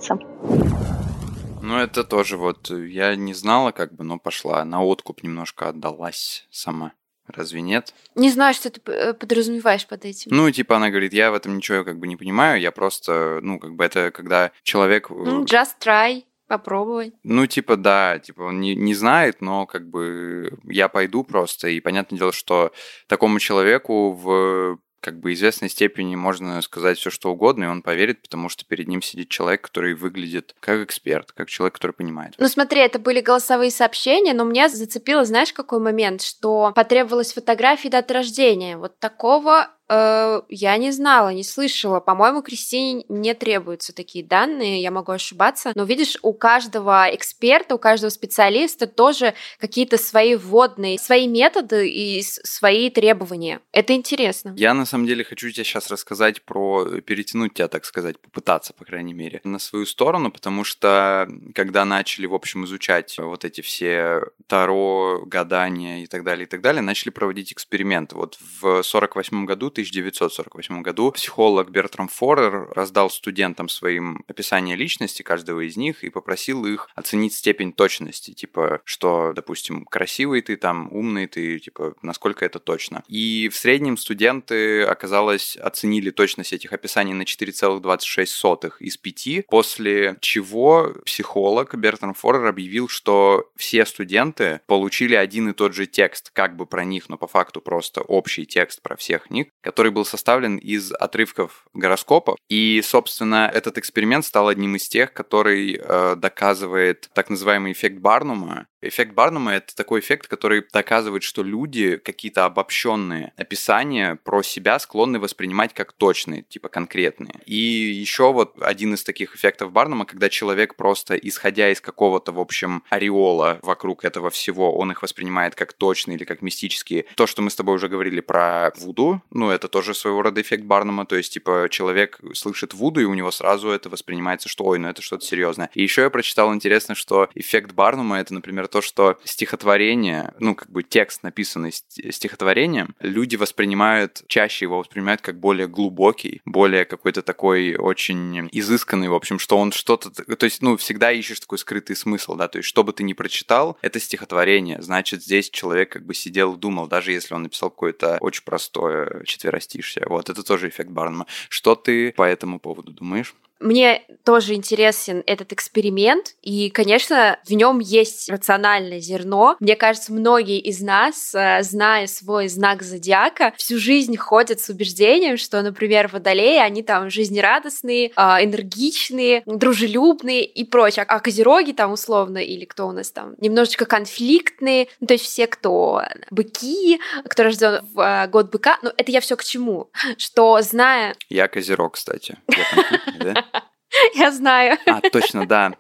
Ну, 1.63 1.79
это 1.79 2.05
тоже 2.05 2.37
вот, 2.37 2.71
я 2.71 3.15
не 3.17 3.35
знала, 3.35 3.71
как 3.71 3.95
бы, 3.95 4.03
но 4.03 4.19
пошла 4.19 4.65
на 4.65 4.83
откуп 4.83 5.23
немножко 5.23 5.69
отдалась 5.69 6.47
сама. 6.51 6.93
Разве 7.27 7.61
нет? 7.61 7.95
Не 8.17 8.31
знаю, 8.31 8.55
что 8.55 8.71
ты 8.71 8.81
э, 8.91 9.15
подразумеваешь 9.15 9.87
под 9.87 10.05
этим. 10.05 10.35
Ну, 10.35 10.51
типа, 10.51 10.77
она 10.77 10.91
говорит, 10.91 11.13
я 11.13 11.31
в 11.31 11.35
этом 11.35 11.57
ничего 11.57 11.85
как 11.85 11.99
бы 11.99 12.09
не 12.09 12.17
понимаю, 12.17 12.61
я 12.61 12.73
просто, 12.73 13.39
ну, 13.43 13.61
как 13.61 13.75
бы 13.75 13.85
это 13.85 14.11
когда 14.11 14.51
человек... 14.63 15.11
Ну, 15.11 15.45
just 15.45 15.75
try, 15.81 16.25
попробовать. 16.49 17.15
Ну, 17.23 17.47
типа, 17.47 17.77
да, 17.77 18.19
типа, 18.19 18.43
он 18.43 18.61
не, 18.61 18.75
не 18.75 18.95
знает, 18.95 19.41
но 19.41 19.67
как 19.67 19.89
бы 19.89 20.59
я 20.65 20.89
пойду 20.89 21.23
просто, 21.23 21.69
и 21.69 21.79
понятное 21.81 22.19
дело, 22.19 22.33
что 22.33 22.73
такому 23.07 23.39
человеку 23.39 24.13
в 24.13 24.79
как 25.01 25.19
бы 25.19 25.33
известной 25.33 25.69
степени 25.69 26.15
можно 26.15 26.61
сказать 26.63 26.99
все 26.99 27.11
что 27.11 27.31
угодно, 27.31 27.65
и 27.65 27.69
он 27.69 27.83
поверит, 27.83 28.23
потому 28.23 28.49
что 28.49 28.65
перед 28.65 28.89
ним 28.89 29.03
сидит 29.03 29.29
человек, 29.29 29.63
который 29.63 29.95
выглядит 29.95 30.55
как 30.61 30.81
эксперт, 30.81 31.33
как 31.33 31.49
человек, 31.49 31.75
который 31.75 31.93
понимает. 31.93 32.35
Ну 32.39 32.49
смотри, 32.49 32.81
это 32.81 32.99
были 32.99 33.21
голосовые 33.21 33.71
сообщения, 33.71 34.35
но 34.35 34.45
меня 34.45 34.69
зацепило, 34.69 35.25
знаешь, 35.25 35.53
какой 35.53 35.81
момент, 35.81 36.23
что 36.23 36.73
потребовалась 36.75 37.33
фотографии 37.33 37.89
даты 37.89 38.15
рождения. 38.15 38.77
Вот 38.77 38.99
такого 38.99 39.71
Э, 39.91 40.43
я 40.49 40.77
не 40.77 40.93
знала, 40.93 41.31
не 41.31 41.43
слышала. 41.43 41.99
По-моему, 41.99 42.43
Кристине 42.43 43.05
не 43.09 43.35
требуются 43.35 43.93
такие 43.93 44.25
данные, 44.25 44.81
я 44.81 44.93
могу 44.93 45.11
ошибаться. 45.11 45.73
Но 45.75 45.83
видишь, 45.83 46.17
у 46.23 46.33
каждого 46.33 47.09
эксперта, 47.13 47.75
у 47.75 47.79
каждого 47.79 48.11
специалиста 48.11 48.87
тоже 48.87 49.35
какие-то 49.59 49.99
свои 49.99 50.37
вводные, 50.37 50.97
свои 50.99 51.27
методы 51.27 51.91
и 51.91 52.23
свои 52.23 52.89
требования. 52.89 53.61
Это 53.73 53.93
интересно. 53.93 54.55
Я 54.57 54.75
на 54.75 54.87
самом 54.87 55.07
деле 55.07 55.25
хочу 55.25 55.51
тебе 55.51 55.65
сейчас 55.65 55.91
рассказать 55.91 56.43
про, 56.43 56.85
перетянуть 57.01 57.55
тебя, 57.55 57.67
так 57.67 57.85
сказать, 57.85 58.21
попытаться, 58.21 58.73
по 58.73 58.85
крайней 58.85 59.13
мере, 59.13 59.41
на 59.43 59.59
свою 59.59 59.87
сторону, 59.87 60.31
потому 60.31 60.63
что 60.63 61.29
когда 61.53 61.85
начали, 61.85 62.27
в 62.27 62.35
общем, 62.35 62.65
изучать 62.65 63.19
вот 63.19 63.45
эти 63.45 63.61
все 63.61 64.23
таро, 64.47 65.23
гадания 65.27 66.05
и 66.05 66.07
так 66.07 66.23
далее, 66.23 66.47
и 66.47 66.49
так 66.49 66.61
далее, 66.61 66.81
начали 66.81 67.11
проводить 67.11 67.53
эксперименты. 67.53 68.15
Вот 68.15 68.39
в 68.61 68.85
48 68.85 69.47
году 69.47 69.71
ты 69.71 69.80
1948 69.89 70.83
году 70.83 71.13
психолог 71.13 71.71
Бертрам 71.71 72.09
Форер 72.09 72.69
раздал 72.75 73.11
студентам 73.11 73.69
своим 73.69 74.23
описание 74.29 74.77
личности 74.77 75.23
каждого 75.23 75.61
из 75.61 75.77
них 75.77 76.05
и 76.05 76.11
попросил 76.11 76.67
их 76.67 76.89
оценить 76.95 77.35
степень 77.35 77.73
точности, 77.73 78.33
типа, 78.33 78.81
что, 78.85 79.33
допустим, 79.35 79.85
красивый 79.85 80.43
ты 80.43 80.57
там, 80.57 80.89
умный 80.93 81.27
ты, 81.27 81.59
типа, 81.59 81.95
насколько 82.03 82.45
это 82.45 82.59
точно. 82.59 83.03
И 83.09 83.49
в 83.49 83.57
среднем 83.57 83.97
студенты, 83.97 84.83
оказалось, 84.83 85.57
оценили 85.57 86.11
точность 86.11 86.53
этих 86.53 86.73
описаний 86.73 87.13
на 87.13 87.23
4,26 87.23 88.73
из 88.81 88.97
5, 88.97 89.47
после 89.47 90.17
чего 90.21 90.95
психолог 91.05 91.75
Бертрам 91.75 92.15
Форер 92.15 92.47
объявил, 92.47 92.89
что 92.89 93.51
все 93.57 93.87
студенты 93.87 94.61
получили 94.67 95.15
один 95.15 95.51
и 95.51 95.53
тот 95.53 95.75
же 95.75 95.87
текст, 95.87 96.31
как 96.33 96.57
бы 96.57 96.67
про 96.67 96.85
них, 96.85 97.09
но 97.09 97.17
по 97.17 97.27
факту 97.27 97.61
просто 97.61 98.03
общий 98.03 98.47
текст 98.47 98.83
про 98.83 98.97
всех 98.97 99.31
них, 99.31 99.49
который 99.71 99.93
был 99.93 100.05
составлен 100.05 100.57
из 100.57 100.91
отрывков 100.91 101.65
гороскопов. 101.75 102.37
И, 102.49 102.83
собственно, 102.83 103.49
этот 103.55 103.79
эксперимент 103.79 104.25
стал 104.25 104.49
одним 104.49 104.75
из 104.75 104.89
тех, 104.89 105.13
который 105.13 105.81
э, 105.81 106.17
доказывает 106.17 107.09
так 107.15 107.31
называемый 107.31 107.71
эффект 107.71 107.99
Барнума, 107.99 108.67
Эффект 108.83 109.13
Барнума— 109.13 109.53
это 109.55 109.77
такой 109.77 110.01
эффект, 110.01 110.27
который 110.27 110.65
доказывает, 110.73 111.23
что 111.23 111.43
люди 111.43 111.97
какие-то 111.99 112.47
обобщенные 112.47 113.33
описания 113.37 114.19
про 114.25 114.43
себя 114.43 114.79
склонны 114.79 115.19
воспринимать 115.19 115.75
как 115.75 115.93
точные, 115.93 116.43
типа 116.43 116.69
конкретные. 116.69 117.35
И 117.45 117.55
еще 117.55 118.33
вот 118.33 118.55
один 118.61 118.95
из 118.95 119.05
таких 119.05 119.37
эффектов 119.37 119.71
Барнума, 119.71 120.07
когда 120.07 120.31
человек 120.31 120.77
просто, 120.77 121.15
исходя 121.17 121.71
из 121.71 121.83
какого-то, 121.83 122.33
в 122.33 122.41
общем, 122.41 122.83
ореола 122.89 123.59
вокруг 123.63 124.05
этого 124.05 124.31
всего, 124.31 124.75
он 124.75 124.93
их 124.93 125.03
воспринимает 125.03 125.55
как 125.55 125.75
точные 125.75 126.17
или 126.17 126.25
как 126.25 126.41
мистические. 126.41 127.05
То, 127.17 127.27
что 127.27 127.43
мы 127.43 127.51
с 127.51 127.57
тобой 127.57 127.75
уже 127.75 127.89
говорили 127.89 128.21
про 128.21 128.73
Вуду, 128.79 129.21
ну, 129.31 129.51
это 129.51 129.69
тоже 129.69 129.95
своего 129.95 130.23
рода 130.23 130.41
эффект 130.41 130.65
Барнума, 130.65 131.05
то 131.05 131.17
есть, 131.17 131.35
типа, 131.35 131.69
человек 131.71 132.19
слышит 132.33 132.73
Вуду, 132.73 133.01
и 133.01 133.05
у 133.05 133.13
него 133.13 133.31
сразу 133.31 133.69
это 133.69 133.91
воспринимается, 133.91 134.49
что, 134.49 134.65
ой, 134.65 134.79
ну 134.79 134.89
это 134.89 135.03
что-то 135.03 135.27
серьезное. 135.27 135.69
И 135.75 135.83
еще 135.83 136.03
я 136.03 136.11
прочитал 136.11 136.55
интересно, 136.55 136.95
что 136.95 137.29
эффект 137.35 137.73
Барнума— 137.73 138.19
это, 138.21 138.33
например, 138.33 138.70
то, 138.71 138.81
что 138.81 139.19
стихотворение, 139.25 140.35
ну, 140.39 140.55
как 140.55 140.71
бы 140.71 140.83
текст, 140.83 141.23
написанный 141.23 141.73
стихотворением, 141.73 142.95
люди 143.01 143.37
воспринимают, 143.37 144.23
чаще 144.29 144.65
его 144.65 144.79
воспринимают 144.79 145.21
как 145.21 145.39
более 145.39 145.69
глубокий, 145.69 146.41
более 146.45 146.85
какой-то 146.85 147.23
такой 147.23 147.77
очень 147.77 148.49
изысканный, 148.53 149.09
в 149.09 149.15
общем, 149.15 149.39
что 149.39 149.59
он 149.59 149.73
что-то... 149.73 150.11
То 150.11 150.45
есть, 150.45 150.63
ну, 150.63 150.77
всегда 150.77 151.13
ищешь 151.13 151.41
такой 151.41 151.59
скрытый 151.59 151.97
смысл, 151.97 152.35
да, 152.35 152.49
то 152.49 152.59
есть, 152.59 152.69
что 152.69 152.85
бы 152.85 152.93
ты 152.93 153.03
ни 153.03 153.13
прочитал, 153.13 153.77
это 153.83 154.01
стихотворение, 154.01 154.81
значит, 154.81 155.23
здесь 155.23 155.51
человек 155.51 155.91
как 155.91 156.07
бы 156.07 156.15
сидел 156.15 156.57
думал, 156.57 156.87
даже 156.87 157.13
если 157.13 157.35
он 157.35 157.43
написал 157.43 157.71
какое-то 157.71 158.19
очень 158.21 158.45
простое 158.45 159.25
четверостишье. 159.25 160.07
Вот, 160.07 160.31
это 160.31 160.43
тоже 160.43 160.69
эффект 160.69 160.91
Барнума. 160.91 161.27
Что 161.49 161.75
ты 161.75 162.13
по 162.13 162.23
этому 162.23 162.61
поводу 162.61 162.93
думаешь? 162.93 163.35
Мне 163.61 164.03
тоже 164.25 164.55
интересен 164.55 165.23
этот 165.27 165.53
эксперимент, 165.53 166.35
и, 166.43 166.71
конечно, 166.71 167.39
в 167.45 167.53
нем 167.53 167.79
есть 167.79 168.31
рациональное 168.31 169.01
зерно. 169.01 169.57
Мне 169.61 169.77
кажется, 169.77 170.13
многие 170.13 170.59
из 170.59 170.81
нас, 170.81 171.35
э, 171.35 171.63
зная 171.63 172.07
свой 172.07 172.49
знак 172.49 172.83
зодиака, 172.83 173.53
всю 173.57 173.79
жизнь 173.79 174.17
ходят 174.17 174.61
с 174.61 174.69
убеждением, 174.69 175.37
что, 175.37 175.61
например, 175.63 176.09
водолеи, 176.09 176.59
они 176.59 176.83
там 176.83 177.11
жизнерадостные, 177.11 178.13
а, 178.17 178.43
энергичные, 178.43 179.43
дружелюбные 179.47 180.45
и 180.45 180.65
прочее. 180.65 181.05
А 181.09 181.21
козероги 181.21 181.73
там 181.73 181.93
условно, 181.93 182.39
или 182.39 182.65
кто 182.65 182.89
у 182.89 182.93
нас 182.93 183.11
там, 183.11 183.35
немножечко 183.39 183.85
конфликтные, 183.85 184.89
ну, 185.01 185.07
то 185.07 185.15
есть 185.15 185.25
все, 185.25 185.47
кто 185.47 186.03
быки, 186.31 187.01
кто 187.25 187.43
рожден 187.43 187.81
в 187.95 188.01
э, 188.01 188.29
год 188.29 188.51
быка, 188.51 188.79
ну, 188.83 188.91
это 188.97 189.11
я 189.11 189.21
все 189.21 189.37
к 189.37 189.45
чему? 189.45 189.91
Что, 190.17 190.61
зная... 190.63 191.15
Я 191.29 191.49
козерог, 191.49 191.95
кстати. 191.95 192.39
Я 192.49 193.25
да? 193.25 193.45
Я 194.15 194.31
знаю. 194.31 194.79
А, 194.87 195.01
точно, 195.01 195.47
да. 195.47 195.73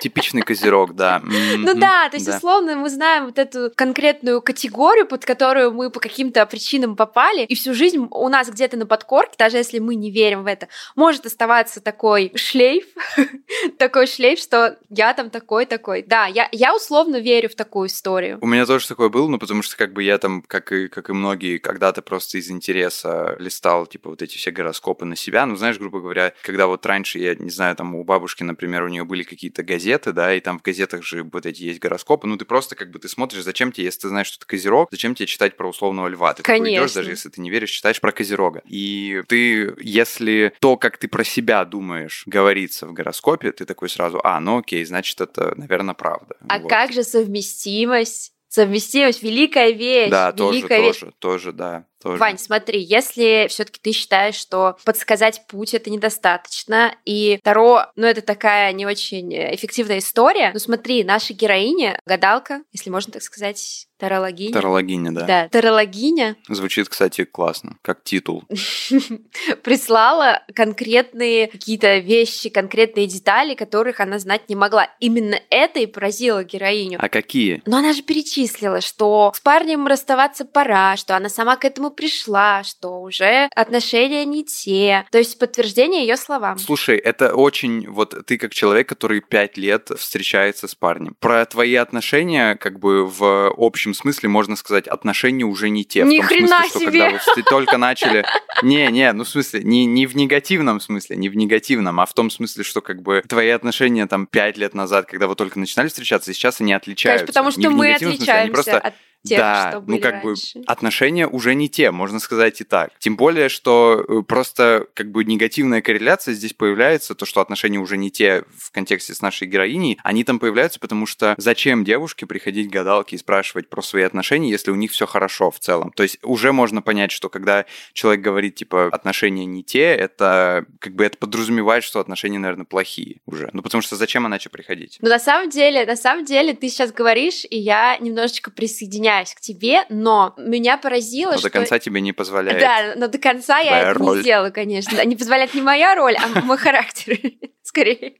Типичный 0.00 0.42
козерог, 0.42 0.94
да. 0.94 1.22
Ну 1.22 1.74
да, 1.74 2.08
то 2.08 2.16
есть, 2.16 2.28
условно, 2.28 2.76
мы 2.76 2.90
знаем 2.90 3.26
вот 3.26 3.38
эту 3.38 3.72
конкретную 3.74 4.42
категорию, 4.42 5.06
под 5.06 5.24
которую 5.24 5.72
мы 5.72 5.90
по 5.90 6.00
каким-то 6.00 6.44
причинам 6.46 6.96
попали, 6.96 7.44
и 7.44 7.54
всю 7.54 7.74
жизнь 7.74 8.06
у 8.10 8.28
нас 8.28 8.48
где-то 8.50 8.76
на 8.76 8.86
подкорке, 8.86 9.34
даже 9.38 9.56
если 9.56 9.78
мы 9.78 9.94
не 9.94 10.10
верим 10.10 10.44
в 10.44 10.46
это, 10.46 10.68
может 10.94 11.26
оставаться 11.26 11.80
такой 11.80 12.32
шлейф, 12.34 12.84
такой 13.78 14.06
шлейф, 14.06 14.38
что 14.38 14.78
я 14.90 15.14
там 15.14 15.30
такой-такой. 15.30 16.04
Да, 16.06 16.26
я, 16.26 16.48
я 16.52 16.74
условно 16.74 17.16
верю 17.20 17.48
в 17.48 17.54
такую 17.54 17.88
историю. 17.88 18.38
У 18.40 18.46
меня 18.46 18.66
тоже 18.66 18.86
такое 18.86 19.08
было, 19.08 19.28
ну 19.28 19.38
потому 19.38 19.62
что 19.62 19.76
как 19.76 19.92
бы 19.92 20.02
я 20.02 20.18
там, 20.18 20.42
как 20.42 20.72
и, 20.72 20.88
как 20.88 21.08
и 21.10 21.12
многие, 21.12 21.58
когда-то 21.58 22.02
просто 22.02 22.38
из 22.38 22.50
интереса 22.50 23.36
листал, 23.38 23.86
типа, 23.86 24.10
вот 24.10 24.22
эти 24.22 24.36
все 24.36 24.50
гороскопы 24.50 25.04
на 25.04 25.16
себя. 25.16 25.46
Ну, 25.46 25.56
знаешь, 25.56 25.78
грубо 25.78 26.00
говоря, 26.00 26.32
когда 26.42 26.66
вот 26.66 26.84
раньше, 26.84 27.18
я 27.18 27.34
не 27.34 27.50
знаю, 27.50 27.76
там 27.76 27.94
у 27.94 28.04
бабушки, 28.04 28.42
например, 28.42 28.84
у 28.84 28.88
нее 28.88 29.04
были 29.04 29.22
какие-то 29.22 29.62
газеты, 29.62 29.85
газеты, 29.86 30.12
да, 30.12 30.34
и 30.34 30.40
там 30.40 30.58
в 30.58 30.62
газетах 30.62 31.04
же 31.04 31.22
вот 31.22 31.46
эти 31.46 31.62
есть 31.62 31.78
гороскопы, 31.78 32.26
ну 32.26 32.36
ты 32.36 32.44
просто 32.44 32.74
как 32.74 32.90
бы 32.90 32.98
ты 32.98 33.08
смотришь, 33.08 33.42
зачем 33.42 33.72
тебе, 33.72 33.84
если 33.84 34.00
ты 34.00 34.08
знаешь, 34.08 34.26
что 34.26 34.40
ты 34.40 34.46
козерог, 34.46 34.88
зачем 34.90 35.14
тебе 35.14 35.26
читать 35.26 35.56
про 35.56 35.68
условного 35.68 36.08
льва? 36.08 36.34
Ты 36.34 36.42
Конечно. 36.42 36.84
идешь, 36.84 36.92
даже 36.92 37.10
если 37.10 37.28
ты 37.28 37.40
не 37.40 37.50
веришь, 37.50 37.70
читаешь 37.70 38.00
про 38.00 38.12
козерога. 38.12 38.62
И 38.64 39.22
ты, 39.28 39.74
если 39.80 40.52
то, 40.60 40.76
как 40.76 40.98
ты 40.98 41.08
про 41.08 41.24
себя 41.24 41.64
думаешь, 41.64 42.24
говорится 42.26 42.86
в 42.86 42.92
гороскопе, 42.92 43.52
ты 43.52 43.64
такой 43.64 43.88
сразу, 43.88 44.20
а, 44.24 44.40
ну 44.40 44.58
окей, 44.58 44.84
значит, 44.84 45.20
это, 45.20 45.54
наверное, 45.56 45.94
правда. 45.94 46.36
А 46.48 46.58
вот. 46.58 46.68
как 46.68 46.92
же 46.92 47.04
совместимость? 47.04 48.32
Совместимость, 48.48 49.22
великая 49.22 49.72
вещь. 49.72 50.10
Да, 50.10 50.32
великая 50.36 50.78
тоже, 50.78 50.88
вещь. 50.88 50.98
тоже, 50.98 51.12
тоже, 51.18 51.52
да. 51.52 51.84
Тоже. 52.06 52.20
Вань, 52.20 52.38
смотри, 52.38 52.80
если 52.80 53.46
все-таки 53.48 53.80
ты 53.82 53.90
считаешь, 53.90 54.36
что 54.36 54.76
подсказать 54.84 55.44
путь 55.48 55.74
это 55.74 55.90
недостаточно, 55.90 56.94
и 57.04 57.40
Таро, 57.42 57.86
ну, 57.96 58.06
это 58.06 58.22
такая 58.22 58.72
не 58.72 58.86
очень 58.86 59.34
эффективная 59.34 59.98
история, 59.98 60.52
ну, 60.52 60.60
смотри, 60.60 61.02
наша 61.02 61.34
героиня, 61.34 62.00
гадалка, 62.06 62.62
если 62.72 62.90
можно 62.90 63.12
так 63.12 63.22
сказать, 63.22 63.88
Тарологиня. 63.98 64.52
Тарологиня, 64.52 65.10
да. 65.10 65.24
Да, 65.24 65.48
тарологиня. 65.48 66.36
Звучит, 66.48 66.88
кстати, 66.88 67.24
классно, 67.24 67.78
как 67.80 68.04
титул. 68.04 68.44
Прислала 69.62 70.42
конкретные 70.54 71.48
какие-то 71.48 71.98
вещи, 71.98 72.50
конкретные 72.50 73.06
детали, 73.06 73.54
которых 73.54 74.00
она 74.00 74.18
знать 74.18 74.50
не 74.50 74.54
могла. 74.54 74.90
Именно 75.00 75.40
это 75.48 75.80
и 75.80 75.86
поразило 75.86 76.44
героиню. 76.44 76.98
А 77.00 77.08
какие? 77.08 77.62
Но 77.64 77.78
она 77.78 77.94
же 77.94 78.02
перечислила, 78.02 78.82
что 78.82 79.32
с 79.34 79.40
парнем 79.40 79.86
расставаться 79.86 80.44
пора, 80.44 80.96
что 80.98 81.16
она 81.16 81.30
сама 81.30 81.56
к 81.56 81.64
этому 81.64 81.90
пришла, 81.96 82.62
что 82.62 83.00
уже 83.00 83.48
отношения 83.54 84.24
не 84.24 84.44
те. 84.44 85.06
То 85.10 85.18
есть 85.18 85.38
подтверждение 85.38 86.02
ее 86.02 86.16
словам. 86.16 86.58
Слушай, 86.58 86.96
это 86.98 87.34
очень... 87.34 87.88
Вот 87.88 88.14
ты 88.26 88.38
как 88.38 88.52
человек, 88.52 88.88
который 88.88 89.20
пять 89.20 89.56
лет 89.56 89.90
встречается 89.96 90.68
с 90.68 90.74
парнем. 90.74 91.16
Про 91.18 91.44
твои 91.46 91.74
отношения 91.74 92.54
как 92.56 92.78
бы 92.78 93.06
в 93.06 93.52
общем 93.56 93.94
смысле 93.94 94.28
можно 94.28 94.56
сказать, 94.56 94.86
отношения 94.86 95.44
уже 95.44 95.70
не 95.70 95.84
те. 95.84 96.02
Ни 96.02 96.18
в 96.18 96.20
том 96.20 96.28
хрена 96.28 96.62
смысле, 96.62 96.80
себе. 96.80 97.18
что 97.18 97.34
когда 97.34 97.34
вы 97.34 97.42
только 97.42 97.78
начали... 97.78 98.24
Не, 98.62 98.90
не, 98.90 99.12
ну 99.12 99.24
в 99.24 99.28
смысле, 99.28 99.62
не, 99.62 99.84
не 99.84 100.06
в 100.06 100.16
негативном 100.16 100.80
смысле, 100.80 101.16
не 101.16 101.28
в 101.28 101.36
негативном, 101.36 102.00
а 102.00 102.06
в 102.06 102.14
том 102.14 102.30
смысле, 102.30 102.64
что 102.64 102.80
как 102.80 103.02
бы 103.02 103.22
твои 103.28 103.50
отношения 103.50 104.06
там 104.06 104.26
пять 104.26 104.56
лет 104.56 104.72
назад, 104.72 105.04
когда 105.04 105.26
вы 105.26 105.34
только 105.34 105.58
начинали 105.58 105.88
встречаться, 105.88 106.32
сейчас 106.32 106.60
они 106.62 106.72
отличаются. 106.72 107.26
Конечно, 107.26 107.26
потому 107.26 107.50
что 107.50 107.70
мы 107.70 107.92
отличаемся 107.92 108.52
просто... 108.52 108.78
от 108.78 108.94
тех, 109.26 109.38
да, 109.38 109.68
что 109.70 109.80
ну 109.80 109.86
были 109.86 109.98
как 109.98 110.24
раньше. 110.24 110.58
бы 110.58 110.64
отношения 110.66 111.26
уже 111.26 111.54
не 111.54 111.68
те, 111.68 111.90
можно 111.90 112.20
сказать 112.20 112.60
и 112.60 112.64
так. 112.64 112.90
Тем 112.98 113.16
более, 113.16 113.48
что 113.48 114.04
э, 114.06 114.22
просто 114.22 114.86
как 114.94 115.10
бы 115.10 115.24
негативная 115.24 115.82
корреляция 115.82 116.34
здесь 116.34 116.52
появляется, 116.52 117.14
то, 117.14 117.26
что 117.26 117.40
отношения 117.40 117.78
уже 117.78 117.96
не 117.96 118.10
те 118.10 118.44
в 118.56 118.70
контексте 118.70 119.14
с 119.14 119.22
нашей 119.22 119.46
героиней, 119.46 119.98
они 120.02 120.24
там 120.24 120.38
появляются, 120.38 120.80
потому 120.80 121.06
что 121.06 121.34
зачем 121.38 121.84
девушке 121.84 122.26
приходить 122.26 122.68
к 122.68 122.72
гадалке 122.72 123.16
и 123.16 123.18
спрашивать 123.18 123.68
про 123.68 123.82
свои 123.82 124.02
отношения, 124.02 124.50
если 124.50 124.70
у 124.70 124.76
них 124.76 124.92
все 124.92 125.06
хорошо 125.06 125.50
в 125.50 125.58
целом? 125.58 125.92
То 125.92 126.02
есть 126.02 126.18
уже 126.22 126.52
можно 126.52 126.82
понять, 126.82 127.10
что 127.10 127.28
когда 127.28 127.66
человек 127.92 128.22
говорит, 128.22 128.56
типа, 128.56 128.88
отношения 128.92 129.44
не 129.44 129.62
те, 129.62 129.84
это 129.84 130.66
как 130.80 130.94
бы 130.94 131.04
это 131.04 131.18
подразумевает, 131.18 131.84
что 131.84 132.00
отношения, 132.00 132.38
наверное, 132.38 132.66
плохие 132.66 133.20
уже. 133.26 133.50
Ну 133.52 133.62
потому 133.62 133.82
что 133.82 133.96
зачем 133.96 134.26
иначе 134.26 134.50
приходить? 134.50 134.98
Ну 135.00 135.08
на 135.08 135.18
самом 135.18 135.50
деле, 135.50 135.84
на 135.86 135.96
самом 135.96 136.24
деле 136.24 136.54
ты 136.54 136.68
сейчас 136.68 136.92
говоришь, 136.92 137.44
и 137.48 137.58
я 137.58 137.96
немножечко 137.98 138.50
присоединяюсь 138.50 139.15
присоединяюсь 139.16 139.34
к 139.34 139.40
тебе, 139.40 139.84
но 139.88 140.34
меня 140.36 140.76
поразило, 140.76 141.32
но 141.32 141.38
что... 141.38 141.48
до 141.48 141.58
конца 141.58 141.78
тебе 141.78 142.00
не 142.00 142.12
позволяет. 142.12 142.60
Да, 142.60 142.94
но 142.96 143.08
до 143.08 143.18
конца 143.18 143.58
я 143.58 143.90
это 143.90 143.98
роль. 143.98 144.16
не 144.16 144.22
сделаю, 144.22 144.52
конечно. 144.52 145.04
Не 145.04 145.16
позволяет 145.16 145.54
не 145.54 145.62
моя 145.62 145.94
роль, 145.94 146.16
а 146.16 146.40
мой 146.42 146.58
характер, 146.58 147.18
скорее. 147.62 148.16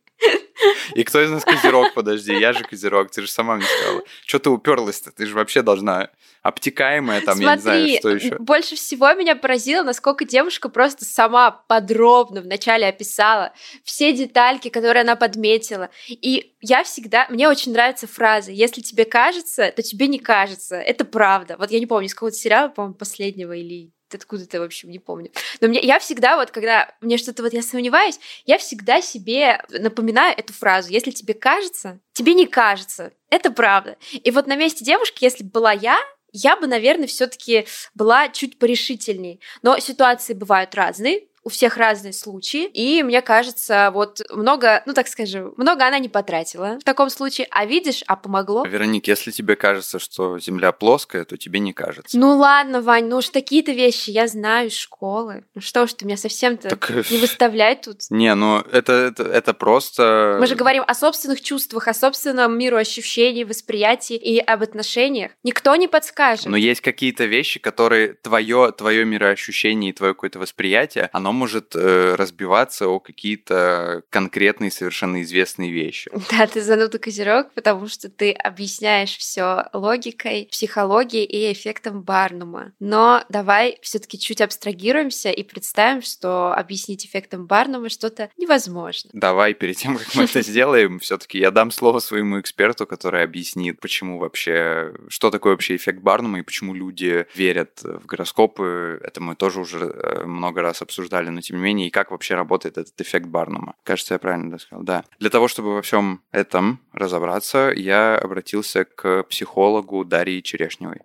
И 0.94 1.04
кто 1.04 1.22
из 1.22 1.30
нас 1.30 1.44
козерог, 1.44 1.92
подожди, 1.94 2.32
я 2.32 2.52
же 2.52 2.64
козерог, 2.64 3.10
ты 3.10 3.22
же 3.22 3.28
сама 3.28 3.56
мне 3.56 3.66
сказала. 3.66 4.02
Что 4.26 4.38
ты 4.38 4.50
уперлась-то? 4.50 5.12
Ты 5.12 5.26
же 5.26 5.34
вообще 5.34 5.62
должна 5.62 6.10
обтекаемая, 6.42 7.20
там, 7.20 7.36
Смотри, 7.36 7.44
я 7.44 7.54
не 7.56 7.60
знаю, 7.60 7.98
что 7.98 8.08
еще. 8.10 8.36
больше 8.38 8.76
всего 8.76 9.12
меня 9.14 9.36
поразило, 9.36 9.82
насколько 9.82 10.24
девушка 10.24 10.68
просто 10.68 11.04
сама 11.04 11.50
подробно 11.50 12.40
вначале 12.40 12.86
описала 12.86 13.52
все 13.84 14.12
детальки, 14.12 14.68
которые 14.68 15.02
она 15.02 15.16
подметила. 15.16 15.90
И 16.08 16.54
я 16.60 16.84
всегда... 16.84 17.26
Мне 17.28 17.48
очень 17.48 17.72
нравится 17.72 18.06
фраза 18.06 18.52
«Если 18.52 18.80
тебе 18.80 19.04
кажется, 19.04 19.72
то 19.74 19.82
тебе 19.82 20.06
не 20.06 20.18
кажется». 20.18 20.76
Это 20.76 21.04
правда. 21.04 21.56
Вот 21.58 21.70
я 21.70 21.80
не 21.80 21.86
помню, 21.86 22.06
из 22.06 22.14
какого-то 22.14 22.36
сериала, 22.36 22.68
по-моему, 22.68 22.94
последнего 22.94 23.52
или 23.52 23.92
откуда-то, 24.14 24.60
в 24.60 24.62
общем, 24.62 24.90
не 24.90 24.98
помню. 24.98 25.30
Но 25.60 25.68
мне, 25.68 25.80
я 25.80 25.98
всегда 25.98 26.36
вот, 26.36 26.50
когда 26.50 26.94
мне 27.00 27.18
что-то 27.18 27.42
вот 27.42 27.52
я 27.52 27.62
сомневаюсь, 27.62 28.20
я 28.44 28.58
всегда 28.58 29.00
себе 29.00 29.64
напоминаю 29.70 30.34
эту 30.36 30.52
фразу. 30.52 30.90
Если 30.90 31.10
тебе 31.10 31.34
кажется, 31.34 32.00
тебе 32.12 32.34
не 32.34 32.46
кажется. 32.46 33.12
Это 33.30 33.50
правда. 33.50 33.96
И 34.12 34.30
вот 34.30 34.46
на 34.46 34.56
месте 34.56 34.84
девушки, 34.84 35.24
если 35.24 35.44
бы 35.44 35.50
была 35.50 35.72
я, 35.72 35.98
я 36.32 36.56
бы, 36.56 36.66
наверное, 36.66 37.06
все-таки 37.06 37.66
была 37.94 38.28
чуть 38.28 38.58
порешительней. 38.58 39.40
Но 39.62 39.78
ситуации 39.78 40.34
бывают 40.34 40.74
разные 40.74 41.22
у 41.46 41.48
всех 41.48 41.76
разные 41.76 42.12
случаи, 42.12 42.64
и 42.64 43.04
мне 43.04 43.22
кажется, 43.22 43.92
вот 43.94 44.20
много, 44.32 44.82
ну 44.84 44.94
так 44.94 45.06
скажем, 45.06 45.54
много 45.56 45.86
она 45.86 46.00
не 46.00 46.08
потратила 46.08 46.76
в 46.80 46.82
таком 46.82 47.08
случае, 47.08 47.46
а 47.52 47.64
видишь, 47.66 48.02
а 48.08 48.16
помогло. 48.16 48.64
Вероник, 48.64 49.06
если 49.06 49.30
тебе 49.30 49.54
кажется, 49.54 50.00
что 50.00 50.40
Земля 50.40 50.72
плоская, 50.72 51.24
то 51.24 51.36
тебе 51.36 51.60
не 51.60 51.72
кажется. 51.72 52.18
Ну 52.18 52.36
ладно, 52.36 52.82
Вань, 52.82 53.04
ну 53.04 53.18
уж 53.18 53.28
такие-то 53.28 53.70
вещи 53.70 54.10
я 54.10 54.26
знаю 54.26 54.70
из 54.70 54.74
школы. 54.74 55.44
Ну 55.54 55.60
что 55.60 55.86
ж 55.86 55.92
ты 55.92 56.04
меня 56.04 56.16
совсем-то 56.16 56.68
так... 56.70 56.90
Э, 56.90 57.04
не 57.10 57.18
выставляй 57.18 57.76
тут. 57.76 58.00
Не, 58.10 58.34
ну 58.34 58.58
это, 58.58 58.92
это, 58.92 59.22
это 59.22 59.54
просто... 59.54 60.38
Мы 60.40 60.48
же 60.48 60.56
говорим 60.56 60.82
о 60.84 60.94
собственных 60.94 61.42
чувствах, 61.42 61.86
о 61.86 61.94
собственном 61.94 62.58
миру 62.58 62.76
ощущений, 62.76 63.44
восприятии 63.44 64.16
и 64.16 64.40
об 64.40 64.64
отношениях. 64.64 65.30
Никто 65.44 65.76
не 65.76 65.86
подскажет. 65.86 66.46
Но 66.46 66.56
есть 66.56 66.80
какие-то 66.80 67.26
вещи, 67.26 67.60
которые 67.60 68.14
твое, 68.14 68.72
твое 68.72 69.04
мироощущение 69.04 69.90
и 69.90 69.92
твое 69.92 70.12
какое-то 70.12 70.40
восприятие, 70.40 71.08
оно 71.12 71.35
может 71.36 71.74
э, 71.74 72.14
разбиваться 72.16 72.88
о 72.88 72.98
какие-то 72.98 74.02
конкретные, 74.10 74.70
совершенно 74.70 75.22
известные 75.22 75.72
вещи. 75.72 76.10
Да, 76.36 76.46
ты 76.46 76.60
зануда 76.60 76.98
козерог, 76.98 77.52
потому 77.54 77.88
что 77.88 78.10
ты 78.10 78.32
объясняешь 78.32 79.16
все 79.16 79.66
логикой, 79.72 80.48
психологией 80.50 81.24
и 81.24 81.52
эффектом 81.52 82.02
Барнума. 82.02 82.72
Но 82.80 83.24
давай 83.28 83.78
все-таки 83.80 84.18
чуть 84.18 84.40
абстрагируемся 84.40 85.30
и 85.30 85.42
представим, 85.42 86.02
что 86.02 86.52
объяснить 86.52 87.06
эффектом 87.06 87.46
Барнума 87.46 87.88
что-то 87.88 88.30
невозможно. 88.36 89.10
Давай, 89.12 89.54
перед 89.54 89.76
тем, 89.76 89.96
как 89.96 90.14
мы 90.14 90.24
это 90.24 90.42
сделаем, 90.56 90.98
все-таки 90.98 91.38
я 91.38 91.50
дам 91.50 91.70
слово 91.70 92.00
своему 92.00 92.40
эксперту, 92.40 92.86
который 92.86 93.22
объяснит, 93.22 93.80
почему 93.80 94.18
вообще, 94.18 94.92
что 95.08 95.30
такое 95.30 95.52
вообще 95.52 95.76
эффект 95.76 96.00
Барнума 96.00 96.40
и 96.40 96.42
почему 96.42 96.74
люди 96.74 97.26
верят 97.34 97.80
в 97.82 98.06
гороскопы. 98.06 99.00
Это 99.02 99.20
мы 99.20 99.36
тоже 99.36 99.60
уже 99.60 99.78
э, 99.78 100.24
много 100.24 100.62
раз 100.62 100.82
обсуждали 100.82 101.25
обсуждали, 101.26 101.30
но 101.30 101.40
тем 101.40 101.56
не 101.56 101.62
менее, 101.62 101.88
и 101.88 101.90
как 101.90 102.10
вообще 102.10 102.34
работает 102.34 102.78
этот 102.78 103.00
эффект 103.00 103.26
Барнума. 103.26 103.74
Кажется, 103.84 104.14
я 104.14 104.18
правильно 104.18 104.58
сказал, 104.58 104.84
да. 104.84 105.04
Для 105.18 105.30
того, 105.30 105.48
чтобы 105.48 105.74
во 105.74 105.82
всем 105.82 106.20
этом 106.32 106.78
разобраться, 106.92 107.72
я 107.74 108.16
обратился 108.16 108.84
к 108.84 109.24
психологу 109.24 110.04
Дарье 110.04 110.42
Черешневой. 110.42 111.00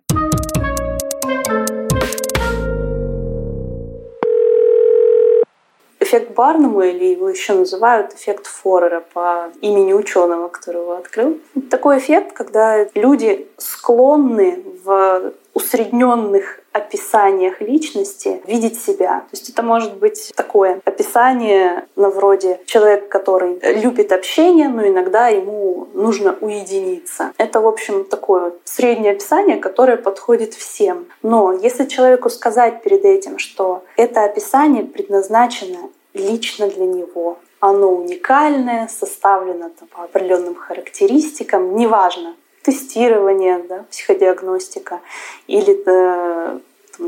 Эффект 6.00 6.34
Барнума, 6.34 6.86
или 6.86 7.04
его 7.14 7.30
еще 7.30 7.54
называют 7.54 8.12
эффект 8.12 8.46
Форера 8.46 9.00
по 9.14 9.50
имени 9.62 9.94
ученого, 9.94 10.48
которого 10.48 10.98
открыл. 10.98 11.40
такой 11.70 11.98
эффект, 11.98 12.32
когда 12.34 12.86
люди 12.94 13.46
склонны 13.56 14.62
в 14.84 15.32
усредненных 15.54 16.60
описаниях 16.72 17.60
личности 17.60 18.40
видеть 18.46 18.80
себя. 18.80 19.20
То 19.30 19.36
есть 19.36 19.50
это 19.50 19.62
может 19.62 19.96
быть 19.98 20.32
такое 20.34 20.80
описание 20.84 21.84
на 21.96 22.08
вроде 22.08 22.60
человек, 22.64 23.08
который 23.08 23.58
любит 23.82 24.12
общение, 24.12 24.68
но 24.68 24.86
иногда 24.86 25.28
ему 25.28 25.88
нужно 25.92 26.36
уединиться. 26.40 27.32
Это, 27.36 27.60
в 27.60 27.66
общем, 27.66 28.04
такое 28.04 28.52
среднее 28.64 29.12
описание, 29.12 29.58
которое 29.58 29.98
подходит 29.98 30.54
всем. 30.54 31.06
Но 31.22 31.52
если 31.52 31.84
человеку 31.84 32.30
сказать 32.30 32.82
перед 32.82 33.04
этим, 33.04 33.38
что 33.38 33.84
это 33.96 34.24
описание 34.24 34.84
предназначено 34.84 35.90
лично 36.14 36.68
для 36.68 36.86
него, 36.86 37.38
оно 37.60 37.92
уникальное, 37.92 38.88
составлено 38.88 39.70
там, 39.78 39.88
по 39.88 40.02
определенным 40.02 40.56
характеристикам, 40.56 41.76
неважно, 41.76 42.34
тестирование, 42.62 43.58
да, 43.68 43.84
психодиагностика 43.90 45.00
или 45.46 45.82
э, 45.86 46.58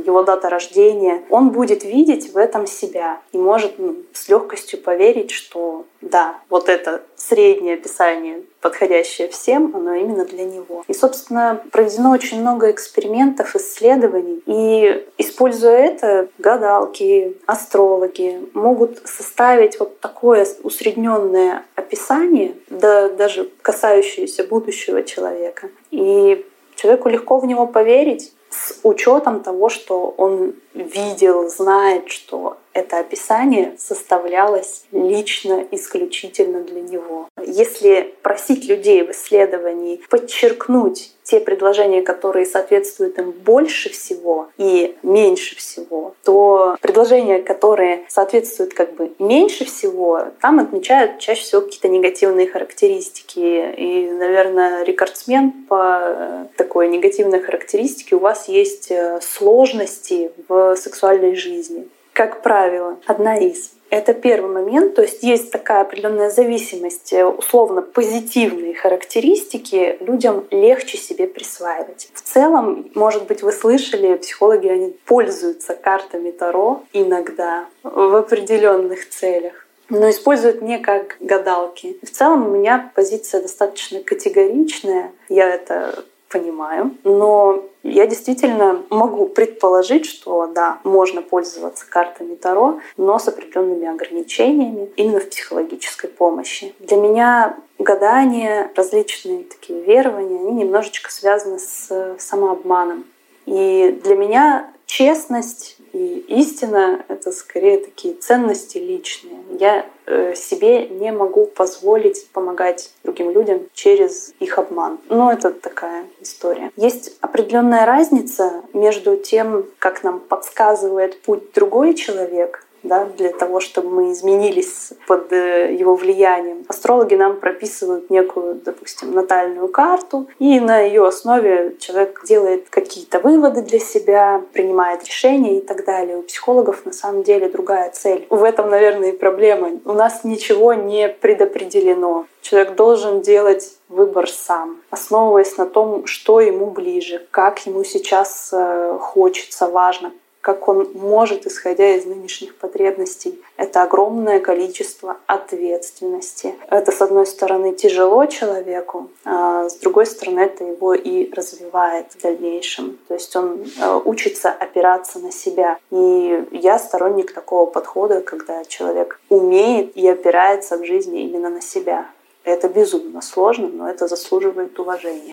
его 0.00 0.22
дата 0.22 0.48
рождения, 0.48 1.22
он 1.30 1.50
будет 1.50 1.84
видеть 1.84 2.32
в 2.32 2.36
этом 2.36 2.66
себя 2.66 3.20
и 3.32 3.38
может 3.38 3.78
ну, 3.78 3.96
с 4.12 4.28
легкостью 4.28 4.80
поверить, 4.80 5.30
что 5.30 5.84
да, 6.00 6.36
вот 6.50 6.68
это 6.68 7.02
среднее 7.16 7.74
описание, 7.74 8.42
подходящее 8.60 9.28
всем, 9.28 9.72
оно 9.74 9.94
именно 9.94 10.24
для 10.24 10.44
него. 10.44 10.84
И, 10.86 10.92
собственно, 10.92 11.62
проведено 11.70 12.10
очень 12.10 12.40
много 12.40 12.70
экспериментов, 12.70 13.56
исследований. 13.56 14.42
И, 14.46 15.06
используя 15.18 15.76
это, 15.76 16.28
гадалки, 16.38 17.36
астрологи 17.46 18.40
могут 18.52 19.00
составить 19.06 19.78
вот 19.80 20.00
такое 20.00 20.46
усредненное 20.62 21.64
описание, 21.74 22.54
да, 22.68 23.08
даже 23.08 23.50
касающееся 23.62 24.44
будущего 24.44 25.02
человека. 25.02 25.68
И 25.90 26.44
человеку 26.76 27.08
легко 27.08 27.38
в 27.38 27.46
него 27.46 27.66
поверить, 27.66 28.32
с 28.54 28.78
учетом 28.82 29.40
того, 29.40 29.68
что 29.68 30.14
он 30.16 30.54
видел, 30.74 31.48
знает, 31.48 32.08
что 32.10 32.58
это 32.72 32.98
описание 32.98 33.74
составлялось 33.78 34.84
лично, 34.92 35.64
исключительно 35.70 36.60
для 36.60 36.80
него. 36.82 37.28
Если 37.40 38.14
просить 38.22 38.66
людей 38.66 39.02
в 39.04 39.12
исследовании 39.12 40.00
подчеркнуть 40.10 41.12
те 41.22 41.40
предложения, 41.40 42.02
которые 42.02 42.44
соответствуют 42.44 43.18
им 43.18 43.30
больше 43.30 43.90
всего 43.90 44.48
и 44.58 44.96
меньше 45.02 45.56
всего, 45.56 46.14
то 46.24 46.76
предложения, 46.80 47.40
которые 47.40 48.04
соответствуют 48.08 48.74
как 48.74 48.94
бы 48.94 49.12
меньше 49.18 49.64
всего, 49.64 50.24
там 50.40 50.58
отмечают 50.58 51.20
чаще 51.20 51.42
всего 51.42 51.62
какие-то 51.62 51.88
негативные 51.88 52.48
характеристики. 52.48 53.74
И, 53.76 54.10
наверное, 54.10 54.82
рекордсмен 54.82 55.52
по 55.68 56.48
такой 56.74 56.88
негативной 56.88 57.40
характеристике 57.40 58.16
у 58.16 58.18
вас 58.18 58.48
есть 58.48 58.90
э, 58.90 59.20
сложности 59.22 60.32
в 60.48 60.74
сексуальной 60.74 61.36
жизни 61.36 61.86
как 62.12 62.42
правило, 62.42 62.96
одна 63.06 63.36
из. 63.36 63.72
Это 63.90 64.14
первый 64.14 64.62
момент, 64.62 64.94
то 64.94 65.02
есть 65.02 65.24
есть 65.24 65.50
такая 65.50 65.80
определенная 65.82 66.30
зависимость, 66.30 67.12
э, 67.12 67.24
условно 67.24 67.82
позитивные 67.82 68.74
характеристики 68.74 69.98
людям 70.00 70.44
легче 70.50 70.96
себе 70.96 71.26
присваивать. 71.26 72.08
В 72.14 72.22
целом, 72.22 72.90
может 72.94 73.26
быть, 73.26 73.42
вы 73.42 73.50
слышали, 73.52 74.14
психологи 74.14 74.68
они 74.68 74.96
пользуются 75.06 75.74
картами 75.74 76.30
Таро 76.30 76.82
иногда 76.92 77.66
в 77.82 78.16
определенных 78.16 79.08
целях 79.08 79.60
но 79.90 80.08
используют 80.08 80.62
не 80.62 80.78
как 80.78 81.16
гадалки. 81.20 81.98
В 82.02 82.10
целом 82.10 82.46
у 82.46 82.50
меня 82.50 82.90
позиция 82.94 83.42
достаточно 83.42 84.00
категоричная. 84.00 85.12
Я 85.28 85.50
это 85.50 86.04
понимаю, 86.28 86.96
но 87.04 87.62
я 87.82 88.06
действительно 88.06 88.82
могу 88.90 89.26
предположить, 89.26 90.06
что 90.06 90.46
да, 90.46 90.78
можно 90.84 91.22
пользоваться 91.22 91.86
картами 91.88 92.34
Таро, 92.34 92.80
но 92.96 93.18
с 93.18 93.28
определенными 93.28 93.86
ограничениями 93.86 94.90
именно 94.96 95.20
в 95.20 95.28
психологической 95.28 96.10
помощи. 96.10 96.74
Для 96.80 96.96
меня 96.96 97.56
гадания, 97.78 98.70
различные 98.74 99.44
такие 99.44 99.82
верования, 99.82 100.38
они 100.38 100.52
немножечко 100.52 101.12
связаны 101.12 101.58
с 101.58 102.16
самообманом. 102.18 103.04
И 103.46 104.00
для 104.02 104.16
меня 104.16 104.70
честность 104.86 105.76
и 105.94 106.24
истина— 106.28 107.04
это 107.08 107.30
скорее 107.30 107.78
такие 107.78 108.14
ценности 108.14 108.78
личные. 108.78 109.38
Я 109.60 109.86
э, 110.06 110.34
себе 110.34 110.88
не 110.88 111.12
могу 111.12 111.46
позволить 111.46 112.28
помогать 112.32 112.92
другим 113.04 113.30
людям 113.30 113.60
через 113.74 114.34
их 114.40 114.58
обман. 114.58 114.98
Но 115.08 115.32
это 115.32 115.52
такая 115.52 116.06
история. 116.20 116.72
Есть 116.76 117.16
определенная 117.20 117.86
разница 117.86 118.62
между 118.72 119.16
тем, 119.16 119.66
как 119.78 120.02
нам 120.02 120.18
подсказывает 120.18 121.20
путь 121.20 121.52
другой 121.52 121.94
человек, 121.94 122.63
да, 122.84 123.06
для 123.06 123.30
того, 123.30 123.60
чтобы 123.60 123.90
мы 123.90 124.12
изменились 124.12 124.92
под 125.06 125.32
э, 125.32 125.74
его 125.74 125.96
влиянием. 125.96 126.64
Астрологи 126.68 127.14
нам 127.14 127.40
прописывают 127.40 128.10
некую, 128.10 128.56
допустим, 128.64 129.12
натальную 129.12 129.68
карту, 129.68 130.28
и 130.38 130.60
на 130.60 130.80
ее 130.80 131.06
основе 131.06 131.76
человек 131.80 132.22
делает 132.26 132.68
какие-то 132.70 133.18
выводы 133.18 133.62
для 133.62 133.80
себя, 133.80 134.42
принимает 134.52 135.04
решения 135.04 135.58
и 135.58 135.60
так 135.60 135.84
далее. 135.84 136.18
У 136.18 136.22
психологов 136.22 136.84
на 136.84 136.92
самом 136.92 137.22
деле 137.22 137.48
другая 137.48 137.90
цель. 137.90 138.26
В 138.30 138.44
этом, 138.44 138.70
наверное, 138.70 139.10
и 139.12 139.16
проблема. 139.16 139.70
У 139.84 139.92
нас 139.92 140.24
ничего 140.24 140.74
не 140.74 141.08
предопределено. 141.08 142.26
Человек 142.42 142.74
должен 142.74 143.22
делать 143.22 143.78
выбор 143.88 144.28
сам, 144.28 144.82
основываясь 144.90 145.56
на 145.56 145.66
том, 145.66 146.06
что 146.06 146.40
ему 146.40 146.66
ближе, 146.66 147.26
как 147.30 147.64
ему 147.66 147.84
сейчас 147.84 148.50
э, 148.52 148.98
хочется, 149.00 149.68
важно, 149.68 150.12
как 150.44 150.68
он 150.68 150.90
может, 150.92 151.46
исходя 151.46 151.96
из 151.96 152.04
нынешних 152.04 152.54
потребностей. 152.56 153.42
Это 153.56 153.82
огромное 153.82 154.40
количество 154.40 155.16
ответственности. 155.26 156.54
Это, 156.68 156.92
с 156.92 157.00
одной 157.00 157.24
стороны, 157.26 157.74
тяжело 157.74 158.26
человеку, 158.26 159.08
а 159.24 159.70
с 159.70 159.76
другой 159.76 160.04
стороны, 160.04 160.40
это 160.40 160.62
его 160.64 160.92
и 160.92 161.32
развивает 161.32 162.12
в 162.12 162.20
дальнейшем. 162.20 162.98
То 163.08 163.14
есть 163.14 163.34
он 163.34 163.64
э, 163.80 164.00
учится 164.04 164.50
опираться 164.50 165.18
на 165.18 165.32
себя. 165.32 165.78
И 165.90 166.44
я 166.50 166.78
сторонник 166.78 167.32
такого 167.32 167.64
подхода, 167.64 168.20
когда 168.20 168.66
человек 168.66 169.18
умеет 169.30 169.96
и 169.96 170.06
опирается 170.06 170.76
в 170.76 170.84
жизни 170.84 171.22
именно 171.22 171.48
на 171.48 171.62
себя. 171.62 172.10
Это 172.44 172.68
безумно 172.68 173.22
сложно, 173.22 173.68
но 173.68 173.88
это 173.88 174.08
заслуживает 174.08 174.78
уважения. 174.78 175.32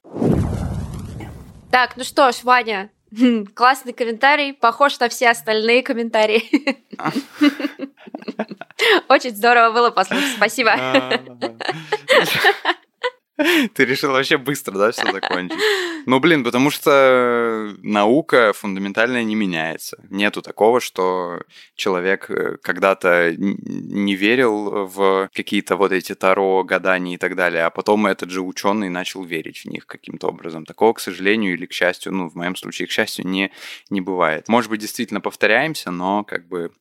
Так, 1.70 1.98
ну 1.98 2.06
что 2.06 2.32
ж, 2.32 2.46
Ваня, 2.46 2.90
классный 3.54 3.94
комментарий, 3.94 4.54
похож 4.54 5.00
на 5.00 5.10
все 5.10 5.30
остальные 5.30 5.84
комментарии. 5.84 6.44
Очень 9.10 9.36
здорово 9.36 9.74
было 9.74 9.92
послушать, 9.92 10.34
спасибо. 10.36 10.76
Ты 13.74 13.86
решил 13.86 14.12
вообще 14.12 14.38
быстро, 14.38 14.78
да, 14.78 14.92
все 14.92 15.12
закончить? 15.12 15.60
Ну, 16.06 16.20
блин, 16.20 16.44
потому 16.44 16.72
что 16.72 17.76
наука 17.82 18.54
фундаментально 18.54 19.24
не 19.24 19.36
меняется. 19.36 19.98
Нету 20.10 20.42
такого, 20.42 20.80
что 20.80 21.42
человек 21.76 22.30
э, 22.30 22.58
когда-то 22.62 23.34
не 23.38 24.16
верил 24.16 24.88
в 24.88 25.30
какие-то 25.34 25.76
вот 25.76 25.92
эти 25.92 26.16
таро, 26.16 26.64
гадания 26.64 27.16
и 27.16 27.18
так 27.18 27.36
далее, 27.36 27.66
а 27.66 27.70
потом 27.70 28.08
этот 28.08 28.32
же 28.32 28.42
ученый 28.42 28.90
начал 28.90 29.24
верить 29.24 29.60
в 29.60 29.66
них 29.66 29.86
каким-то 29.86 30.28
образом. 30.28 30.66
Такого, 30.66 30.94
к 30.94 31.00
сожалению, 31.00 31.54
или 31.54 31.66
к 31.66 31.74
счастью, 31.74 32.14
ну, 32.14 32.30
в 32.30 32.36
моем 32.36 32.56
случае, 32.56 32.88
к 32.88 32.92
счастью, 32.92 33.28
не, 33.28 33.52
не 33.90 34.02
бывает. 34.02 34.48
Может 34.48 34.70
быть, 34.70 34.82
действительно 34.82 35.22
повторяемся, 35.22 35.92
но 35.92 36.24
как 36.24 36.48
бы 36.48 36.72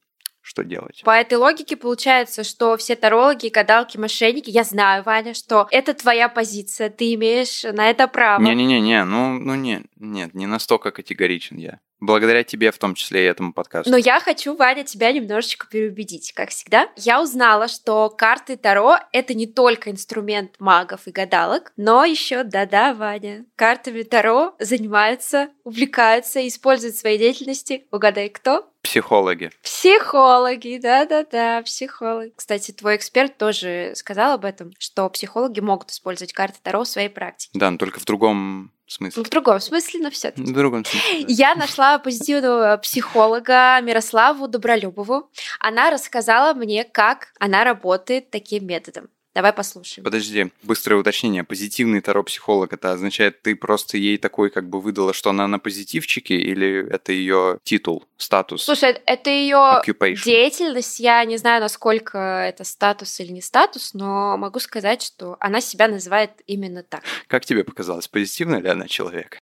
что 0.50 0.64
делать. 0.64 1.02
По 1.04 1.12
этой 1.12 1.34
логике 1.34 1.76
получается, 1.76 2.42
что 2.42 2.76
все 2.76 2.96
тарологи, 2.96 3.48
гадалки, 3.48 3.96
мошенники, 3.96 4.50
я 4.50 4.64
знаю, 4.64 5.04
Ваня, 5.04 5.32
что 5.32 5.68
это 5.70 5.94
твоя 5.94 6.28
позиция, 6.28 6.90
ты 6.90 7.14
имеешь 7.14 7.62
на 7.62 7.88
это 7.88 8.08
право. 8.08 8.42
Не-не-не, 8.42 9.04
ну, 9.04 9.38
ну 9.38 9.54
нет, 9.54 9.84
нет, 9.96 10.34
не 10.34 10.46
настолько 10.46 10.90
категоричен 10.90 11.56
я. 11.56 11.78
Благодаря 12.00 12.42
тебе 12.44 12.72
в 12.72 12.78
том 12.78 12.94
числе 12.94 13.24
и 13.24 13.28
этому 13.28 13.52
подкасту. 13.52 13.90
Но 13.90 13.98
я 13.98 14.20
хочу, 14.20 14.56
Ваня, 14.56 14.84
тебя 14.84 15.12
немножечко 15.12 15.66
переубедить, 15.68 16.32
как 16.32 16.48
всегда. 16.48 16.88
Я 16.96 17.22
узнала, 17.22 17.68
что 17.68 18.08
карты 18.08 18.56
Таро— 18.56 18.96
это 19.12 19.34
не 19.34 19.46
только 19.46 19.90
инструмент 19.90 20.54
магов 20.58 21.06
и 21.06 21.10
гадалок, 21.10 21.72
но 21.76 22.04
еще, 22.06 22.42
да-да, 22.42 22.94
Ваня, 22.94 23.44
картами 23.54 24.02
Таро 24.02 24.54
занимаются, 24.58 25.50
увлекаются, 25.62 26.46
используют 26.48 26.96
в 26.96 27.00
своей 27.00 27.18
деятельности. 27.18 27.86
Угадай, 27.90 28.30
кто? 28.30 28.69
Психологи. 28.82 29.50
Психологи, 29.62 30.78
да-да-да, 30.82 31.62
психологи. 31.62 32.32
Кстати, 32.34 32.72
твой 32.72 32.96
эксперт 32.96 33.36
тоже 33.36 33.92
сказал 33.94 34.32
об 34.32 34.44
этом, 34.44 34.72
что 34.78 35.08
психологи 35.10 35.60
могут 35.60 35.90
использовать 35.90 36.32
карты 36.32 36.58
Таро 36.62 36.84
в 36.84 36.88
своей 36.88 37.08
практике. 37.08 37.58
Да, 37.58 37.70
но 37.70 37.76
только 37.76 38.00
в 38.00 38.04
другом 38.04 38.72
смысле. 38.86 39.22
В 39.22 39.28
другом 39.28 39.60
смысле, 39.60 40.00
но 40.00 40.10
все 40.10 40.32
В 40.34 40.52
другом 40.52 40.84
смысле. 40.84 41.24
Я 41.28 41.54
нашла 41.54 41.98
позитивного 41.98 42.76
психолога 42.78 43.80
Мирославу 43.82 44.48
Добролюбову. 44.48 45.30
Она 45.60 45.90
рассказала 45.90 46.54
мне, 46.54 46.84
как 46.84 47.32
она 47.38 47.64
работает 47.64 48.30
таким 48.30 48.66
методом. 48.66 49.08
Давай 49.34 49.52
послушаем. 49.52 50.04
Подожди, 50.04 50.50
быстрое 50.62 50.98
уточнение. 51.00 51.44
Позитивный 51.44 52.00
таро-психолог, 52.00 52.72
это 52.72 52.92
означает, 52.92 53.42
ты 53.42 53.54
просто 53.54 53.96
ей 53.96 54.18
такой 54.18 54.50
как 54.50 54.68
бы 54.68 54.80
выдала, 54.80 55.12
что 55.12 55.30
она 55.30 55.46
на 55.46 55.58
позитивчике, 55.58 56.34
или 56.34 56.88
это 56.90 57.12
ее 57.12 57.58
титул, 57.62 58.04
статус? 58.16 58.64
Слушай, 58.64 59.00
это 59.06 59.30
ее 59.30 59.80
деятельность. 60.24 60.98
Я 60.98 61.24
не 61.24 61.36
знаю, 61.36 61.60
насколько 61.60 62.18
это 62.18 62.64
статус 62.64 63.20
или 63.20 63.30
не 63.30 63.40
статус, 63.40 63.94
но 63.94 64.36
могу 64.36 64.58
сказать, 64.58 65.02
что 65.02 65.36
она 65.38 65.60
себя 65.60 65.86
называет 65.86 66.32
именно 66.46 66.82
так. 66.82 67.02
Как 67.28 67.44
тебе 67.44 67.62
показалось, 67.62 68.08
позитивный 68.08 68.60
ли 68.60 68.68
она 68.68 68.88
человек? 68.88 69.38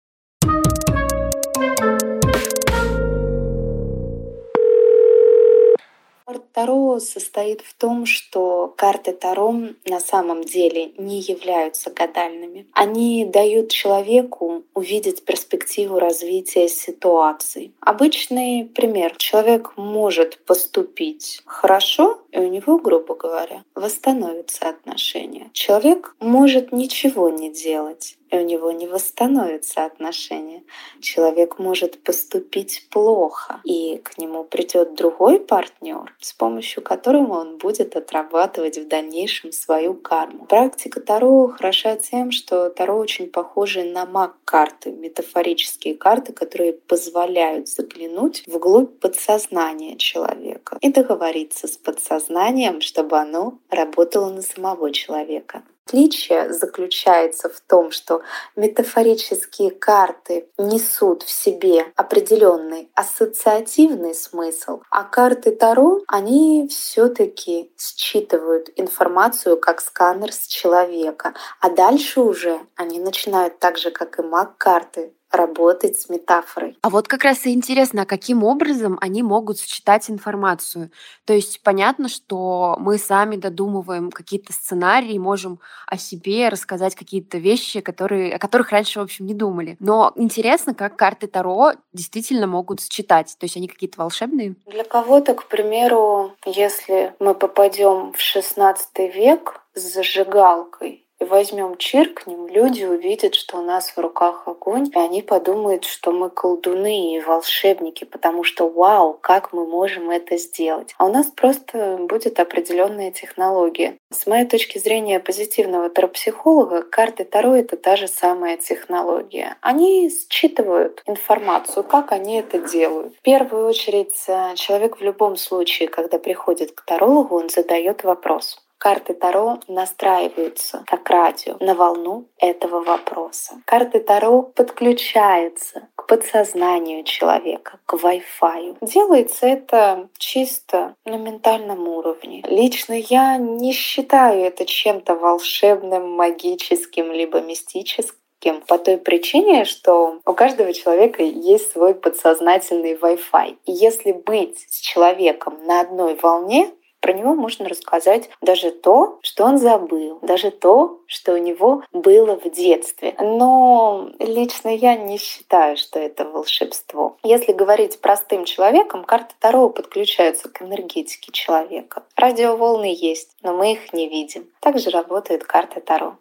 Таро 6.52 6.98
состоит 7.00 7.60
в 7.62 7.74
том, 7.74 8.06
что 8.06 8.72
карты 8.76 9.12
Таро 9.12 9.54
на 9.86 10.00
самом 10.00 10.44
деле 10.44 10.92
не 10.98 11.20
являются 11.20 11.90
гадальными. 11.90 12.66
Они 12.72 13.24
дают 13.24 13.70
человеку 13.70 14.64
увидеть 14.74 15.24
перспективу 15.24 15.98
развития 15.98 16.68
ситуации. 16.68 17.72
Обычный 17.80 18.64
пример. 18.64 19.14
Человек 19.16 19.72
может 19.76 20.38
поступить 20.44 21.40
хорошо, 21.46 22.20
и 22.32 22.38
у 22.38 22.48
него, 22.48 22.78
грубо 22.78 23.14
говоря, 23.14 23.64
восстановятся 23.74 24.68
отношения. 24.68 25.50
Человек 25.52 26.14
может 26.20 26.72
ничего 26.72 27.30
не 27.30 27.50
делать, 27.50 28.17
и 28.30 28.36
у 28.36 28.44
него 28.44 28.72
не 28.72 28.86
восстановятся 28.86 29.84
отношения. 29.84 30.62
Человек 31.00 31.58
может 31.58 32.02
поступить 32.02 32.86
плохо, 32.90 33.60
и 33.64 33.98
к 33.98 34.18
нему 34.18 34.44
придет 34.44 34.94
другой 34.94 35.40
партнер, 35.40 36.14
с 36.20 36.32
помощью 36.32 36.82
которого 36.82 37.40
он 37.40 37.58
будет 37.58 37.96
отрабатывать 37.96 38.78
в 38.78 38.88
дальнейшем 38.88 39.52
свою 39.52 39.94
карму. 39.94 40.46
Практика 40.46 41.00
Таро 41.00 41.48
хороша 41.48 41.96
тем, 41.96 42.30
что 42.30 42.70
Таро 42.70 42.96
очень 42.96 43.28
похожи 43.30 43.84
на 43.84 44.06
маг-карты, 44.06 44.90
метафорические 44.90 45.94
карты, 45.94 46.32
которые 46.32 46.72
позволяют 46.72 47.68
заглянуть 47.68 48.42
вглубь 48.46 48.98
подсознания 49.00 49.96
человека 49.96 50.78
и 50.80 50.90
договориться 50.90 51.66
с 51.66 51.76
подсознанием, 51.76 52.80
чтобы 52.80 53.18
оно 53.18 53.58
работало 53.70 54.30
на 54.30 54.42
самого 54.42 54.90
человека. 54.92 55.62
Отличие 55.88 56.52
заключается 56.52 57.48
в 57.48 57.60
том, 57.60 57.92
что 57.92 58.20
метафорические 58.56 59.70
карты 59.70 60.46
несут 60.58 61.22
в 61.22 61.30
себе 61.30 61.86
определенный 61.96 62.90
ассоциативный 62.94 64.14
смысл, 64.14 64.82
а 64.90 65.04
карты 65.04 65.50
Таро, 65.50 66.02
они 66.06 66.68
все-таки 66.68 67.72
считывают 67.78 68.68
информацию 68.76 69.56
как 69.56 69.80
сканер 69.80 70.30
с 70.30 70.46
человека, 70.46 71.32
а 71.58 71.70
дальше 71.70 72.20
уже 72.20 72.60
они 72.76 72.98
начинают 72.98 73.58
так 73.58 73.78
же, 73.78 73.90
как 73.90 74.18
и 74.18 74.22
маг-карты, 74.22 75.14
работать 75.30 75.98
с 76.00 76.08
метафорой. 76.08 76.78
А 76.82 76.90
вот 76.90 77.08
как 77.08 77.24
раз 77.24 77.46
и 77.46 77.52
интересно, 77.52 78.06
каким 78.06 78.44
образом 78.44 78.98
они 79.00 79.22
могут 79.22 79.58
сочетать 79.58 80.08
информацию. 80.10 80.90
То 81.24 81.32
есть 81.32 81.62
понятно, 81.62 82.08
что 82.08 82.76
мы 82.78 82.98
сами 82.98 83.36
додумываем 83.36 84.10
какие-то 84.10 84.52
сценарии, 84.52 85.18
можем 85.18 85.60
о 85.86 85.98
себе 85.98 86.48
рассказать 86.48 86.94
какие-то 86.94 87.38
вещи, 87.38 87.80
которые, 87.80 88.34
о 88.34 88.38
которых 88.38 88.70
раньше, 88.70 89.00
в 89.00 89.02
общем, 89.02 89.26
не 89.26 89.34
думали. 89.34 89.76
Но 89.80 90.12
интересно, 90.16 90.74
как 90.74 90.96
карты 90.96 91.26
Таро 91.26 91.72
действительно 91.92 92.46
могут 92.46 92.80
сочетать. 92.80 93.36
То 93.38 93.44
есть 93.44 93.56
они 93.56 93.68
какие-то 93.68 93.98
волшебные? 93.98 94.56
Для 94.66 94.84
кого-то, 94.84 95.34
к 95.34 95.46
примеру, 95.48 96.32
если 96.46 97.14
мы 97.18 97.34
попадем 97.34 98.12
в 98.12 98.20
16 98.20 99.14
век 99.14 99.60
с 99.74 99.94
зажигалкой, 99.94 101.07
и 101.20 101.24
возьмем 101.24 101.76
чиркнем, 101.76 102.46
люди 102.46 102.84
увидят, 102.84 103.34
что 103.34 103.58
у 103.58 103.62
нас 103.62 103.90
в 103.90 103.98
руках 103.98 104.46
огонь, 104.46 104.90
и 104.94 104.98
они 104.98 105.22
подумают, 105.22 105.84
что 105.84 106.12
мы 106.12 106.30
колдуны 106.30 107.16
и 107.16 107.20
волшебники, 107.20 108.04
потому 108.04 108.44
что 108.44 108.68
вау, 108.68 109.18
как 109.20 109.52
мы 109.52 109.66
можем 109.66 110.10
это 110.10 110.36
сделать. 110.36 110.94
А 110.98 111.06
у 111.06 111.12
нас 111.12 111.26
просто 111.26 111.98
будет 112.00 112.38
определенная 112.38 113.10
технология. 113.10 113.98
С 114.10 114.26
моей 114.26 114.46
точки 114.46 114.78
зрения 114.78 115.18
позитивного 115.18 115.90
таропсихолога, 115.90 116.82
карты 116.82 117.24
Таро— 117.24 117.54
это 117.56 117.76
та 117.76 117.96
же 117.96 118.06
самая 118.06 118.56
технология. 118.56 119.56
Они 119.60 120.10
считывают 120.30 121.02
информацию, 121.06 121.82
как 121.82 122.12
они 122.12 122.38
это 122.38 122.58
делают. 122.58 123.14
В 123.16 123.22
первую 123.22 123.66
очередь, 123.66 124.16
э, 124.28 124.54
человек 124.54 124.98
в 124.98 125.02
любом 125.02 125.36
случае, 125.36 125.88
когда 125.88 126.18
приходит 126.18 126.72
к 126.72 126.82
тарологу, 126.84 127.36
он 127.36 127.48
задает 127.48 128.04
вопрос. 128.04 128.58
Карты 128.78 129.12
Таро 129.12 129.58
настраиваются 129.66 130.84
как 130.86 131.10
радио 131.10 131.56
на 131.58 131.74
волну 131.74 132.26
этого 132.38 132.82
вопроса. 132.84 133.60
Карты 133.64 133.98
Таро 133.98 134.42
подключаются 134.42 135.88
к 135.96 136.06
подсознанию 136.06 137.02
человека, 137.02 137.80
к 137.86 137.94
Wi-Fi. 137.94 138.76
Делается 138.80 139.46
это 139.46 140.08
чисто 140.16 140.94
на 141.04 141.16
ментальном 141.16 141.88
уровне. 141.88 142.44
Лично 142.46 142.94
я 142.94 143.36
не 143.36 143.72
считаю 143.72 144.44
это 144.44 144.64
чем-то 144.64 145.16
волшебным, 145.16 146.12
магическим, 146.12 147.10
либо 147.10 147.40
мистическим 147.40 148.60
по 148.68 148.78
той 148.78 148.98
причине, 148.98 149.64
что 149.64 150.20
у 150.24 150.32
каждого 150.32 150.72
человека 150.72 151.24
есть 151.24 151.72
свой 151.72 151.94
подсознательный 151.94 152.94
Wi-Fi. 152.94 153.56
И 153.66 153.72
если 153.72 154.12
быть 154.12 154.64
с 154.68 154.78
человеком 154.78 155.58
на 155.66 155.80
одной 155.80 156.14
волне, 156.14 156.70
про 157.00 157.12
него 157.12 157.34
можно 157.34 157.68
рассказать 157.68 158.30
даже 158.40 158.70
то, 158.70 159.18
что 159.22 159.44
он 159.44 159.58
забыл, 159.58 160.18
даже 160.22 160.50
то, 160.50 161.00
что 161.06 161.34
у 161.34 161.36
него 161.38 161.82
было 161.92 162.38
в 162.38 162.50
детстве. 162.50 163.14
Но 163.18 164.10
лично 164.18 164.68
я 164.68 164.96
не 164.96 165.18
считаю, 165.18 165.76
что 165.76 165.98
это 165.98 166.24
волшебство. 166.24 167.16
Если 167.22 167.52
говорить 167.52 168.00
простым 168.00 168.44
человеком, 168.44 169.04
карты 169.04 169.34
Таро 169.38 169.68
подключаются 169.70 170.48
к 170.48 170.62
энергетике 170.62 171.32
человека. 171.32 172.02
Радиоволны 172.16 172.94
есть, 172.94 173.30
но 173.42 173.56
мы 173.56 173.72
их 173.72 173.92
не 173.92 174.08
видим. 174.08 174.46
Также 174.60 174.90
работают 174.90 175.44
карты 175.44 175.80
Таро. 175.80 176.16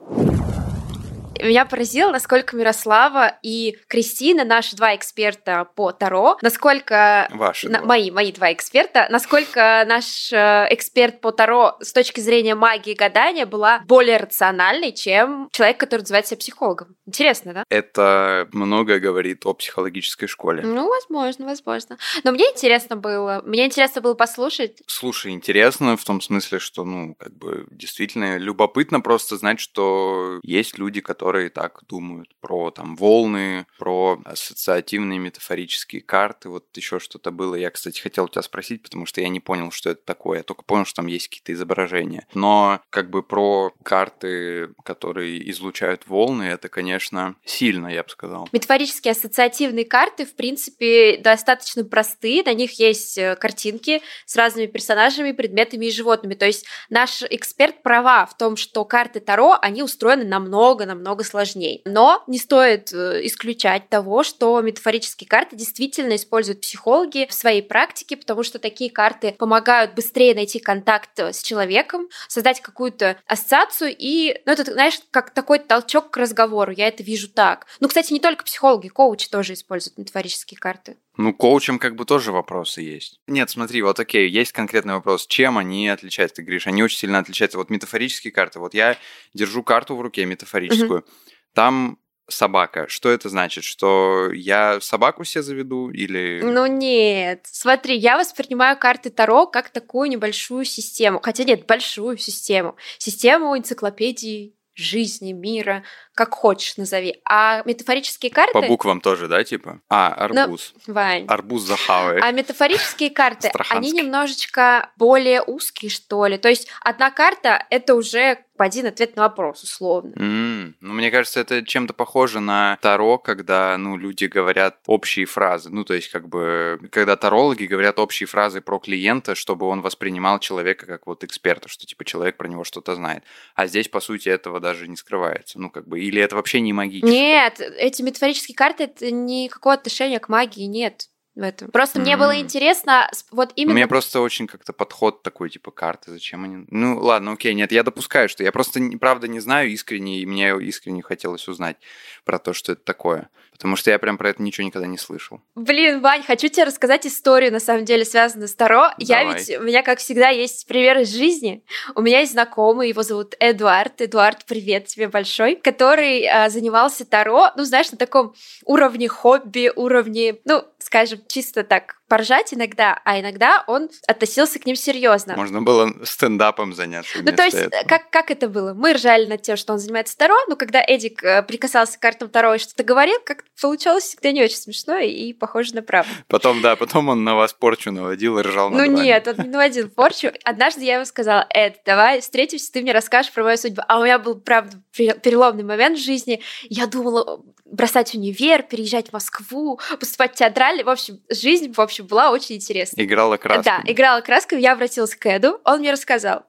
Меня 1.41 1.65
поразило, 1.65 2.11
насколько 2.11 2.55
Мирослава 2.55 3.37
и 3.41 3.77
Кристина, 3.87 4.43
наши 4.43 4.75
два 4.75 4.95
эксперта 4.95 5.67
по 5.75 5.91
Таро, 5.91 6.37
насколько... 6.41 7.27
Ваши 7.31 7.69
на. 7.69 7.81
Мои, 7.81 8.11
мои 8.11 8.31
два 8.31 8.51
эксперта, 8.53 9.07
насколько 9.09 9.83
наш 9.87 10.31
э, 10.31 10.67
эксперт 10.71 11.21
по 11.21 11.31
Таро 11.31 11.77
с 11.81 11.93
точки 11.93 12.19
зрения 12.19 12.55
магии 12.55 12.93
и 12.93 12.95
гадания 12.95 13.45
была 13.45 13.81
более 13.85 14.17
рациональной, 14.17 14.91
чем 14.91 15.49
человек, 15.51 15.77
который 15.77 16.01
называет 16.01 16.27
себя 16.27 16.37
психологом. 16.37 16.95
Интересно, 17.05 17.53
да? 17.53 17.63
Это 17.69 18.47
многое 18.51 18.99
говорит 18.99 19.45
о 19.45 19.53
психологической 19.53 20.27
школе. 20.27 20.63
Ну, 20.63 20.89
возможно, 20.89 21.45
возможно. 21.45 21.97
Но 22.23 22.31
мне 22.31 22.45
интересно 22.45 22.95
было, 22.95 23.41
мне 23.45 23.65
интересно 23.65 24.01
было 24.01 24.13
послушать. 24.13 24.81
Слушай, 24.87 25.31
интересно 25.31 25.97
в 25.97 26.03
том 26.03 26.21
смысле, 26.21 26.59
что, 26.59 26.83
ну, 26.83 27.15
как 27.15 27.35
бы 27.37 27.65
действительно 27.71 28.37
любопытно 28.37 28.99
просто 29.01 29.37
знать, 29.37 29.59
что 29.59 30.39
есть 30.43 30.77
люди, 30.77 31.01
которые 31.01 31.26
так 31.53 31.81
думают 31.87 32.29
про 32.41 32.71
там 32.71 32.95
волны, 32.95 33.65
про 33.77 34.19
ассоциативные 34.25 35.19
метафорические 35.19 36.01
карты, 36.01 36.49
вот 36.49 36.65
еще 36.75 36.99
что-то 36.99 37.31
было. 37.31 37.55
Я, 37.55 37.69
кстати, 37.69 37.99
хотел 37.99 38.25
у 38.25 38.29
тебя 38.29 38.41
спросить, 38.41 38.83
потому 38.83 39.05
что 39.05 39.21
я 39.21 39.29
не 39.29 39.39
понял, 39.39 39.71
что 39.71 39.89
это 39.89 40.01
такое. 40.03 40.39
Я 40.39 40.43
только 40.43 40.63
понял, 40.63 40.85
что 40.85 40.97
там 40.97 41.07
есть 41.07 41.27
какие-то 41.27 41.53
изображения. 41.53 42.27
Но 42.33 42.81
как 42.89 43.09
бы 43.09 43.23
про 43.23 43.73
карты, 43.83 44.69
которые 44.83 45.49
излучают 45.51 46.07
волны, 46.07 46.43
это, 46.43 46.69
конечно, 46.69 47.35
сильно, 47.45 47.87
я 47.87 48.03
бы 48.03 48.09
сказал. 48.09 48.49
Метафорические 48.51 49.11
ассоциативные 49.11 49.85
карты, 49.85 50.25
в 50.25 50.35
принципе, 50.35 51.17
достаточно 51.17 51.83
простые. 51.83 52.43
На 52.43 52.53
них 52.53 52.79
есть 52.79 53.17
э, 53.17 53.35
картинки 53.35 54.01
с 54.25 54.35
разными 54.35 54.67
персонажами, 54.67 55.31
предметами 55.31 55.85
и 55.85 55.91
животными. 55.91 56.33
То 56.33 56.45
есть 56.45 56.65
наш 56.89 57.23
эксперт 57.23 57.83
права 57.83 58.25
в 58.25 58.37
том, 58.37 58.55
что 58.55 58.85
карты 58.85 59.19
Таро, 59.19 59.57
они 59.61 59.83
устроены 59.83 60.25
намного-намного 60.25 61.16
сложнее. 61.23 61.81
Но 61.85 62.23
не 62.27 62.37
стоит 62.37 62.93
э, 62.93 63.25
исключать 63.25 63.89
того, 63.89 64.23
что 64.23 64.59
метафорические 64.61 65.27
карты 65.27 65.55
действительно 65.55 66.15
используют 66.15 66.61
психологи 66.61 67.27
в 67.29 67.33
своей 67.33 67.61
практике, 67.61 68.17
потому 68.17 68.43
что 68.43 68.59
такие 68.59 68.89
карты 68.89 69.35
помогают 69.37 69.93
быстрее 69.95 70.35
найти 70.35 70.59
контакт 70.59 71.17
с 71.19 71.41
человеком, 71.41 72.07
создать 72.27 72.61
какую-то 72.61 73.17
ассоциацию, 73.25 73.95
и, 73.97 74.41
ну, 74.45 74.51
это, 74.51 74.71
знаешь, 74.71 74.99
как 75.11 75.31
такой 75.31 75.59
толчок 75.59 76.11
к 76.11 76.17
разговору. 76.17 76.71
Я 76.71 76.87
это 76.87 77.03
вижу 77.03 77.29
так. 77.29 77.65
Ну, 77.79 77.87
кстати, 77.87 78.13
не 78.13 78.19
только 78.19 78.43
психологи, 78.43 78.87
коучи 78.87 79.29
тоже 79.29 79.53
используют 79.53 79.97
метафорические 79.97 80.57
карты. 80.57 80.97
Ну, 81.17 81.33
коучам 81.33 81.79
как 81.79 81.95
бы 81.95 82.05
тоже 82.05 82.31
вопросы 82.31 82.81
есть. 82.81 83.19
Нет, 83.27 83.49
смотри, 83.49 83.81
вот 83.81 83.99
окей, 83.99 84.29
есть 84.29 84.51
конкретный 84.51 84.93
вопрос. 84.93 85.25
Чем 85.25 85.57
они 85.57 85.89
отличаются? 85.89 86.37
Ты 86.37 86.41
говоришь, 86.43 86.67
они 86.67 86.83
очень 86.83 86.99
сильно 86.99 87.19
отличаются. 87.19 87.57
Вот 87.57 87.69
метафорические 87.69 88.31
карты. 88.31 88.59
Вот 88.59 88.73
я 88.73 88.97
держу 89.33 89.63
карту 89.63 89.95
в 89.95 90.01
руке 90.01 90.25
метафорическую. 90.25 91.05
Там 91.53 91.97
собака. 92.29 92.87
Что 92.87 93.09
это 93.09 93.29
значит? 93.29 93.63
Что 93.63 94.31
я 94.31 94.79
собаку 94.81 95.23
себе 95.23 95.41
заведу 95.41 95.89
или... 95.89 96.41
Ну 96.43 96.65
нет. 96.65 97.45
Смотри, 97.49 97.97
я 97.97 98.17
воспринимаю 98.17 98.77
карты 98.77 99.09
Таро 99.09 99.47
как 99.47 99.69
такую 99.69 100.09
небольшую 100.09 100.65
систему. 100.65 101.19
Хотя 101.21 101.43
нет, 101.45 101.65
большую 101.65 102.17
систему. 102.17 102.75
Систему 102.97 103.57
энциклопедии 103.57 104.56
жизни, 104.77 105.33
мира, 105.33 105.83
как 106.13 106.33
хочешь 106.33 106.77
назови. 106.77 107.21
А 107.25 107.61
метафорические 107.65 108.31
карты... 108.31 108.53
По 108.53 108.61
буквам 108.61 109.01
тоже, 109.01 109.27
да, 109.27 109.43
типа? 109.43 109.81
А, 109.89 110.13
арбуз. 110.13 110.73
Ну, 110.87 110.93
Вань. 110.93 111.25
Арбуз 111.27 111.63
захаваешь. 111.63 112.23
А 112.23 112.31
метафорические 112.31 113.09
карты, 113.09 113.51
они 113.69 113.91
немножечко 113.91 114.91
более 114.97 115.41
узкие, 115.41 115.89
что 115.91 116.25
ли. 116.27 116.37
То 116.37 116.49
есть 116.49 116.67
одна 116.81 117.11
карта— 117.11 117.65
это 117.69 117.95
уже 117.95 118.39
один 118.63 118.85
ответ 118.85 119.15
на 119.15 119.23
вопрос, 119.23 119.63
условно. 119.63 120.13
М, 120.15 120.75
Ну, 120.81 120.93
мне 120.93 121.11
кажется, 121.11 121.39
это 121.39 121.65
чем-то 121.65 121.93
похоже 121.93 122.39
на 122.39 122.77
Таро, 122.81 123.17
когда, 123.17 123.77
ну, 123.77 123.97
люди 123.97 124.25
говорят 124.25 124.77
общие 124.85 125.25
фразы. 125.25 125.69
Ну, 125.69 125.83
то 125.83 125.93
есть, 125.93 126.09
как 126.09 126.27
бы, 126.27 126.79
когда 126.91 127.15
тарологи 127.15 127.65
говорят 127.65 127.99
общие 127.99 128.27
фразы 128.27 128.61
про 128.61 128.79
клиента, 128.79 129.35
чтобы 129.35 129.65
он 129.67 129.81
воспринимал 129.81 130.39
человека 130.39 130.85
как 130.85 131.07
вот 131.07 131.23
эксперта, 131.23 131.67
что, 131.69 131.85
типа, 131.85 132.05
человек 132.05 132.37
про 132.37 132.47
него 132.47 132.63
что-то 132.63 132.95
знает. 132.95 133.23
А 133.55 133.67
здесь, 133.67 133.87
по 133.89 133.99
сути, 133.99 134.29
этого 134.29 134.59
даже 134.59 134.87
не 134.87 134.95
скрывается. 134.95 135.59
Ну, 135.59 135.69
как 135.69 135.87
бы, 135.87 135.99
или 135.99 136.21
это 136.21 136.35
вообще 136.35 136.61
не 136.61 136.73
магически. 136.73 137.11
Нет, 137.11 137.59
эти 137.59 138.01
метафорические 138.01 138.55
карты— 138.55 138.83
это 138.85 139.11
никакого 139.11 139.75
отношения 139.75 140.19
к 140.19 140.29
магии 140.29 140.63
нет 140.63 141.09
в 141.37 141.43
этом. 141.43 141.71
Просто 141.71 141.99
мне 141.99 142.17
было 142.17 142.39
интересно 142.39 143.09
вот 143.31 143.49
У 143.49 143.53
именно... 143.55 143.75
меня 143.75 143.87
просто 143.87 144.21
очень 144.21 144.47
как-то 144.47 144.73
подход 144.73 145.21
такой, 145.21 145.49
типа, 145.49 145.71
карты, 145.71 146.11
зачем 146.11 146.43
они... 146.43 146.65
Ну, 146.69 146.99
ладно, 146.99 147.33
окей, 147.33 147.53
нет, 147.53 147.71
я 147.71 147.83
допускаю, 147.83 148.27
что 148.27 148.43
я 148.43 148.51
просто, 148.51 148.79
правда, 148.99 149.27
не 149.27 149.39
знаю 149.39 149.69
искренне, 149.69 150.19
и 150.19 150.25
мне 150.25 150.49
искренне 150.61 151.03
хотелось 151.03 151.47
узнать 151.47 151.77
про 152.25 152.39
то, 152.39 152.53
что 152.53 152.71
это 152.71 152.83
такое. 152.83 153.29
Потому 153.57 153.75
что 153.75 153.89
я 153.89 153.97
прям 153.97 154.19
про 154.19 154.29
это 154.29 154.43
ничего 154.43 154.67
никогда 154.67 154.85
не 154.87 154.99
слышал. 154.99 155.41
Блин, 155.55 155.99
Вань, 156.01 156.21
хочу 156.21 156.47
тебе 156.47 156.65
рассказать 156.65 157.07
историю, 157.07 157.51
на 157.51 157.59
самом 157.59 157.85
деле, 157.85 158.05
связанную 158.05 158.47
с 158.47 158.53
Таро. 158.53 158.91
Я 158.99 159.23
Давай. 159.23 159.39
ведь, 159.39 159.57
у 159.57 159.63
меня, 159.63 159.81
как 159.81 159.97
всегда, 159.97 160.29
есть 160.29 160.67
пример 160.67 160.99
из 160.99 161.11
жизни. 161.11 161.63
У 161.95 162.01
меня 162.01 162.19
есть 162.19 162.33
знакомый, 162.33 162.89
его 162.89 163.01
зовут 163.01 163.33
Эдуард. 163.39 163.99
Эдуард, 163.99 164.45
привет 164.45 164.85
тебе 164.85 165.07
большой. 165.07 165.55
Который 165.55 166.27
а, 166.27 166.49
занимался 166.49 167.03
Таро, 167.03 167.49
ну, 167.55 167.63
знаешь, 167.63 167.91
на 167.91 167.97
таком 167.97 168.35
уровне 168.63 169.07
хобби, 169.07 169.71
уровне, 169.75 170.37
ну, 170.45 170.63
скажем, 170.77 171.19
чисто 171.27 171.63
так 171.63 171.96
поржать 172.07 172.53
иногда, 172.53 172.99
а 173.03 173.19
иногда 173.19 173.63
он 173.67 173.89
относился 174.07 174.59
к 174.59 174.65
ним 174.65 174.75
серьезно. 174.75 175.35
Можно 175.35 175.61
было 175.61 175.93
стендапом 176.03 176.73
заняться 176.73 177.19
Ну, 177.21 177.31
то 177.31 177.43
есть, 177.43 177.55
вместо 177.55 177.77
этого. 177.77 177.89
как, 177.89 178.09
как 178.09 178.31
это 178.31 178.47
было? 178.47 178.73
Мы 178.73 178.93
ржали 178.93 179.25
над 179.25 179.41
тем, 179.41 179.57
что 179.57 179.73
он 179.73 179.79
занимается 179.79 180.17
Таро, 180.17 180.35
но 180.47 180.55
когда 180.55 180.81
Эдик 180.85 181.23
э, 181.23 181.43
прикасался 181.43 181.97
к 181.97 182.01
картам 182.01 182.29
Таро 182.29 182.55
и 182.55 182.57
что-то 182.57 182.83
говорил, 182.83 183.17
как 183.25 183.43
получалось 183.59 184.05
всегда 184.05 184.31
не 184.31 184.43
очень 184.43 184.57
смешно 184.57 184.97
и 184.97 185.33
похоже 185.33 185.75
на 185.75 185.81
правду. 185.81 186.11
Потом, 186.27 186.61
да, 186.61 186.75
потом 186.75 187.09
он 187.09 187.23
на 187.23 187.35
вас 187.35 187.53
порчу 187.53 187.91
наводил 187.91 188.39
и 188.39 188.41
ржал 188.41 188.69
Ну 188.69 188.85
нет, 188.85 189.27
он 189.27 189.45
не 189.45 189.49
наводил 189.49 189.89
порчу. 189.89 190.31
Однажды 190.43 190.83
я 190.83 190.95
ему 190.95 191.05
сказала, 191.05 191.45
Эд, 191.49 191.81
давай 191.85 192.21
встретимся, 192.21 192.71
ты 192.71 192.81
мне 192.81 192.91
расскажешь 192.91 193.31
про 193.31 193.43
мою 193.43 193.57
судьбу. 193.57 193.81
А 193.87 193.99
у 193.99 194.03
меня 194.03 194.19
был, 194.19 194.35
правда, 194.35 194.77
переломный 194.95 195.63
момент 195.63 195.97
в 195.97 196.01
жизни. 196.03 196.41
Я 196.63 196.87
думала 196.87 197.41
бросать 197.65 198.15
универ, 198.15 198.63
переезжать 198.63 199.09
в 199.09 199.13
Москву, 199.13 199.79
поступать 199.99 200.33
в 200.33 200.35
театральный. 200.35 200.83
В 200.83 200.89
общем, 200.89 201.19
жизнь, 201.29 201.73
в 201.73 201.79
общем, 201.79 201.96
была 202.03 202.31
очень 202.31 202.55
интересная. 202.55 203.05
Играла 203.05 203.37
краской. 203.37 203.63
Да, 203.63 203.81
играла 203.91 204.21
краской, 204.21 204.61
я 204.61 204.73
обратилась 204.73 205.15
к 205.15 205.25
Эду, 205.25 205.59
он 205.63 205.79
мне 205.79 205.91
рассказал. 205.91 206.45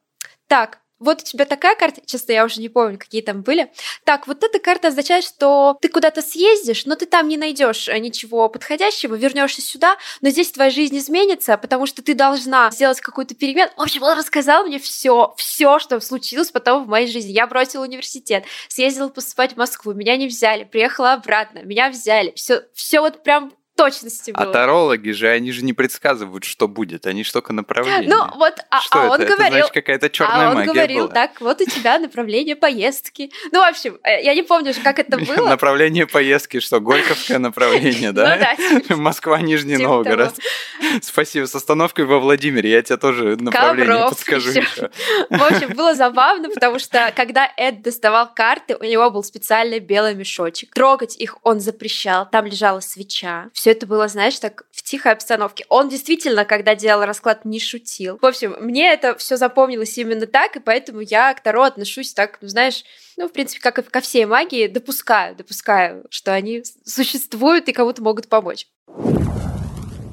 Так, 0.47 0.81
вот 0.99 1.21
у 1.21 1.25
тебя 1.25 1.45
такая 1.45 1.77
карта, 1.77 2.01
честно, 2.05 2.33
я 2.33 2.45
уже 2.45 2.61
не 2.61 2.69
помню, 2.69 2.99
какие 2.99 3.23
там 3.23 3.43
были. 3.43 3.71
Так, 4.05 4.27
вот 4.27 4.43
эта 4.43 4.59
карта 4.59 4.89
означает, 4.89 5.25
что 5.25 5.79
ты 5.81 5.89
куда-то 5.89 6.23
съездишь, 6.23 6.87
но 6.87 6.97
ты 6.97 7.07
там 7.07 7.29
не 7.29 7.37
найдешь 7.37 7.89
ничего 7.89 8.49
подходящего, 8.49 9.15
вернешься 9.15 9.63
сюда, 9.63 9.97
но 10.21 10.31
здесь 10.31 10.51
твоя 10.51 10.71
жизнь 10.71 10.99
изменится, 10.99 11.57
потому 11.57 11.87
что 11.87 12.03
ты 12.03 12.15
должна 12.15 12.71
сделать 12.73 13.01
какую-то 13.01 13.37
перемену. 13.37 13.71
В 13.77 13.83
общем, 13.83 14.03
он 14.03 14.19
рассказал 14.19 14.65
мне 14.65 14.81
все, 14.81 15.35
все, 15.37 15.79
что 15.79 16.01
случилось 16.01 16.51
потом 16.51 16.85
в 16.85 16.89
моей 16.89 17.07
жизни. 17.07 17.31
Я 17.31 17.47
бросила 17.47 17.85
университет, 17.85 18.45
съездила 18.69 19.09
поступать 19.09 19.53
в 19.53 19.57
Москву, 19.57 19.93
меня 19.93 20.17
не 20.17 20.27
взяли, 20.27 20.65
приехала 20.65 21.13
обратно, 21.13 21.61
меня 21.61 21.91
взяли. 21.91 22.33
Все, 22.35 22.63
все 22.75 23.01
вот 23.01 23.23
прям 23.23 23.53
точности 23.79 24.33
А 24.35 24.43
было. 24.45 24.53
тарологи 24.53 25.11
же, 25.11 25.29
они 25.29 25.53
же 25.53 25.65
не 25.65 25.73
предсказывают, 25.73 26.45
что 26.45 26.69
будет, 26.69 27.07
они 27.07 27.25
ж 27.25 27.31
только 27.33 27.53
направление. 27.53 28.09
Ну 28.09 28.27
вот, 28.37 28.55
а, 28.71 28.81
что 28.81 29.01
а 29.01 29.05
это? 29.05 29.13
он 29.15 29.21
Это 29.23 29.37
говорил, 29.37 29.53
значит, 29.59 29.71
какая-то 29.73 30.11
черная 30.11 30.49
а 30.49 30.51
он 30.55 30.65
говорил, 30.65 31.05
была. 31.05 31.15
так, 31.15 31.41
вот 31.41 31.61
у 31.61 31.65
тебя 31.65 31.99
направление 31.99 32.57
поездки. 32.57 33.31
Ну, 33.53 33.61
в 33.61 33.69
общем, 33.69 33.99
э, 34.03 34.23
я 34.23 34.35
не 34.35 34.43
помню 34.43 34.75
как 34.83 34.99
это 34.99 35.17
было. 35.37 35.49
Направление 35.49 36.07
поездки, 36.07 36.61
что, 36.61 36.81
Горьковское 36.81 37.39
направление, 37.39 38.09
Ну 38.11 38.15
да? 38.17 38.37
да, 38.37 38.57
типа- 38.57 38.97
Москва, 38.97 39.41
Нижний 39.41 39.77
типа 39.77 39.89
Новгород. 39.89 40.35
Спасибо, 41.03 41.47
с 41.47 41.55
остановкой 41.55 42.05
во 42.05 42.19
Владимире, 42.19 42.71
я 42.71 42.83
тебе 42.83 42.97
тоже 42.97 43.37
направление 43.37 44.09
подскажу 44.09 44.51
еще. 44.51 44.91
В 45.31 45.43
общем, 45.43 45.75
было 45.77 45.95
забавно, 45.95 46.49
потому 46.51 46.79
что 46.79 47.13
когда 47.17 47.51
Эд 47.57 47.83
доставал 47.83 48.33
карты, 48.35 48.77
у 48.77 48.85
него 48.85 49.11
был 49.11 49.23
специальный 49.23 49.79
белый 49.79 50.15
мешочек. 50.15 50.75
Трогать 50.75 51.17
их 51.17 51.37
он 51.43 51.61
запрещал. 51.61 52.29
Там 52.31 52.47
лежала 52.47 52.81
свеча. 52.81 53.47
Все 53.53 53.68
это 53.71 53.87
было, 53.87 54.09
знаешь, 54.09 54.39
так 54.39 54.65
в 54.71 54.83
тихой 54.83 55.13
обстановке. 55.13 55.65
Он 55.69 55.89
действительно, 55.89 56.45
когда 56.45 56.75
делал 56.75 57.05
расклад, 57.05 57.45
не 57.45 57.61
шутил. 57.61 58.19
В 58.21 58.27
общем, 58.27 58.57
мне 58.61 58.93
это 58.93 59.17
все 59.17 59.37
запомнилось 59.37 59.97
именно 59.99 60.27
так, 60.27 60.57
и 60.57 60.61
поэтому 60.61 61.01
я 61.01 61.33
к 61.35 61.43
Таро 61.43 61.63
отношусь 61.63 62.13
так, 62.13 62.39
ну, 62.41 62.49
знаешь, 62.49 62.85
ну, 63.17 63.29
в 63.29 63.33
принципе, 63.33 63.61
как 63.61 63.79
и 63.79 63.83
ко 63.83 64.01
всей 64.01 64.25
магии, 64.25 64.67
допускаю, 64.67 65.35
допускаю, 65.37 66.05
что 66.11 66.33
они 66.33 66.63
существуют 66.85 67.69
и 67.69 67.73
кому-то 67.73 68.03
могут 68.03 68.29
помочь. 68.29 68.67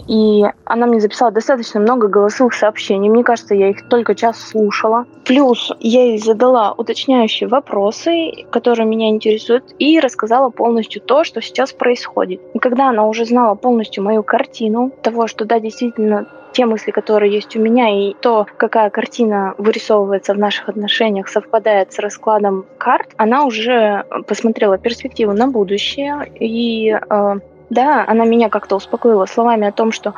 И 0.07 0.43
она 0.65 0.85
мне 0.85 0.99
записала 0.99 1.31
достаточно 1.31 1.79
много 1.79 2.07
голосовых 2.07 2.53
сообщений. 2.53 3.09
Мне 3.09 3.23
кажется, 3.23 3.55
я 3.55 3.69
их 3.69 3.87
только 3.87 4.15
час 4.15 4.39
слушала. 4.39 5.05
Плюс 5.25 5.71
я 5.79 6.03
ей 6.03 6.19
задала 6.19 6.73
уточняющие 6.73 7.49
вопросы, 7.49 8.45
которые 8.51 8.85
меня 8.85 9.09
интересуют, 9.09 9.75
и 9.79 9.99
рассказала 9.99 10.49
полностью 10.49 11.01
то, 11.01 11.23
что 11.23 11.41
сейчас 11.41 11.73
происходит. 11.73 12.41
И 12.53 12.59
когда 12.59 12.89
она 12.89 13.07
уже 13.07 13.25
знала 13.25 13.55
полностью 13.55 14.03
мою 14.03 14.23
картину 14.23 14.91
того, 15.01 15.27
что 15.27 15.45
да, 15.45 15.59
действительно 15.59 16.27
те 16.55 16.65
мысли, 16.65 16.91
которые 16.91 17.33
есть 17.33 17.55
у 17.57 17.59
меня, 17.59 17.89
и 17.89 18.13
то, 18.13 18.47
какая 18.57 18.89
картина 18.89 19.55
вырисовывается 19.57 20.33
в 20.33 20.37
наших 20.37 20.69
отношениях, 20.69 21.27
совпадает 21.27 21.91
с 21.91 21.99
раскладом 21.99 22.65
карт, 22.77 23.09
она 23.17 23.43
уже 23.43 24.05
посмотрела 24.25 24.77
перспективу 24.77 25.33
на 25.33 25.47
будущее 25.47 26.31
и 26.39 26.91
э, 26.91 27.39
да, 27.69 28.05
она 28.07 28.25
меня 28.25 28.49
как-то 28.49 28.75
успокоила 28.75 29.25
словами 29.25 29.67
о 29.67 29.71
том, 29.71 29.91
что 29.91 30.13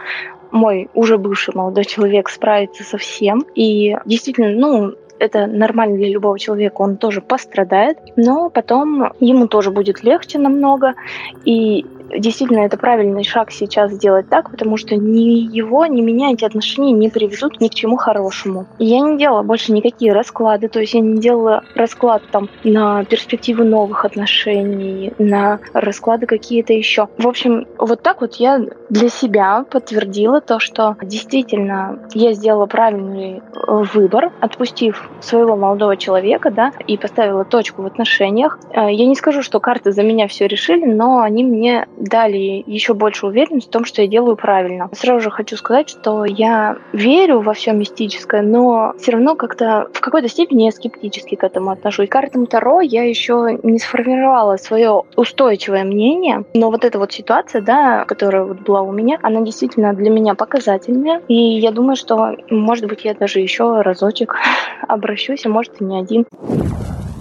мой 0.51 0.89
уже 0.93 1.17
бывший 1.17 1.55
молодой 1.55 1.85
человек 1.85 2.29
справится 2.29 2.83
со 2.83 2.97
всем. 2.97 3.45
И 3.55 3.95
действительно, 4.05 4.49
ну, 4.49 4.93
это 5.19 5.47
нормально 5.47 5.97
для 5.97 6.09
любого 6.09 6.37
человека, 6.37 6.81
он 6.81 6.97
тоже 6.97 7.21
пострадает, 7.21 7.97
но 8.15 8.49
потом 8.49 9.13
ему 9.19 9.47
тоже 9.47 9.71
будет 9.71 10.03
легче 10.03 10.39
намного, 10.39 10.93
и 11.43 11.85
действительно 12.15 12.59
это 12.59 12.77
правильный 12.77 13.23
шаг 13.23 13.51
сейчас 13.51 13.91
сделать 13.91 14.29
так, 14.29 14.51
потому 14.51 14.77
что 14.77 14.95
ни 14.95 15.55
его, 15.55 15.85
ни 15.85 16.01
меня 16.01 16.31
эти 16.31 16.45
отношения 16.45 16.91
не 16.91 17.09
приведут 17.09 17.59
ни 17.59 17.67
к 17.67 17.73
чему 17.73 17.97
хорошему. 17.97 18.67
И 18.79 18.85
я 18.85 18.99
не 18.99 19.17
делала 19.17 19.43
больше 19.43 19.71
никакие 19.71 20.13
расклады, 20.13 20.67
то 20.67 20.79
есть 20.79 20.93
я 20.93 20.99
не 20.99 21.19
делала 21.19 21.63
расклад 21.75 22.23
там 22.31 22.49
на 22.63 23.03
перспективы 23.05 23.63
новых 23.63 24.05
отношений, 24.05 25.13
на 25.17 25.59
расклады 25.73 26.25
какие-то 26.25 26.73
еще. 26.73 27.07
В 27.17 27.27
общем, 27.27 27.67
вот 27.77 28.01
так 28.01 28.21
вот 28.21 28.35
я 28.35 28.59
для 28.89 29.09
себя 29.09 29.65
подтвердила 29.69 30.41
то, 30.41 30.59
что 30.59 30.95
действительно 31.01 31.99
я 32.13 32.33
сделала 32.33 32.65
правильный 32.65 33.37
э, 33.37 33.83
выбор, 33.93 34.31
отпустив 34.39 35.09
своего 35.19 35.55
молодого 35.55 35.97
человека, 35.97 36.51
да, 36.51 36.71
и 36.87 36.97
поставила 36.97 37.45
точку 37.45 37.81
в 37.81 37.85
отношениях. 37.85 38.59
Э, 38.71 38.91
я 38.91 39.05
не 39.05 39.15
скажу, 39.15 39.41
что 39.41 39.59
карты 39.59 39.91
за 39.91 40.03
меня 40.03 40.27
все 40.27 40.47
решили, 40.47 40.85
но 40.85 41.21
они 41.21 41.43
мне 41.43 41.87
дали 41.97 42.63
еще 42.65 42.93
больше 42.93 43.27
уверенность 43.27 43.67
в 43.67 43.71
том, 43.71 43.85
что 43.85 44.01
я 44.01 44.07
делаю 44.07 44.35
правильно. 44.35 44.89
Сразу 44.93 45.21
же 45.21 45.31
хочу 45.31 45.57
сказать, 45.57 45.89
что 45.89 46.25
я 46.25 46.77
верю 46.93 47.41
во 47.41 47.53
все 47.53 47.73
мистическое, 47.73 48.41
но 48.41 48.93
все 48.99 49.11
равно 49.11 49.35
как-то 49.35 49.87
в 49.93 50.01
какой-то 50.01 50.27
степени 50.27 50.63
я 50.63 50.71
скептически 50.71 51.35
к 51.35 51.43
этому 51.43 51.71
отношусь. 51.71 52.09
Картам 52.09 52.45
Таро 52.45 52.81
я 52.81 53.03
еще 53.03 53.59
не 53.63 53.79
сформировала 53.79 54.57
свое 54.57 55.03
устойчивое 55.15 55.83
мнение, 55.83 56.45
но 56.53 56.69
вот 56.69 56.85
эта 56.85 56.99
вот 56.99 57.11
ситуация, 57.11 57.61
да, 57.61 58.05
которая 58.05 58.43
вот 58.43 58.59
была 58.61 58.81
у 58.81 58.91
меня, 58.91 59.19
она 59.21 59.41
действительно 59.41 59.93
для 59.93 60.09
меня 60.09 60.35
показательная, 60.35 61.21
и 61.27 61.35
я 61.35 61.71
думаю, 61.71 61.95
что, 61.95 62.35
может 62.49 62.85
быть, 62.85 63.05
я 63.05 63.13
даже 63.13 63.39
еще 63.39 63.81
разочек 63.81 64.35
обращусь, 64.87 65.45
а 65.45 65.49
может 65.49 65.81
и 65.81 65.83
не 65.83 65.99
один 65.99 66.25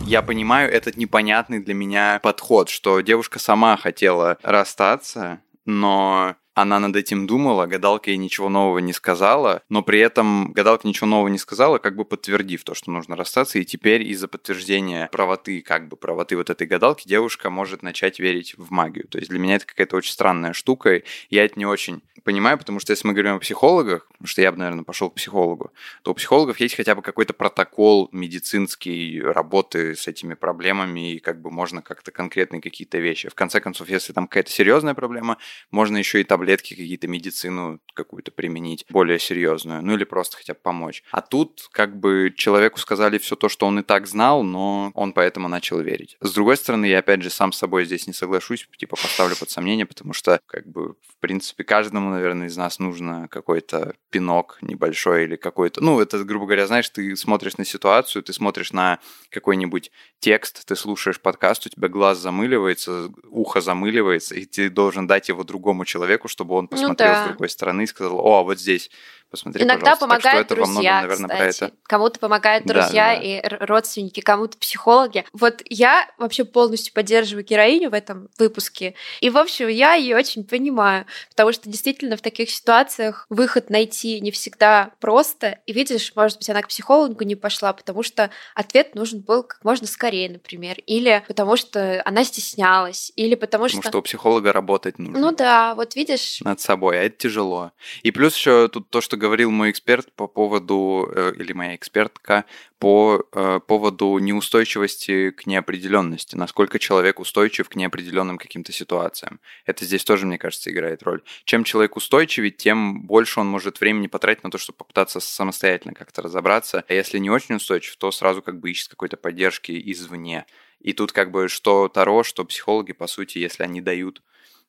я 0.07 0.23
понимаю 0.23 0.73
этот 0.73 0.97
непонятный 0.97 1.59
для 1.61 1.75
меня 1.75 2.21
подход, 2.23 2.69
что 2.69 3.01
девушка 3.01 3.39
сама 3.39 3.77
хотела 3.77 4.39
расстаться, 4.43 5.41
но 5.65 6.37
она 6.57 6.81
над 6.81 6.97
этим 6.97 7.27
думала, 7.27 7.67
гадалка 7.67 8.11
ей 8.11 8.17
ничего 8.17 8.49
нового 8.49 8.79
не 8.79 8.95
сказала, 8.95 9.63
но 9.69 9.83
при 9.83 10.01
этом 10.01 10.53
гадалка 10.53 10.89
ничего 10.89 11.07
нового 11.07 11.29
не 11.29 11.37
сказала, 11.37 11.77
как 11.77 11.97
бы 11.97 12.07
подтвердив 12.07 12.65
то, 12.65 12.75
что 12.75 12.91
нужно 12.91 13.15
расстаться, 13.15 13.59
и 13.59 13.65
теперь 13.67 14.03
из-за 14.05 14.27
подтверждения 14.27 15.11
правоты, 15.13 15.61
как 15.61 15.89
бы 15.89 15.99
правоты 15.99 16.35
вот 16.35 16.49
этой 16.49 16.67
гадалки, 16.67 17.07
девушка 17.07 17.51
может 17.51 17.83
начать 17.83 18.19
верить 18.19 18.55
в 18.57 18.71
магию. 18.71 19.07
То 19.07 19.19
есть 19.19 19.29
для 19.29 19.39
меня 19.39 19.57
это 19.57 19.67
какая-то 19.67 19.97
очень 19.97 20.13
странная 20.13 20.55
штука, 20.55 21.03
я 21.29 21.45
это 21.45 21.59
не 21.59 21.67
очень 21.67 22.03
понимаю, 22.25 22.57
потому 22.57 22.81
что 22.81 22.93
если 22.93 23.07
мы 23.07 23.13
говорим 23.13 23.35
о 23.35 23.39
психологах, 23.39 24.09
потому 24.09 24.27
что 24.27 24.41
я 24.41 24.51
бы, 24.51 24.57
наверное, 24.57 24.83
пошел 24.83 25.11
к 25.11 25.15
психологу, 25.15 25.73
то 26.03 26.13
у 26.13 26.15
психологов 26.15 26.59
есть 26.59 26.75
хотя 26.75 26.95
бы 26.95 27.03
какой-то 27.03 27.35
протокол 27.35 28.09
медицинский 28.13 29.21
работы 29.21 29.95
с 29.95 30.09
этими 30.09 30.33
проблемами, 30.33 31.13
и 31.13 31.19
как 31.19 31.43
бы 31.43 31.51
можно 31.51 31.83
как-то 31.83 32.13
конкретные 32.13 32.63
какие-то 32.63 32.97
вещи. 32.97 33.29
В 33.29 33.35
конце 33.35 33.61
концов, 33.61 33.91
если 33.91 34.15
там 34.15 34.27
какая-то 34.27 34.51
серьезная 34.51 34.95
проблема, 34.95 35.37
можно 35.71 35.99
еще 35.99 36.23
и 36.23 36.25
таблетки 36.25 36.46
какие-то, 36.55 37.09
медицину 37.09 37.81
какую-то 37.95 38.31
применить, 38.31 38.85
более 38.91 39.19
серьезную, 39.19 39.83
ну 39.83 39.95
или 39.95 40.05
просто 40.05 40.37
хотя 40.37 40.55
бы 40.55 40.61
помочь. 40.63 41.03
А 41.11 41.23
тут 41.23 41.69
как 41.73 41.99
бы 41.99 42.33
человеку 42.37 42.79
сказали 42.79 43.19
все 43.19 43.37
то, 43.37 43.49
что 43.49 43.67
он 43.67 43.79
и 43.79 43.83
так 43.83 44.07
знал, 44.07 44.43
но 44.43 44.91
он 44.95 45.13
поэтому 45.13 45.49
начал 45.49 45.81
верить. 45.81 46.17
С 46.21 46.33
другой 46.33 46.57
стороны, 46.57 46.87
я 46.87 46.99
опять 46.99 47.23
же 47.23 47.31
сам 47.31 47.53
с 47.53 47.59
собой 47.59 47.85
здесь 47.85 48.07
не 48.07 48.13
соглашусь, 48.13 48.69
типа 48.77 48.97
поставлю 48.97 49.37
под 49.37 49.51
сомнение, 49.51 49.87
потому 49.87 50.13
что 50.13 50.41
как 50.47 50.67
бы 50.67 50.95
в 50.95 51.17
принципе 51.21 51.65
каждому 51.65 52.11
наверное, 52.11 52.49
из 52.49 52.57
нас 52.57 52.79
нужно 52.79 53.29
какой-то 53.29 53.95
пинок 54.11 54.59
небольшой 54.61 55.25
или 55.25 55.37
какой-то... 55.37 55.83
Ну, 55.83 56.01
это, 56.01 56.23
грубо 56.25 56.47
говоря, 56.47 56.67
знаешь, 56.67 56.89
ты 56.89 57.17
смотришь 57.17 57.57
на 57.57 57.65
ситуацию, 57.65 58.23
ты 58.23 58.33
смотришь 58.33 58.73
на 58.73 58.99
какой-нибудь 59.31 59.91
текст, 60.19 60.67
ты 60.67 60.77
слушаешь 60.77 61.21
подкаст, 61.21 61.67
у 61.67 61.69
тебя 61.69 61.89
глаз 61.89 62.19
замыливается, 62.19 63.11
ухо 63.29 63.61
замыливается, 63.61 64.35
и 64.35 64.45
ты 64.45 64.71
должен 64.71 65.07
дать 65.07 65.29
его 65.29 65.45
другому 65.45 65.85
человеку, 65.85 66.29
чтобы 66.37 66.55
он 66.55 66.65
ну 66.65 66.69
посмотрел 66.69 67.09
ну, 67.09 67.15
да. 67.15 67.25
с 67.25 67.29
другой 67.29 67.49
стороны 67.49 67.83
и 67.83 67.87
сказал, 67.87 68.19
о, 68.19 68.41
а 68.41 68.43
вот 68.43 68.61
здесь 68.61 68.91
посмотри, 69.31 69.65
Иногда 69.65 69.97
помогают 69.97 70.49
так, 70.49 70.57
друзья, 70.57 71.01
многом, 71.01 71.23
наверное, 71.23 71.51
кстати. 71.51 71.71
Это... 71.73 71.77
Кому-то 71.83 72.19
помогают 72.21 72.65
друзья 72.65 73.15
да, 73.15 73.17
да. 73.17 73.23
и 73.23 73.43
родственники, 73.65 74.21
кому-то 74.21 74.57
психологи. 74.59 75.25
Вот 75.33 75.63
я 75.65 76.09
вообще 76.19 76.45
полностью 76.45 76.95
поддерживаю 76.95 77.45
героиню 77.45 77.91
в 77.91 77.95
этом 77.95 78.29
выпуске. 78.39 78.95
И, 79.21 79.31
в 79.31 79.37
общем, 79.37 79.69
я 79.69 79.95
ее 79.95 80.17
очень 80.17 80.45
понимаю, 80.45 81.07
потому 81.31 81.53
что 81.53 81.69
действительно 81.69 82.17
в 82.17 82.23
таких 82.23 82.51
ситуациях 82.51 83.27
выход 83.29 83.71
найти 83.71 84.21
не 84.21 84.31
всегда 84.31 84.93
просто. 85.01 85.59
И 85.67 85.73
видишь, 85.73 86.13
может 86.15 86.39
быть, 86.39 86.49
она 86.49 86.63
к 86.63 86.69
психологу 86.69 87.25
не 87.25 87.35
пошла, 87.35 87.73
потому 87.73 88.03
что 88.03 88.31
ответ 88.55 88.95
нужен 88.95 89.21
был 89.21 89.43
как 89.43 89.65
можно 89.65 89.87
скорее, 89.87 90.31
например. 90.31 90.79
Или 90.87 91.25
потому 91.27 91.57
что 91.57 92.01
она 92.05 92.25
стеснялась, 92.25 93.13
или 93.17 93.35
потому, 93.35 93.57
потому 93.57 93.69
что... 93.69 93.77
Потому 93.79 93.91
что 93.91 93.99
у 93.99 94.03
психолога 94.03 94.53
работать 94.53 94.99
нужно. 94.99 95.19
Ну 95.19 95.33
да, 95.33 95.75
вот 95.75 95.97
видишь. 95.97 96.41
Над 96.43 96.61
собой, 96.61 97.01
а 97.01 97.03
это 97.05 97.17
тяжело. 97.17 97.73
И 98.03 98.11
плюс 98.11 98.37
еще 98.37 98.69
тут 98.69 98.91
то, 98.91 99.01
что 99.01 99.16
говорил 99.17 99.51
мой 99.51 99.71
эксперт 99.71 100.13
по 100.13 100.27
поводу, 100.27 101.11
э, 101.15 101.33
или 101.37 101.53
моя 101.53 101.75
экспертка, 101.75 102.45
по 102.79 103.25
э, 103.33 103.61
поводу 103.67 104.19
неустойчивости 104.19 105.31
к 105.31 105.47
неопределенности, 105.47 106.37
насколько 106.37 106.79
человек 106.79 107.21
устойчив 107.21 107.69
к 107.69 107.75
неопределенным 107.75 108.39
каким-то 108.39 108.73
ситуациям. 108.73 109.41
Это 109.65 109.85
здесь 109.85 110.05
тоже, 110.05 110.27
мне 110.27 110.39
кажется, 110.39 110.71
играет 110.71 111.03
роль. 111.03 111.23
Чем 111.45 111.65
человек 111.65 111.97
устойчивее, 111.97 112.51
тем 112.51 113.03
больше 113.03 113.41
он 113.41 113.47
может 113.47 113.81
времени 113.81 114.07
потратить 114.07 114.45
на 114.45 114.51
то, 114.51 114.59
чтобы 114.59 114.79
попытаться 114.79 115.21
самостоятельно 115.21 115.95
как-то 115.95 116.23
разобраться. 116.23 116.85
А 116.87 116.93
если 116.93 117.19
не 117.19 117.31
очень 117.31 117.57
устойчив, 117.57 117.97
то 117.97 118.11
сразу 118.11 118.43
как 118.43 118.61
бы 118.61 118.71
ищет 118.71 118.89
какой-то 118.89 119.17
поддержки 119.17 119.73
извне. 119.93 120.47
И 120.81 120.93
тут 120.93 121.13
как 121.13 121.31
бы 121.31 121.49
что 121.49 121.89
Таро, 121.89 122.23
что 122.23 122.45
психологи, 122.45 122.93
по 122.93 123.07
сути, 123.07 123.39
если 123.39 123.63
они 123.63 123.81
дают 123.81 124.23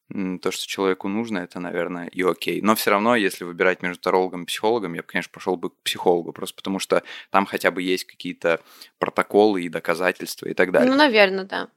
то, 0.10 0.52
что 0.52 0.68
человеку 0.68 1.08
нужно, 1.08 1.40
это, 1.40 1.60
наверное, 1.60 2.08
и 2.08 2.24
окей. 2.24 2.62
Но 2.62 2.76
все 2.76 2.92
равно, 2.92 3.16
если 3.16 3.44
выбирать 3.44 3.82
между 3.82 4.02
тарологом 4.02 4.44
и 4.44 4.46
психологом, 4.46 4.94
я 4.94 5.02
бы, 5.02 5.08
конечно, 5.08 5.32
пошел 5.34 5.58
бы 5.58 5.72
к 5.72 5.76
психологу, 5.84 6.32
просто 6.32 6.56
потому 6.56 6.80
что 6.80 7.04
там 7.30 7.46
хотя 7.46 7.72
бы 7.72 7.82
есть 7.82 8.06
какие-то 8.06 8.62
протоколы 9.00 9.64
и 9.64 9.70
доказательства 9.70 10.48
и 10.48 10.54
так 10.54 10.72
далее. 10.72 10.90
Ну, 10.90 10.98
наверное, 10.98 11.44
да. 11.44 11.68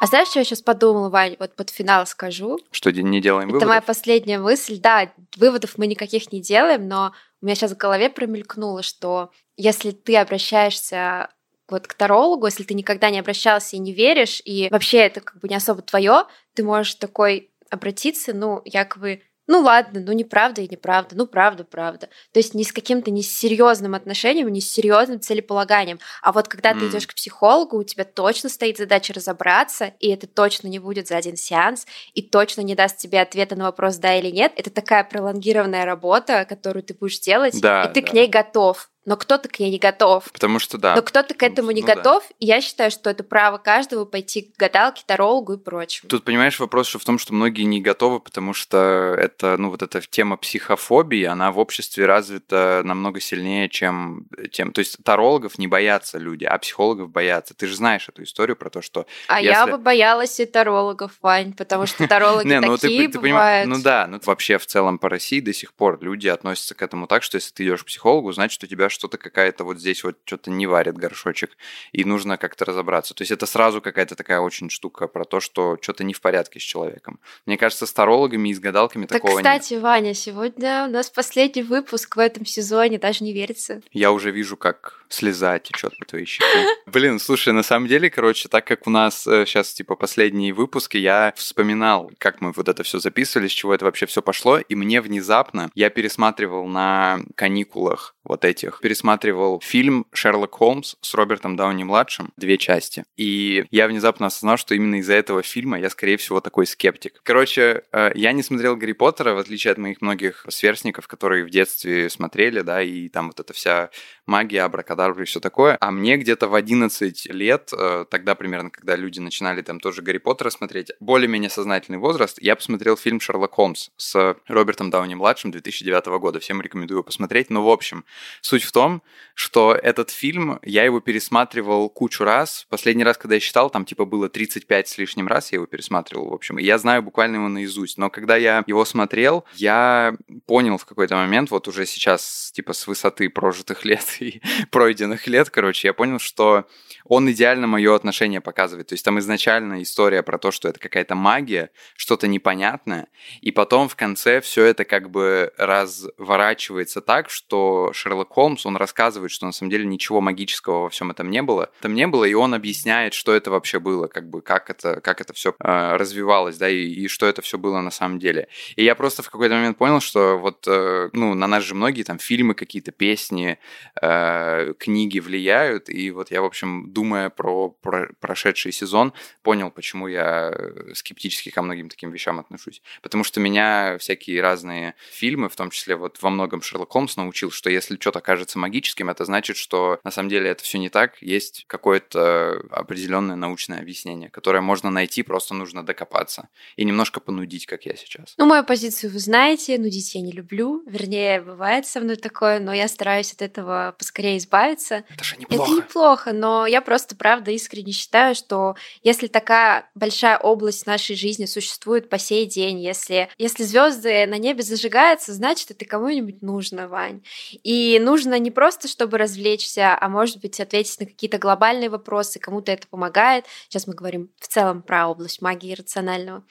А 0.00 0.06
знаешь, 0.06 0.28
что 0.28 0.38
я 0.40 0.44
сейчас 0.44 0.62
подумала, 0.62 1.08
Вань, 1.08 1.36
вот 1.38 1.56
под 1.56 1.70
финал 1.70 2.06
скажу? 2.06 2.58
Что 2.70 2.92
не 2.92 3.20
делаем 3.20 3.48
выводов? 3.48 3.62
Это 3.62 3.68
моя 3.68 3.80
последняя 3.80 4.38
мысль. 4.38 4.78
Да, 4.78 5.12
выводов 5.36 5.78
мы 5.78 5.86
никаких 5.86 6.30
не 6.32 6.40
делаем, 6.40 6.86
но 6.86 7.12
у 7.40 7.46
меня 7.46 7.54
сейчас 7.54 7.72
в 7.72 7.76
голове 7.76 8.10
промелькнуло, 8.10 8.82
что 8.82 9.30
если 9.56 9.90
ты 9.90 10.16
обращаешься 10.16 11.30
вот 11.70 11.86
к 11.86 11.94
тарологу, 11.94 12.46
если 12.46 12.64
ты 12.64 12.74
никогда 12.74 13.10
не 13.10 13.18
обращался 13.18 13.76
и 13.76 13.78
не 13.78 13.92
веришь, 13.92 14.40
и 14.44 14.68
вообще 14.70 14.98
это 14.98 15.20
как 15.20 15.38
бы 15.38 15.48
не 15.48 15.56
особо 15.56 15.82
твое, 15.82 16.24
ты 16.54 16.64
можешь 16.64 16.94
такой 16.94 17.50
обратиться, 17.70 18.32
ну, 18.32 18.62
якобы, 18.64 19.22
ну 19.48 19.60
ладно, 19.60 20.00
ну 20.00 20.12
неправда 20.12 20.60
и 20.60 20.68
неправда, 20.68 21.16
ну 21.16 21.26
правда, 21.26 21.64
правда. 21.64 22.08
То 22.32 22.38
есть 22.38 22.54
не 22.54 22.64
с 22.64 22.72
каким-то 22.72 23.10
не 23.10 23.22
с 23.22 23.34
серьезным 23.34 23.94
отношением, 23.94 24.48
не 24.48 24.60
с 24.60 24.70
серьезным 24.70 25.20
целеполаганием. 25.20 25.98
А 26.22 26.32
вот 26.32 26.48
когда 26.48 26.72
mm. 26.72 26.78
ты 26.78 26.88
идешь 26.88 27.06
к 27.06 27.14
психологу, 27.14 27.78
у 27.78 27.82
тебя 27.82 28.04
точно 28.04 28.50
стоит 28.50 28.76
задача 28.76 29.14
разобраться, 29.14 29.94
и 30.00 30.08
это 30.08 30.26
точно 30.26 30.68
не 30.68 30.78
будет 30.78 31.08
за 31.08 31.16
один 31.16 31.36
сеанс, 31.36 31.86
и 32.12 32.22
точно 32.22 32.60
не 32.60 32.74
даст 32.74 32.98
тебе 32.98 33.22
ответа 33.22 33.56
на 33.56 33.64
вопрос 33.64 33.96
да 33.96 34.14
или 34.16 34.30
нет. 34.30 34.52
Это 34.56 34.70
такая 34.70 35.02
пролонгированная 35.02 35.86
работа, 35.86 36.44
которую 36.44 36.82
ты 36.82 36.92
будешь 36.92 37.18
делать, 37.18 37.58
да, 37.60 37.84
и 37.84 37.92
ты 37.92 38.02
да. 38.02 38.06
к 38.06 38.12
ней 38.12 38.28
готов 38.28 38.90
но 39.08 39.16
кто-то 39.16 39.48
к 39.48 39.58
ней 39.58 39.70
не 39.70 39.78
готов. 39.78 40.30
Потому 40.32 40.58
что 40.58 40.76
да. 40.76 40.94
Но 40.94 41.00
кто-то 41.00 41.32
к 41.32 41.42
этому 41.42 41.70
не 41.70 41.80
ну, 41.80 41.86
готов, 41.86 42.24
да. 42.28 42.34
и 42.40 42.46
я 42.46 42.60
считаю, 42.60 42.90
что 42.90 43.08
это 43.08 43.24
право 43.24 43.56
каждого 43.56 44.04
пойти 44.04 44.42
к 44.42 44.58
гадалке, 44.58 45.02
тарологу 45.06 45.54
и 45.54 45.56
прочему. 45.56 46.10
Тут, 46.10 46.24
понимаешь, 46.24 46.60
вопрос 46.60 46.88
еще 46.88 46.98
в 46.98 47.06
том, 47.06 47.18
что 47.18 47.32
многие 47.32 47.62
не 47.62 47.80
готовы, 47.80 48.20
потому 48.20 48.52
что 48.52 49.16
это, 49.18 49.56
ну, 49.56 49.70
вот 49.70 49.80
эта 49.80 50.02
тема 50.02 50.36
психофобии, 50.36 51.24
она 51.24 51.50
в 51.52 51.58
обществе 51.58 52.04
развита 52.04 52.82
намного 52.84 53.18
сильнее, 53.18 53.70
чем 53.70 54.26
тем. 54.52 54.72
То 54.72 54.80
есть 54.80 54.98
тарологов 55.02 55.56
не 55.56 55.68
боятся 55.68 56.18
люди, 56.18 56.44
а 56.44 56.58
психологов 56.58 57.08
боятся. 57.08 57.54
Ты 57.54 57.66
же 57.66 57.76
знаешь 57.76 58.06
эту 58.10 58.24
историю 58.24 58.56
про 58.56 58.68
то, 58.68 58.82
что... 58.82 59.06
А 59.26 59.40
если... 59.40 59.52
я 59.52 59.66
бы 59.66 59.78
боялась 59.78 60.38
и 60.38 60.44
тарологов, 60.44 61.12
Вань, 61.22 61.54
потому 61.54 61.86
что 61.86 62.06
тарологи 62.06 62.46
ну 62.52 62.76
такие 62.76 63.08
бывают. 63.08 63.68
Ну 63.68 63.80
да, 63.80 64.06
ну 64.06 64.20
вообще 64.26 64.58
в 64.58 64.66
целом 64.66 64.98
по 64.98 65.08
России 65.08 65.40
до 65.40 65.54
сих 65.54 65.72
пор 65.72 65.98
люди 66.02 66.28
относятся 66.28 66.74
к 66.74 66.82
этому 66.82 67.06
так, 67.06 67.22
что 67.22 67.36
если 67.36 67.54
ты 67.54 67.64
идешь 67.64 67.84
к 67.84 67.86
психологу, 67.86 68.32
значит, 68.32 68.62
у 68.62 68.66
тебя 68.66 68.90
что-то 68.98 69.16
какая-то 69.16 69.64
вот 69.64 69.78
здесь 69.78 70.02
вот 70.02 70.18
что-то 70.24 70.50
не 70.50 70.66
варит 70.66 70.98
горшочек, 70.98 71.56
и 71.92 72.04
нужно 72.04 72.36
как-то 72.36 72.64
разобраться. 72.64 73.14
То 73.14 73.22
есть 73.22 73.30
это 73.30 73.46
сразу 73.46 73.80
какая-то 73.80 74.16
такая 74.16 74.40
очень 74.40 74.70
штука 74.70 75.06
про 75.06 75.24
то, 75.24 75.40
что 75.40 75.78
что-то 75.80 76.04
не 76.04 76.14
в 76.14 76.20
порядке 76.20 76.58
с 76.58 76.62
человеком. 76.62 77.20
Мне 77.46 77.56
кажется, 77.56 77.86
с 77.86 77.92
тарологами 77.92 78.48
и 78.48 78.54
с 78.54 78.60
гадалками 78.60 79.06
Так, 79.06 79.22
такого 79.22 79.38
кстати, 79.38 79.74
нет. 79.74 79.82
Ваня, 79.82 80.14
сегодня 80.14 80.86
у 80.86 80.90
нас 80.90 81.10
последний 81.10 81.62
выпуск 81.62 82.16
в 82.16 82.18
этом 82.18 82.44
сезоне, 82.44 82.98
даже 82.98 83.24
не 83.24 83.32
верится. 83.32 83.80
Я 83.92 84.10
уже 84.10 84.32
вижу, 84.32 84.56
как 84.56 84.97
слеза 85.08 85.58
течет 85.58 85.96
по 85.98 86.04
твоей 86.04 86.26
щеке. 86.26 86.66
Блин, 86.86 87.18
слушай, 87.18 87.52
на 87.52 87.62
самом 87.62 87.88
деле, 87.88 88.10
короче, 88.10 88.48
так 88.48 88.66
как 88.66 88.86
у 88.86 88.90
нас 88.90 89.22
сейчас 89.22 89.72
типа 89.72 89.96
последние 89.96 90.52
выпуски, 90.52 90.96
я 90.96 91.32
вспоминал, 91.36 92.10
как 92.18 92.40
мы 92.40 92.52
вот 92.52 92.68
это 92.68 92.82
все 92.82 92.98
записывали, 92.98 93.48
с 93.48 93.52
чего 93.52 93.74
это 93.74 93.84
вообще 93.84 94.06
все 94.06 94.22
пошло, 94.22 94.58
и 94.58 94.74
мне 94.74 95.00
внезапно 95.00 95.70
я 95.74 95.90
пересматривал 95.90 96.66
на 96.66 97.20
каникулах 97.34 98.14
вот 98.24 98.44
этих, 98.44 98.80
пересматривал 98.80 99.60
фильм 99.64 100.06
«Шерлок 100.12 100.54
Холмс» 100.54 100.96
с 101.00 101.14
Робертом 101.14 101.56
Дауни-младшим, 101.56 102.30
две 102.36 102.58
части. 102.58 103.04
И 103.16 103.64
я 103.70 103.88
внезапно 103.88 104.26
осознал, 104.26 104.58
что 104.58 104.74
именно 104.74 104.96
из-за 104.96 105.14
этого 105.14 105.42
фильма 105.42 105.80
я, 105.80 105.88
скорее 105.88 106.18
всего, 106.18 106.40
такой 106.40 106.66
скептик. 106.66 107.20
Короче, 107.22 107.82
э, 107.92 108.12
я 108.14 108.32
не 108.32 108.42
смотрел 108.42 108.76
«Гарри 108.76 108.92
Поттера», 108.92 109.32
в 109.32 109.38
отличие 109.38 109.72
от 109.72 109.78
моих 109.78 110.02
многих 110.02 110.44
сверстников, 110.48 111.08
которые 111.08 111.44
в 111.44 111.50
детстве 111.50 112.10
смотрели, 112.10 112.60
да, 112.60 112.82
и 112.82 113.08
там 113.08 113.28
вот 113.28 113.40
эта 113.40 113.54
вся 113.54 113.90
магия, 114.26 114.62
абракадабра 114.62 114.97
и 114.98 115.24
все 115.24 115.40
такое. 115.40 115.76
А 115.80 115.90
мне 115.90 116.16
где-то 116.16 116.48
в 116.48 116.54
11 116.54 117.26
лет, 117.26 117.70
э, 117.76 118.04
тогда 118.10 118.34
примерно, 118.34 118.70
когда 118.70 118.96
люди 118.96 119.20
начинали 119.20 119.62
там 119.62 119.80
тоже 119.80 120.02
Гарри 120.02 120.18
Поттера 120.18 120.50
смотреть, 120.50 120.90
более-менее 121.00 121.50
сознательный 121.50 121.98
возраст, 121.98 122.38
я 122.40 122.56
посмотрел 122.56 122.96
фильм 122.96 123.20
«Шерлок 123.20 123.54
Холмс» 123.54 123.90
с 123.96 124.36
Робертом 124.48 124.90
Дауни-младшим 124.90 125.50
2009 125.50 126.06
года. 126.18 126.40
Всем 126.40 126.60
рекомендую 126.60 127.04
посмотреть. 127.04 127.50
Но, 127.50 127.64
в 127.64 127.68
общем, 127.68 128.04
суть 128.40 128.64
в 128.64 128.72
том, 128.72 129.02
что 129.34 129.74
этот 129.74 130.10
фильм, 130.10 130.58
я 130.62 130.84
его 130.84 131.00
пересматривал 131.00 131.88
кучу 131.88 132.24
раз. 132.24 132.66
Последний 132.68 133.04
раз, 133.04 133.16
когда 133.16 133.36
я 133.36 133.40
считал, 133.40 133.70
там 133.70 133.84
типа 133.84 134.04
было 134.04 134.28
35 134.28 134.88
с 134.88 134.98
лишним 134.98 135.28
раз, 135.28 135.52
я 135.52 135.56
его 135.56 135.66
пересматривал, 135.66 136.30
в 136.30 136.34
общем. 136.34 136.58
И 136.58 136.64
я 136.64 136.78
знаю 136.78 137.02
буквально 137.02 137.36
его 137.36 137.48
наизусть. 137.48 137.98
Но 137.98 138.10
когда 138.10 138.36
я 138.36 138.64
его 138.66 138.84
смотрел, 138.84 139.44
я 139.54 140.16
понял 140.46 140.78
в 140.78 140.84
какой-то 140.84 141.16
момент, 141.16 141.50
вот 141.50 141.68
уже 141.68 141.86
сейчас, 141.86 142.50
типа, 142.52 142.72
с 142.72 142.86
высоты 142.86 143.30
прожитых 143.30 143.84
лет 143.84 144.04
и 144.20 144.40
пройденных 144.88 145.26
лет, 145.26 145.50
короче, 145.50 145.88
я 145.88 145.92
понял, 145.92 146.18
что 146.18 146.64
он 147.04 147.30
идеально 147.30 147.66
мое 147.66 147.94
отношение 147.94 148.40
показывает. 148.40 148.86
То 148.86 148.94
есть 148.94 149.04
там 149.04 149.18
изначально 149.18 149.82
история 149.82 150.22
про 150.22 150.38
то, 150.38 150.50
что 150.50 150.66
это 150.66 150.80
какая-то 150.80 151.14
магия, 151.14 151.70
что-то 151.94 152.26
непонятное, 152.26 153.08
и 153.42 153.50
потом 153.50 153.90
в 153.90 153.96
конце 153.96 154.40
все 154.40 154.64
это 154.64 154.86
как 154.86 155.10
бы 155.10 155.52
разворачивается 155.58 157.02
так, 157.02 157.28
что 157.28 157.92
Шерлок 157.92 158.30
Холмс, 158.30 158.64
он 158.64 158.78
рассказывает, 158.78 159.30
что 159.30 159.44
на 159.44 159.52
самом 159.52 159.70
деле 159.70 159.84
ничего 159.84 160.22
магического 160.22 160.84
во 160.84 160.88
всем 160.88 161.10
этом 161.10 161.30
не 161.30 161.42
было. 161.42 161.70
Там 161.82 161.92
не 161.92 162.06
было, 162.06 162.24
и 162.24 162.32
он 162.32 162.54
объясняет, 162.54 163.12
что 163.12 163.34
это 163.34 163.50
вообще 163.50 163.80
было, 163.80 164.06
как 164.06 164.30
бы 164.30 164.40
как 164.40 164.70
это, 164.70 165.02
как 165.02 165.20
это 165.20 165.34
все 165.34 165.54
э, 165.58 165.96
развивалось, 165.96 166.56
да, 166.56 166.70
и, 166.70 166.86
и 166.86 167.08
что 167.08 167.26
это 167.26 167.42
все 167.42 167.58
было 167.58 167.82
на 167.82 167.90
самом 167.90 168.18
деле. 168.18 168.48
И 168.76 168.84
я 168.84 168.94
просто 168.94 169.22
в 169.22 169.28
какой-то 169.28 169.54
момент 169.54 169.76
понял, 169.76 170.00
что 170.00 170.38
вот, 170.38 170.64
э, 170.66 171.10
ну, 171.12 171.34
на 171.34 171.46
нас 171.46 171.62
же 171.64 171.74
многие 171.74 172.04
там 172.04 172.18
фильмы, 172.18 172.54
какие-то 172.54 172.90
песни, 172.90 173.58
э, 174.00 174.72
книги 174.78 175.18
влияют, 175.18 175.88
и 175.88 176.10
вот 176.10 176.30
я, 176.30 176.42
в 176.42 176.44
общем, 176.44 176.92
думая 176.92 177.30
про, 177.30 177.70
про 177.70 178.08
прошедший 178.20 178.72
сезон, 178.72 179.12
понял, 179.42 179.70
почему 179.70 180.08
я 180.08 180.52
скептически 180.94 181.50
ко 181.50 181.62
многим 181.62 181.88
таким 181.88 182.10
вещам 182.10 182.38
отношусь. 182.38 182.82
Потому 183.02 183.24
что 183.24 183.40
меня 183.40 183.98
всякие 183.98 184.40
разные 184.40 184.94
фильмы, 185.10 185.48
в 185.48 185.56
том 185.56 185.70
числе 185.70 185.96
вот 185.96 186.18
во 186.22 186.30
многом 186.30 186.62
Шерлок 186.62 186.92
Холмс 186.92 187.16
научил, 187.16 187.50
что 187.50 187.70
если 187.70 187.96
что-то 187.96 188.20
кажется 188.20 188.58
магическим, 188.58 189.10
это 189.10 189.24
значит, 189.24 189.56
что 189.56 190.00
на 190.04 190.10
самом 190.10 190.28
деле 190.28 190.50
это 190.50 190.62
все 190.62 190.78
не 190.78 190.88
так, 190.88 191.20
есть 191.20 191.64
какое-то 191.66 192.62
определенное 192.70 193.36
научное 193.36 193.80
объяснение, 193.80 194.30
которое 194.30 194.60
можно 194.60 194.90
найти, 194.90 195.22
просто 195.22 195.54
нужно 195.54 195.84
докопаться 195.84 196.48
и 196.76 196.84
немножко 196.84 197.20
понудить, 197.20 197.66
как 197.66 197.86
я 197.86 197.96
сейчас. 197.96 198.34
Ну, 198.36 198.46
мою 198.46 198.64
позицию 198.64 199.12
вы 199.12 199.18
знаете, 199.18 199.78
нудить 199.78 200.14
я 200.14 200.20
не 200.20 200.32
люблю, 200.32 200.82
вернее, 200.86 201.40
бывает 201.40 201.86
со 201.86 202.00
мной 202.00 202.16
такое, 202.16 202.60
но 202.60 202.72
я 202.72 202.88
стараюсь 202.88 203.32
от 203.32 203.42
этого 203.42 203.94
поскорее 203.98 204.38
избавиться. 204.38 204.67
Это 205.08 205.24
же 205.24 205.36
неплохо. 205.36 205.62
Это 205.62 205.72
неплохо, 205.72 206.32
но 206.32 206.66
я 206.66 206.80
просто, 206.80 207.16
правда, 207.16 207.50
искренне 207.50 207.92
считаю, 207.92 208.34
что 208.34 208.76
если 209.02 209.26
такая 209.26 209.88
большая 209.94 210.38
область 210.38 210.86
нашей 210.86 211.16
жизни 211.16 211.46
существует 211.46 212.08
по 212.08 212.18
сей 212.18 212.46
день, 212.46 212.80
если, 212.80 213.28
если 213.38 213.62
звезды 213.62 214.26
на 214.26 214.38
небе 214.38 214.62
зажигаются, 214.62 215.32
значит, 215.32 215.70
это 215.70 215.84
кому-нибудь 215.84 216.42
нужно, 216.42 216.88
Вань. 216.88 217.22
И 217.62 217.98
нужно 218.00 218.38
не 218.38 218.50
просто, 218.50 218.88
чтобы 218.88 219.18
развлечься, 219.18 219.96
а 219.98 220.08
может 220.08 220.40
быть, 220.40 220.60
ответить 220.60 221.00
на 221.00 221.06
какие-то 221.06 221.38
глобальные 221.38 221.90
вопросы, 221.90 222.38
кому-то 222.38 222.72
это 222.72 222.86
помогает. 222.88 223.44
Сейчас 223.68 223.86
мы 223.86 223.94
говорим 223.94 224.30
в 224.38 224.48
целом 224.48 224.82
про 224.82 225.08
область 225.08 225.42
магии 225.42 225.74
рационального. 225.74 226.44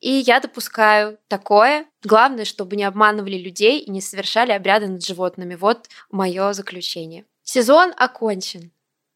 И 0.00 0.10
я 0.10 0.40
допускаю 0.40 1.18
такое. 1.28 1.86
Главное, 2.02 2.46
чтобы 2.46 2.76
не 2.76 2.84
обманывали 2.84 3.36
людей 3.36 3.80
и 3.80 3.90
не 3.90 4.00
совершали 4.00 4.52
обряды 4.52 4.88
над 4.88 5.04
животными. 5.04 5.54
Вот 5.54 5.88
мое 6.10 6.52
заключение. 6.54 7.26
Сезон 7.52 7.92
окончен. 7.96 8.70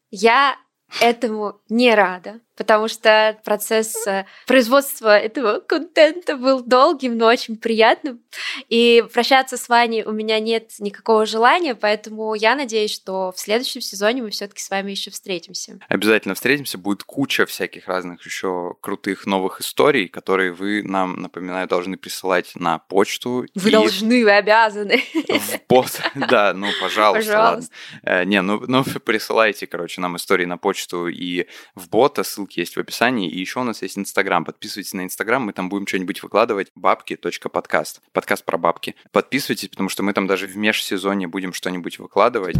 Я 0.09 0.57
этому 0.99 1.61
не 1.69 1.95
рада, 1.95 2.41
потому 2.55 2.87
что 2.87 3.37
процесс 3.43 4.05
э, 4.07 4.25
производства 4.47 5.17
этого 5.17 5.59
контента 5.59 6.37
был 6.37 6.63
долгим, 6.63 7.17
но 7.17 7.27
очень 7.27 7.57
приятным. 7.57 8.21
И 8.69 9.03
прощаться 9.13 9.57
с 9.57 9.69
Ваней 9.69 10.03
у 10.03 10.11
меня 10.11 10.39
нет 10.39 10.71
никакого 10.79 11.25
желания, 11.25 11.75
поэтому 11.75 12.33
я 12.35 12.55
надеюсь, 12.55 12.93
что 12.93 13.31
в 13.31 13.39
следующем 13.39 13.81
сезоне 13.81 14.21
мы 14.21 14.29
все-таки 14.29 14.61
с 14.61 14.69
вами 14.69 14.91
еще 14.91 15.11
встретимся. 15.11 15.79
Обязательно 15.87 16.35
встретимся. 16.35 16.77
Будет 16.77 17.03
куча 17.03 17.45
всяких 17.45 17.87
разных 17.87 18.25
еще 18.25 18.75
крутых 18.81 19.25
новых 19.25 19.61
историй, 19.61 20.07
которые 20.07 20.51
вы 20.53 20.83
нам, 20.83 21.21
напоминаю, 21.21 21.67
должны 21.67 21.97
присылать 21.97 22.51
на 22.55 22.79
почту. 22.79 23.45
Вы 23.55 23.71
должны, 23.71 24.23
вы 24.23 24.31
обязаны. 24.31 25.03
В 25.13 25.59
бот. 25.69 26.01
Да, 26.15 26.53
ну, 26.53 26.67
пожалуйста, 26.81 27.31
Пожалуйста. 27.31 27.73
ладно. 28.03 28.25
Не, 28.25 28.41
ну, 28.41 28.63
ну, 28.67 28.83
присылайте, 28.83 29.67
короче, 29.67 30.01
нам 30.01 30.17
истории 30.17 30.45
на 30.45 30.57
почту 30.57 31.07
и 31.07 31.47
в 31.75 31.89
бота, 31.89 32.23
ссылки 32.45 32.59
есть 32.59 32.75
в 32.75 32.79
описании. 32.79 33.29
И 33.29 33.39
еще 33.39 33.59
у 33.59 33.63
нас 33.63 33.81
есть 33.81 33.97
Инстаграм. 33.97 34.45
Подписывайтесь 34.45 34.93
на 34.93 35.03
Инстаграм, 35.03 35.41
мы 35.41 35.53
там 35.53 35.69
будем 35.69 35.87
что-нибудь 35.87 36.23
выкладывать. 36.23 36.71
Бабки.подкаст. 36.75 38.01
Подкаст 38.11 38.45
про 38.45 38.57
бабки. 38.57 38.95
Подписывайтесь, 39.11 39.69
потому 39.69 39.89
что 39.89 40.03
мы 40.03 40.13
там 40.13 40.27
даже 40.27 40.47
в 40.47 40.55
межсезонье 40.55 41.27
будем 41.27 41.53
что-нибудь 41.53 41.99
выкладывать. 41.99 42.55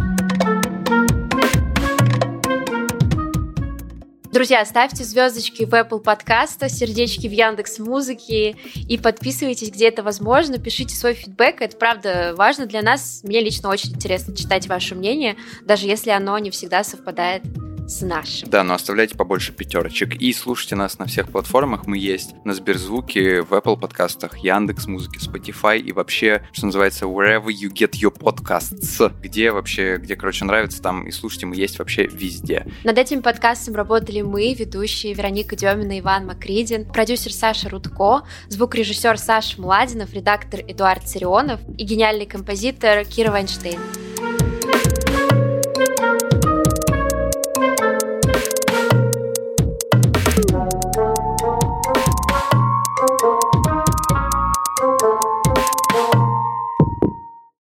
Друзья, 4.32 4.66
ставьте 4.66 5.02
звездочки 5.02 5.64
в 5.64 5.72
Apple 5.72 6.00
подкаста, 6.00 6.68
сердечки 6.68 7.26
в 7.26 7.30
Яндекс 7.30 7.78
Музыке 7.78 8.54
и 8.86 8.98
подписывайтесь, 8.98 9.70
где 9.70 9.88
это 9.88 10.02
возможно. 10.02 10.58
Пишите 10.58 10.94
свой 10.94 11.14
фидбэк, 11.14 11.62
это 11.62 11.76
правда 11.78 12.34
важно 12.36 12.66
для 12.66 12.82
нас. 12.82 13.22
Мне 13.24 13.40
лично 13.40 13.70
очень 13.70 13.94
интересно 13.94 14.36
читать 14.36 14.66
ваше 14.66 14.94
мнение, 14.94 15.36
даже 15.62 15.86
если 15.86 16.10
оно 16.10 16.36
не 16.38 16.50
всегда 16.50 16.84
совпадает 16.84 17.44
с 17.88 18.02
нашим. 18.02 18.48
Да, 18.48 18.64
но 18.64 18.74
оставляйте 18.74 19.16
побольше 19.16 19.52
пятерочек. 19.52 20.14
И 20.16 20.32
слушайте 20.32 20.76
нас 20.76 20.98
на 20.98 21.06
всех 21.06 21.28
платформах. 21.30 21.86
Мы 21.86 21.98
есть 21.98 22.34
на 22.44 22.54
Сберзвуке, 22.54 23.42
в 23.42 23.52
Apple 23.52 23.78
подкастах, 23.78 24.38
Яндекс 24.38 24.86
Музыке, 24.86 25.18
Spotify 25.18 25.78
и 25.78 25.92
вообще, 25.92 26.46
что 26.52 26.66
называется, 26.66 27.06
wherever 27.06 27.46
you 27.46 27.70
get 27.72 27.92
your 27.92 28.12
podcasts. 28.16 29.12
Где 29.20 29.52
вообще, 29.52 29.98
где, 29.98 30.16
короче, 30.16 30.44
нравится, 30.44 30.82
там 30.82 31.06
и 31.06 31.10
слушайте, 31.10 31.46
мы 31.46 31.56
есть 31.56 31.78
вообще 31.78 32.06
везде. 32.06 32.66
Над 32.84 32.98
этим 32.98 33.22
подкастом 33.22 33.74
работали 33.74 34.22
мы, 34.22 34.54
ведущие 34.54 35.14
Вероника 35.14 35.56
Демина 35.56 35.96
и 35.96 36.00
Иван 36.00 36.26
Макридин, 36.26 36.84
продюсер 36.86 37.32
Саша 37.32 37.68
Рудко, 37.68 38.22
звукорежиссер 38.48 39.18
Саша 39.18 39.60
Младинов, 39.60 40.12
редактор 40.12 40.60
Эдуард 40.60 41.04
Царионов 41.04 41.60
и 41.78 41.84
гениальный 41.84 42.26
композитор 42.26 43.04
Кира 43.04 43.30
Вайнштейн. 43.30 43.78